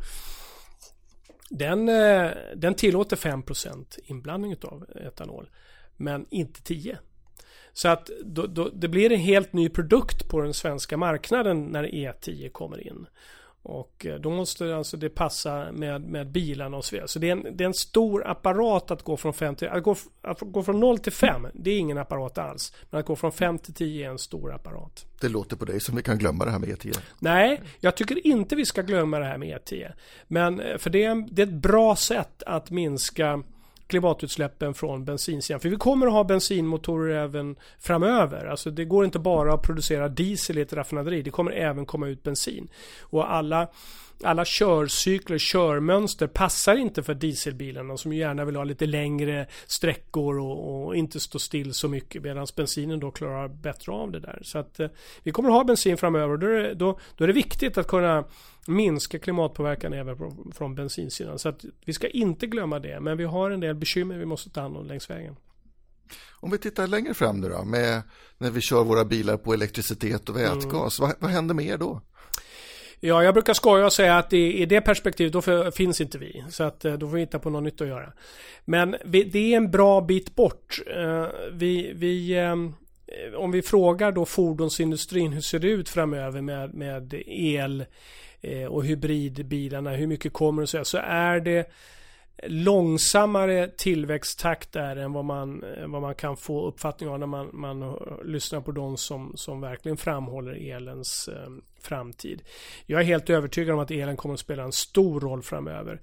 Den, 1.50 1.90
eh, 1.90 2.32
den 2.56 2.74
tillåter 2.74 3.16
5% 3.16 4.00
inblandning 4.04 4.56
av 4.62 4.86
etanol. 4.96 5.50
Men 5.98 6.26
inte 6.30 6.64
10. 6.64 6.98
Så 7.74 7.88
att 7.88 8.10
då, 8.24 8.48
då, 8.48 8.70
det 8.74 8.88
blir 8.88 9.12
en 9.12 9.20
helt 9.20 9.54
ny 9.54 9.70
produkt 9.70 10.30
på 10.30 10.42
den 10.42 10.54
svenska 10.54 10.98
marknaden 10.98 11.66
när 11.66 11.84
E10 11.84 12.50
kommer 12.50 12.88
in. 12.88 13.08
Och 13.66 14.06
eh, 14.06 14.16
då 14.16 14.30
måste 14.30 14.76
alltså 14.76 14.98
det 14.98 15.10
passa 15.10 15.72
med, 15.72 16.02
med 16.02 16.28
bilarna 16.28 16.78
och 16.78 16.86
så 16.86 16.96
vidare. 16.96 17.08
Så 17.08 17.20
det 17.20 17.28
är, 17.28 17.32
en, 17.32 17.58
det 17.58 17.64
är 17.64 17.66
en 17.66 17.74
stor 17.74 18.28
apparat 18.28 18.92
att 18.92 19.04
gå 19.04 19.18
från 19.18 19.34
5 19.34 19.56
till, 19.56 19.68
att 19.68 19.84
gå, 19.84 19.96
att 20.22 20.40
gå 20.40 20.64
från 20.64 20.80
0 20.80 21.00
till 21.00 21.12
5, 21.12 21.48
det 21.54 21.72
är 21.72 21.78
ingen 21.78 21.98
apparat 21.98 22.38
alls. 22.38 22.74
Men 22.90 23.00
att 23.00 23.06
gå 23.06 23.16
från 23.16 23.32
5 23.32 23.60
till 23.60 23.74
10 23.74 24.06
är 24.06 24.10
en 24.10 24.20
stor 24.20 24.54
apparat. 24.54 25.06
Det 25.22 25.30
låter 25.30 25.56
på 25.56 25.66
dig 25.66 25.80
som 25.80 25.96
vi 25.96 26.04
kan 26.04 26.18
glömma 26.18 26.46
det 26.46 26.52
här 26.52 26.60
med 26.60 26.70
E10. 26.70 27.00
Nej, 27.20 27.62
jag 27.80 27.96
tycker 27.96 28.28
inte 28.28 28.56
vi 28.56 28.66
ska 28.66 28.82
glömma 28.82 29.20
det 29.20 29.26
här 29.26 29.38
med 29.38 29.60
E10. 29.62 29.92
Men 30.28 30.60
eh, 30.60 30.78
för 30.78 30.90
det 30.90 31.04
är, 31.04 31.28
det 31.32 31.42
är 31.42 31.48
ett 31.48 31.54
bra 31.54 31.96
sätt 31.96 32.44
att 32.44 32.72
minska 32.72 33.44
klimatutsläppen 33.88 34.74
från 34.74 35.06
bensinsidan. 35.06 35.60
För 35.60 35.70
vi 35.70 35.76
kommer 35.76 36.08
att 36.08 36.14
ha 36.14 36.24
bensinmotorer 36.24 37.24
även 37.24 37.56
framöver. 37.80 38.46
Alltså 38.46 38.72
det 38.72 38.86
går 38.86 39.06
inte 39.06 39.20
bara 39.20 39.54
att 39.54 39.62
producera 39.62 40.10
diesel 40.10 40.58
i 40.58 40.62
ett 40.62 40.74
raffinaderi. 40.74 41.22
Det 41.22 41.32
kommer 41.32 41.52
även 41.52 41.86
komma 41.86 42.08
ut 42.08 42.24
bensin. 42.24 42.68
Och 43.02 43.34
alla 43.34 43.68
alla 44.24 44.46
körcykler, 44.46 45.38
körmönster 45.38 46.28
passar 46.28 46.76
inte 46.76 47.04
för 47.04 47.14
dieselbilarna 47.14 47.98
som 47.98 48.14
gärna 48.14 48.46
vill 48.46 48.56
ha 48.56 48.64
lite 48.64 48.86
längre 48.86 49.48
sträckor 49.68 50.40
och, 50.40 50.86
och 50.86 50.96
inte 50.96 51.20
stå 51.20 51.40
still 51.40 51.74
så 51.74 51.88
mycket 51.88 52.24
medan 52.24 52.48
bensinen 52.56 53.00
då 53.00 53.12
klarar 53.12 53.48
bättre 53.48 53.92
av 53.92 54.12
det 54.12 54.20
där. 54.20 54.40
Så 54.44 54.58
att 54.58 54.80
eh, 54.80 54.88
vi 55.24 55.32
kommer 55.32 55.50
att 55.50 55.56
ha 55.56 55.64
bensin 55.64 55.98
framöver 55.98 56.34
och 56.34 56.40
då 56.40 56.48
är, 56.48 56.64
det, 56.64 56.74
då, 56.74 57.00
då 57.16 57.24
är 57.24 57.28
det 57.28 57.34
viktigt 57.34 57.78
att 57.78 57.88
kunna 57.88 58.26
minska 58.68 59.20
klimatpåverkan 59.20 59.94
även 59.94 60.18
från, 60.18 60.52
från 60.56 60.76
bensinsidan. 60.76 61.40
Så 61.40 61.50
att 61.50 61.66
vi 61.86 61.94
ska 61.94 62.08
inte 62.08 62.48
glömma 62.48 62.80
det. 62.80 63.00
Men 63.00 63.18
vi 63.18 63.24
har 63.24 63.52
en 63.52 63.60
del 63.60 63.76
bekymmer 63.76 64.18
vi 64.18 64.26
måste 64.26 64.50
ta 64.50 64.62
hand 64.62 64.78
om 64.78 64.86
längs 64.86 65.10
vägen. 65.10 65.36
Om 66.40 66.52
vi 66.52 66.58
tittar 66.58 66.88
längre 66.88 67.14
fram 67.14 67.40
nu 67.40 67.50
då, 67.50 67.64
med 67.64 68.02
när 68.38 68.52
vi 68.52 68.62
kör 68.62 68.84
våra 68.84 69.06
bilar 69.06 69.38
på 69.38 69.54
elektricitet 69.54 70.30
och 70.30 70.36
vätgas, 70.38 71.00
mm. 71.00 71.10
vad, 71.10 71.14
vad 71.20 71.32
händer 71.32 71.56
med 71.56 71.66
er 71.66 71.78
då? 71.78 72.02
Ja, 73.06 73.24
jag 73.24 73.34
brukar 73.34 73.54
skoja 73.54 73.86
och 73.86 73.94
säga 73.94 74.18
att 74.18 74.34
i, 74.34 74.62
i 74.62 74.66
det 74.66 74.82
perspektivet 74.82 75.34
då 75.34 75.72
finns 75.72 76.02
inte 76.02 76.18
vi. 76.18 76.44
Så 76.50 76.64
att 76.64 76.86
eh, 76.86 76.94
då 76.94 77.08
får 77.08 77.16
vi 77.16 77.22
hitta 77.22 77.40
på 77.40 77.50
något 77.50 77.64
nytt 77.64 77.82
att 77.82 77.88
göra. 77.88 78.14
Men 78.66 78.96
vi, 79.06 79.24
det 79.24 79.54
är 79.54 79.58
en 79.58 79.72
bra 79.72 80.02
bit 80.02 80.36
bort. 80.36 80.80
Uh, 80.98 81.28
vi, 81.52 81.94
vi 81.96 82.40
um, 82.40 82.76
om 83.36 83.52
vi 83.52 83.62
frågar 83.62 84.12
då 84.12 84.26
fordonsindustrin 84.26 85.34
hur 85.34 85.42
ser 85.42 85.60
det 85.60 85.68
ut 85.68 85.90
framöver 85.90 86.42
med, 86.42 86.74
med 86.74 87.14
el 87.28 87.86
eh, 88.42 88.66
och 88.66 88.86
hybridbilarna, 88.86 89.92
hur 89.92 90.08
mycket 90.08 90.34
kommer 90.34 90.62
det 90.62 90.68
så, 90.68 90.86
så 90.86 90.98
är 90.98 91.40
det 91.40 91.72
långsammare 92.44 93.68
tillväxttakt 93.68 94.72
där 94.72 94.96
än 94.96 95.14
vad 95.14 95.26
man, 95.26 95.64
vad 95.88 96.02
man 96.02 96.16
kan 96.16 96.38
få 96.38 96.68
uppfattning 96.68 97.10
av 97.10 97.20
när 97.20 97.28
man, 97.28 97.50
man 97.54 98.00
lyssnar 98.26 98.62
på 98.62 98.72
de 98.72 98.98
som, 98.98 99.34
som 99.36 99.62
verkligen 99.62 99.98
framhåller 99.98 100.72
elens 100.72 101.28
eh, 101.28 101.50
framtid. 101.86 102.42
Jag 102.86 103.02
är 103.02 103.06
helt 103.06 103.30
övertygad 103.30 103.74
om 103.74 103.80
att 103.80 103.92
elen 103.92 104.18
kommer 104.18 104.34
att 104.34 104.40
spela 104.40 104.64
en 104.64 104.72
stor 104.72 105.20
roll 105.20 105.44
framöver. 105.44 106.02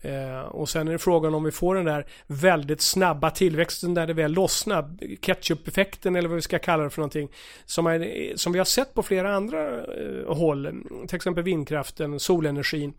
Eh, 0.00 0.40
och 0.40 0.68
sen 0.68 0.88
är 0.88 0.92
det 0.92 0.98
frågan 0.98 1.34
om 1.34 1.44
vi 1.44 1.50
får 1.50 1.74
den 1.74 1.84
där 1.84 2.06
väldigt 2.26 2.80
snabba 2.80 3.30
tillväxten 3.30 3.94
där 3.94 4.06
det 4.06 4.12
väl 4.12 4.32
lossnar. 4.32 4.96
Ketchup-effekten 5.20 6.16
eller 6.16 6.28
vad 6.28 6.36
vi 6.36 6.42
ska 6.42 6.58
kalla 6.58 6.82
det 6.82 6.90
för 6.90 7.00
någonting. 7.00 7.28
Som, 7.64 7.86
är, 7.86 8.32
som 8.36 8.52
vi 8.52 8.58
har 8.58 8.64
sett 8.64 8.94
på 8.94 9.02
flera 9.02 9.34
andra 9.34 9.78
eh, 9.78 10.34
håll. 10.34 10.84
Till 11.08 11.16
exempel 11.16 11.44
vindkraften, 11.44 12.20
solenergin. 12.20 12.94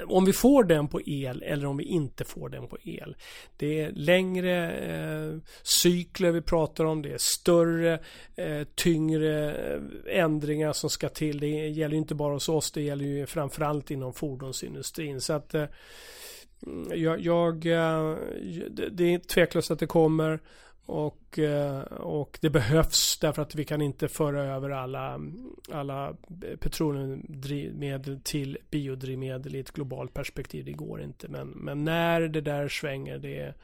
Eh, 0.00 0.10
om 0.10 0.24
vi 0.24 0.32
får 0.32 0.64
den 0.64 0.88
på 0.88 1.00
el 1.06 1.42
eller 1.42 1.66
om 1.66 1.76
vi 1.76 1.84
inte 1.84 2.24
får 2.24 2.48
den 2.48 2.68
på 2.68 2.78
el. 2.84 3.16
Det 3.56 3.80
är 3.80 3.92
längre 3.92 4.72
eh, 4.72 5.38
cykler 5.62 6.30
vi 6.30 6.42
pratar 6.42 6.84
om. 6.84 7.02
Det 7.02 7.12
är 7.12 7.18
större, 7.18 7.98
eh, 8.36 8.62
tyngre 8.74 9.54
eh, 9.54 9.80
ändringar 10.06 10.72
som 10.72 10.90
ska 10.90 11.08
till. 11.08 11.40
Det 11.40 11.46
gäller 11.46 11.96
inte 11.96 12.14
bara 12.14 12.32
hos 12.32 12.48
oss. 12.48 12.72
Det 12.72 12.82
gäller 12.82 13.04
ju 13.04 13.26
framförallt 13.26 13.90
inom 13.90 14.12
fordonsindustrin. 14.12 15.20
Så 15.20 15.32
att 15.32 15.54
eh, 15.54 15.64
jag, 16.94 17.20
jag, 17.20 17.66
eh, 17.66 18.16
det 18.90 19.14
är 19.14 19.18
tveklöst 19.18 19.70
att 19.70 19.78
det 19.78 19.86
kommer. 19.86 20.40
Och, 20.90 21.38
eh, 21.38 21.80
och 21.92 22.38
det 22.40 22.50
behövs 22.50 23.18
därför 23.18 23.42
att 23.42 23.54
vi 23.54 23.64
kan 23.64 23.82
inte 23.82 24.08
föra 24.08 24.44
över 24.44 24.70
alla, 24.70 25.20
alla 25.72 26.16
petroleumdrivmedel 26.60 28.20
till 28.24 28.58
biodrivmedel 28.70 29.54
i 29.54 29.60
ett 29.60 29.72
globalt 29.72 30.14
perspektiv. 30.14 30.64
Det 30.64 30.72
går 30.72 31.02
inte. 31.02 31.28
Men, 31.28 31.48
men 31.48 31.84
när 31.84 32.20
det 32.20 32.40
där 32.40 32.68
svänger, 32.68 33.18
det, 33.18 33.54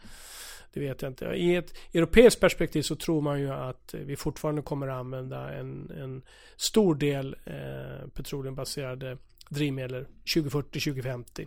det 0.73 0.81
vet 0.81 1.03
jag 1.03 1.11
inte. 1.11 1.25
I 1.25 1.55
ett 1.55 1.75
europeiskt 1.95 2.41
perspektiv 2.41 2.83
så 2.83 2.97
tror 2.97 3.21
man 3.21 3.41
ju 3.41 3.51
att 3.51 3.95
vi 3.95 4.17
fortfarande 4.17 4.63
kommer 4.63 4.89
använda 4.89 5.55
en, 5.55 5.91
en 5.91 6.23
stor 6.57 6.95
del 6.95 7.37
eh, 7.45 8.09
petroleumbaserade 8.09 9.19
drivmedel 9.49 10.07
2040-2050. 10.35 11.47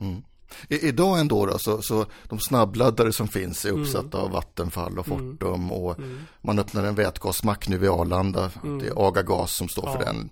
Mm. 0.00 0.22
I, 0.68 0.88
idag 0.88 1.20
ändå 1.20 1.46
då, 1.46 1.58
så, 1.58 1.82
så 1.82 2.06
de 2.28 2.38
snabbladdare 2.38 3.12
som 3.12 3.28
finns 3.28 3.64
är 3.64 3.70
uppsatta 3.70 4.18
mm. 4.18 4.24
av 4.26 4.30
Vattenfall 4.30 4.98
och 4.98 5.08
mm. 5.08 5.18
Fortum 5.18 5.54
mm. 5.54 5.72
och 5.72 5.98
mm. 5.98 6.18
man 6.40 6.58
öppnar 6.58 6.84
en 6.84 6.94
vätgasmack 6.94 7.68
nu 7.68 7.78
vid 7.78 7.90
Arlanda. 7.90 8.50
Mm. 8.62 8.78
Det 8.78 8.86
är 8.88 9.08
Agagas 9.08 9.56
som 9.56 9.68
står 9.68 9.84
ja. 9.86 9.92
för 9.92 10.04
den. 10.04 10.30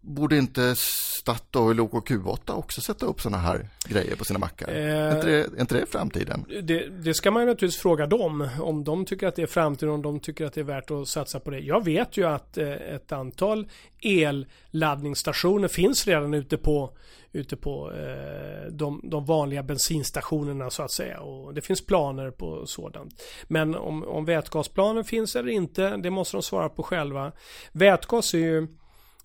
Borde 0.00 0.36
inte 0.36 0.74
Statoil 0.76 1.80
och 1.80 2.08
Q8 2.08 2.52
också 2.52 2.80
sätta 2.80 3.06
upp 3.06 3.20
sådana 3.20 3.42
här 3.42 3.68
grejer 3.88 4.16
på 4.16 4.24
sina 4.24 4.38
mackar? 4.38 4.68
Eh, 4.68 4.74
är, 4.76 5.16
inte 5.16 5.26
det, 5.26 5.36
är 5.56 5.60
inte 5.60 5.74
det 5.74 5.86
framtiden? 5.86 6.44
Det, 6.62 6.88
det, 6.88 7.14
ska 7.14 7.30
man 7.30 7.46
naturligtvis 7.46 7.82
fråga 7.82 8.06
dem. 8.06 8.48
Om 8.60 8.84
de 8.84 9.04
tycker 9.04 9.26
att 9.26 9.36
det 9.36 9.42
är 9.42 9.46
framtiden, 9.46 9.94
om 9.94 10.02
de 10.02 10.20
tycker 10.20 10.46
att 10.46 10.52
det 10.52 10.60
är 10.60 10.64
värt 10.64 10.90
att 10.90 11.08
satsa 11.08 11.40
på 11.40 11.50
det. 11.50 11.58
Jag 11.58 11.84
vet 11.84 12.16
ju 12.16 12.26
att 12.26 12.58
eh, 12.58 12.72
ett 12.72 13.12
antal 13.12 13.68
elladdningsstationer 14.00 15.68
finns 15.68 16.06
redan 16.06 16.34
ute 16.34 16.56
på 16.56 16.96
ute 17.32 17.56
på 17.56 17.92
eh, 17.92 18.72
de, 18.72 19.00
de, 19.04 19.24
vanliga 19.24 19.62
bensinstationerna 19.62 20.70
så 20.70 20.82
att 20.82 20.92
säga. 20.92 21.20
Och 21.20 21.54
det 21.54 21.60
finns 21.60 21.86
planer 21.86 22.30
på 22.30 22.66
sådant. 22.66 23.22
Men 23.48 23.74
om, 23.74 24.04
om 24.04 24.24
vätgasplanen 24.24 25.04
finns 25.04 25.36
eller 25.36 25.48
inte, 25.48 25.96
det 25.96 26.10
måste 26.10 26.36
de 26.36 26.42
svara 26.42 26.68
på 26.68 26.82
själva. 26.82 27.32
Vätgas 27.72 28.34
är 28.34 28.38
ju 28.38 28.68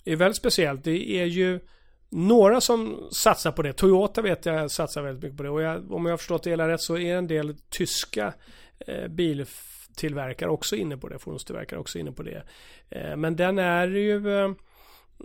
är 0.04 0.16
väldigt 0.16 0.36
speciellt. 0.36 0.84
Det 0.84 1.20
är 1.20 1.24
ju 1.24 1.60
några 2.08 2.60
som 2.60 3.08
satsar 3.12 3.52
på 3.52 3.62
det. 3.62 3.72
Toyota 3.72 4.22
vet 4.22 4.46
jag 4.46 4.70
satsar 4.70 5.02
väldigt 5.02 5.22
mycket 5.22 5.36
på 5.36 5.42
det. 5.42 5.50
Och 5.50 5.62
jag, 5.62 5.92
om 5.92 6.06
jag 6.06 6.12
har 6.12 6.16
förstått 6.18 6.42
det 6.42 6.50
hela 6.50 6.68
rätt 6.68 6.80
så 6.80 6.98
är 6.98 7.16
en 7.16 7.26
del 7.26 7.56
tyska 7.70 8.34
eh, 8.86 9.08
biltillverkare 9.08 10.50
också 10.50 10.76
inne 10.76 10.96
på 10.96 11.08
det. 11.08 11.18
Fordonstillverkare 11.18 11.80
också 11.80 11.98
inne 11.98 12.12
på 12.12 12.22
det. 12.22 12.42
Eh, 12.90 13.16
men 13.16 13.36
den 13.36 13.58
är 13.58 13.88
ju 13.88 14.38
eh, 14.38 14.50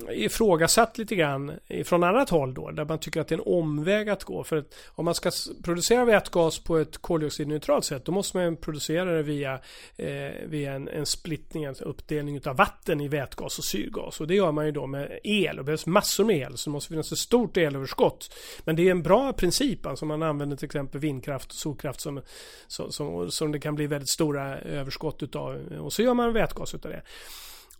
ifrågasatt 0.09 0.97
lite 0.97 1.15
grann 1.15 1.51
från 1.83 2.03
annat 2.03 2.29
håll 2.29 2.53
då, 2.53 2.71
där 2.71 2.85
man 2.85 2.99
tycker 2.99 3.21
att 3.21 3.27
det 3.27 3.35
är 3.35 3.37
en 3.37 3.53
omväg 3.53 4.09
att 4.09 4.23
gå. 4.23 4.43
För 4.43 4.57
att 4.57 4.75
om 4.87 5.05
man 5.05 5.15
ska 5.15 5.31
producera 5.63 6.05
vätgas 6.05 6.59
på 6.59 6.77
ett 6.77 6.97
koldioxidneutralt 6.97 7.85
sätt, 7.85 8.05
då 8.05 8.11
måste 8.11 8.37
man 8.37 8.55
producera 8.57 9.11
det 9.11 9.23
via, 9.23 9.53
eh, 9.95 10.31
via 10.45 10.73
en, 10.73 10.87
en 10.87 11.05
splittning, 11.05 11.63
en 11.63 11.75
uppdelning 11.75 12.41
av 12.45 12.55
vatten 12.55 13.01
i 13.01 13.07
vätgas 13.07 13.57
och 13.57 13.63
syrgas. 13.63 14.21
Och 14.21 14.27
det 14.27 14.35
gör 14.35 14.51
man 14.51 14.65
ju 14.65 14.71
då 14.71 14.87
med 14.87 15.19
el, 15.23 15.49
och 15.49 15.55
det 15.55 15.63
behövs 15.63 15.85
massor 15.85 16.25
med 16.25 16.37
el, 16.37 16.57
så 16.57 16.69
det 16.69 16.73
måste 16.73 16.89
finnas 16.89 17.11
ett 17.11 17.17
stort 17.17 17.57
elöverskott. 17.57 18.35
Men 18.63 18.75
det 18.75 18.87
är 18.87 18.91
en 18.91 19.03
bra 19.03 19.33
princip, 19.33 19.85
alltså 19.85 20.05
man 20.05 20.23
använder 20.23 20.57
till 20.57 20.65
exempel 20.65 21.01
vindkraft 21.01 21.51
och 21.51 21.57
solkraft 21.57 22.01
som, 22.01 22.21
som, 22.67 22.91
som, 22.91 23.31
som 23.31 23.51
det 23.51 23.59
kan 23.59 23.75
bli 23.75 23.87
väldigt 23.87 24.09
stora 24.09 24.59
överskott 24.59 25.23
utav, 25.23 25.55
och 25.79 25.93
så 25.93 26.01
gör 26.01 26.13
man 26.13 26.33
vätgas 26.33 26.75
utav 26.75 26.91
det. 26.91 27.01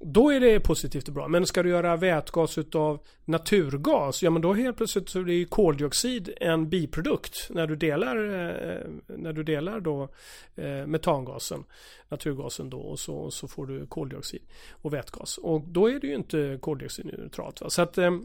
Då 0.02 0.30
är 0.30 0.40
det 0.40 0.60
positivt 0.60 1.08
och 1.08 1.14
bra. 1.14 1.28
Men 1.28 1.46
ska 1.46 1.64
du 1.64 1.70
göra 1.70 1.96
vätgas 1.96 2.58
utav 2.58 3.00
naturgas, 3.26 4.24
ja 4.24 4.30
men 4.30 4.42
då 4.42 4.54
helt 4.54 4.78
plötsligt 4.78 5.10
så 5.10 5.24
blir 5.24 5.46
koldioxid 5.46 6.34
en 6.42 6.70
biprodukt 6.70 7.48
när 7.50 7.68
du 7.68 7.76
delar, 7.76 8.16
eh, 8.16 8.90
när 9.08 9.34
du 9.34 9.44
delar 9.44 9.80
då 9.80 10.10
eh, 10.56 10.86
metangasen, 10.88 11.64
naturgasen 12.10 12.70
då 12.70 12.80
och 12.80 13.00
så, 13.00 13.32
så 13.32 13.48
får 13.48 13.66
du 13.66 13.86
koldioxid 13.86 14.42
och 14.72 14.94
vätgas. 14.94 15.38
Och 15.38 15.62
då 15.62 15.90
är 15.90 16.00
det 16.00 16.08
ju 16.08 16.16
inte 16.16 16.58
koldioxidneutralt. 16.62 17.62
Va? 17.62 17.70
Så 17.70 17.82
att 17.82 17.98
eh, 17.98 18.20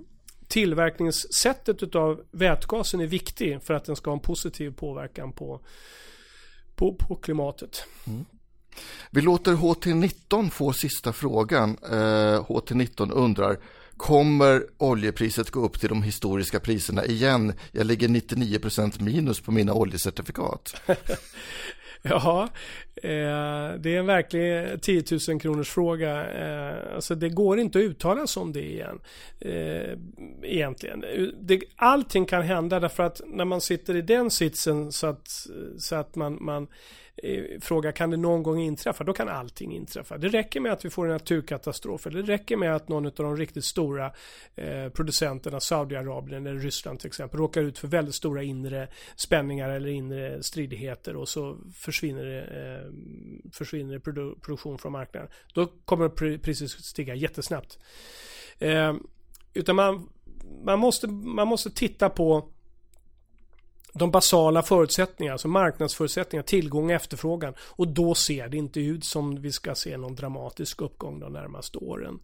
tillverkningssättet 0.48 1.82
utav 1.82 2.24
vätgasen 2.30 3.00
är 3.00 3.06
viktig 3.06 3.62
för 3.62 3.74
att 3.74 3.84
den 3.84 3.96
ska 3.96 4.10
ha 4.10 4.16
en 4.16 4.20
positiv 4.20 4.70
påverkan 4.70 5.32
på, 5.32 5.60
på, 6.74 6.94
på 6.94 7.14
klimatet. 7.14 7.86
Mm. 8.06 8.24
Vi 9.10 9.20
låter 9.20 9.52
HT19 9.52 10.50
få 10.50 10.72
sista 10.72 11.12
frågan. 11.12 11.76
Eh, 11.90 12.44
HT19 12.44 13.12
undrar 13.12 13.58
Kommer 13.96 14.62
oljepriset 14.78 15.50
gå 15.50 15.60
upp 15.60 15.80
till 15.80 15.88
de 15.88 16.02
historiska 16.02 16.60
priserna 16.60 17.04
igen? 17.04 17.52
Jag 17.72 17.86
ligger 17.86 18.08
99% 18.08 19.02
minus 19.02 19.40
på 19.40 19.52
mina 19.52 19.74
oljecertifikat. 19.74 20.80
ja, 22.02 22.48
eh, 22.96 23.10
det 23.78 23.94
är 23.94 23.98
en 23.98 24.06
verklig 24.06 24.82
10 24.82 25.04
000 25.28 25.40
kronors 25.40 25.70
fråga. 25.70 26.30
Eh, 26.30 26.94
alltså 26.94 27.14
det 27.14 27.28
går 27.28 27.58
inte 27.58 27.78
att 27.78 27.84
uttala 27.84 28.26
sig 28.26 28.40
om 28.40 28.52
det 28.52 28.70
igen. 28.70 29.00
Eh, 29.40 29.98
egentligen. 30.42 31.04
Det, 31.40 31.60
allting 31.76 32.26
kan 32.26 32.42
hända 32.42 32.80
därför 32.80 33.02
att 33.02 33.20
när 33.26 33.44
man 33.44 33.60
sitter 33.60 33.96
i 33.96 34.02
den 34.02 34.30
sitsen 34.30 34.92
så 34.92 35.06
att, 35.06 35.46
så 35.78 35.96
att 35.96 36.14
man, 36.14 36.38
man 36.40 36.66
Eh, 37.16 37.60
fråga 37.60 37.92
kan 37.92 38.10
det 38.10 38.16
någon 38.16 38.42
gång 38.42 38.60
inträffa? 38.60 39.04
Då 39.04 39.12
kan 39.12 39.28
allting 39.28 39.72
inträffa. 39.76 40.18
Det 40.18 40.28
räcker 40.28 40.60
med 40.60 40.72
att 40.72 40.84
vi 40.84 40.90
får 40.90 41.06
en 41.06 41.12
naturkatastrof. 41.12 42.06
Eller 42.06 42.22
det 42.22 42.32
räcker 42.32 42.56
med 42.56 42.76
att 42.76 42.88
någon 42.88 43.06
av 43.06 43.12
de 43.16 43.36
riktigt 43.36 43.64
stora 43.64 44.12
eh, 44.54 44.88
producenterna, 44.88 45.60
Saudiarabien 45.60 46.46
eller 46.46 46.60
Ryssland 46.60 47.00
till 47.00 47.06
exempel, 47.06 47.40
råkar 47.40 47.62
ut 47.62 47.78
för 47.78 47.88
väldigt 47.88 48.14
stora 48.14 48.42
inre 48.42 48.88
spänningar 49.16 49.68
eller 49.68 49.88
inre 49.88 50.42
stridigheter 50.42 51.16
och 51.16 51.28
så 51.28 51.58
försvinner 51.74 52.24
det, 52.24 52.42
eh, 52.42 52.90
försvinner 53.52 53.98
produ 53.98 54.34
produktion 54.34 54.78
från 54.78 54.92
marknaden. 54.92 55.30
Då 55.54 55.66
kommer 55.84 56.38
priset 56.38 56.70
stiga 56.70 57.14
jättesnabbt. 57.14 57.78
Eh, 58.58 58.94
utan 59.54 59.76
man, 59.76 60.08
man, 60.64 60.78
måste, 60.78 61.06
man 61.08 61.48
måste 61.48 61.70
titta 61.70 62.10
på 62.10 62.53
de 63.94 64.10
basala 64.10 64.62
förutsättningarna, 64.62 65.32
alltså 65.32 65.48
marknadsförutsättningar, 65.48 66.42
tillgång 66.42 66.84
och 66.84 66.92
efterfrågan. 66.92 67.54
Och 67.60 67.88
då 67.88 68.14
ser 68.14 68.48
det 68.48 68.56
inte 68.56 68.80
ut 68.80 69.04
som 69.04 69.40
vi 69.40 69.52
ska 69.52 69.74
se 69.74 69.96
någon 69.96 70.14
dramatisk 70.14 70.80
uppgång 70.80 71.20
de 71.20 71.32
närmaste 71.32 71.78
åren. 71.78 72.18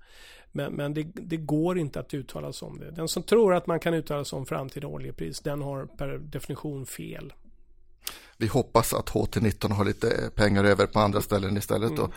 Men, 0.52 0.72
men 0.72 0.94
det, 0.94 1.02
det, 1.14 1.36
går 1.36 1.78
inte 1.78 2.00
att 2.00 2.14
uttala 2.14 2.52
sig 2.52 2.66
om 2.66 2.78
det. 2.78 2.90
Den 2.90 3.08
som 3.08 3.22
tror 3.22 3.54
att 3.54 3.66
man 3.66 3.80
kan 3.80 3.94
uttala 3.94 4.24
sig 4.24 4.36
om 4.36 4.46
framtida 4.46 4.86
oljepris, 4.86 5.40
den 5.40 5.62
har 5.62 5.86
per 5.86 6.18
definition 6.18 6.86
fel. 6.86 7.32
Vi 8.36 8.46
hoppas 8.46 8.94
att 8.94 9.10
HT19 9.10 9.72
har 9.72 9.84
lite 9.84 10.30
pengar 10.34 10.64
över 10.64 10.86
på 10.86 10.98
andra 10.98 11.20
ställen 11.20 11.56
istället. 11.56 11.90
Mm. 11.90 12.10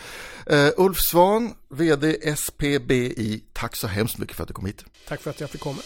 Uh, 0.52 0.72
Ulf 0.78 0.98
Svan, 0.98 1.54
VD 1.70 2.36
SPBI, 2.38 3.44
tack 3.54 3.76
så 3.76 3.88
hemskt 3.88 4.18
mycket 4.18 4.36
för 4.36 4.44
att 4.44 4.48
du 4.48 4.54
kom 4.54 4.66
hit. 4.66 4.86
Tack 5.08 5.22
för 5.22 5.30
att 5.30 5.40
jag 5.42 5.50
fick 5.50 5.62
komma. 5.62 5.82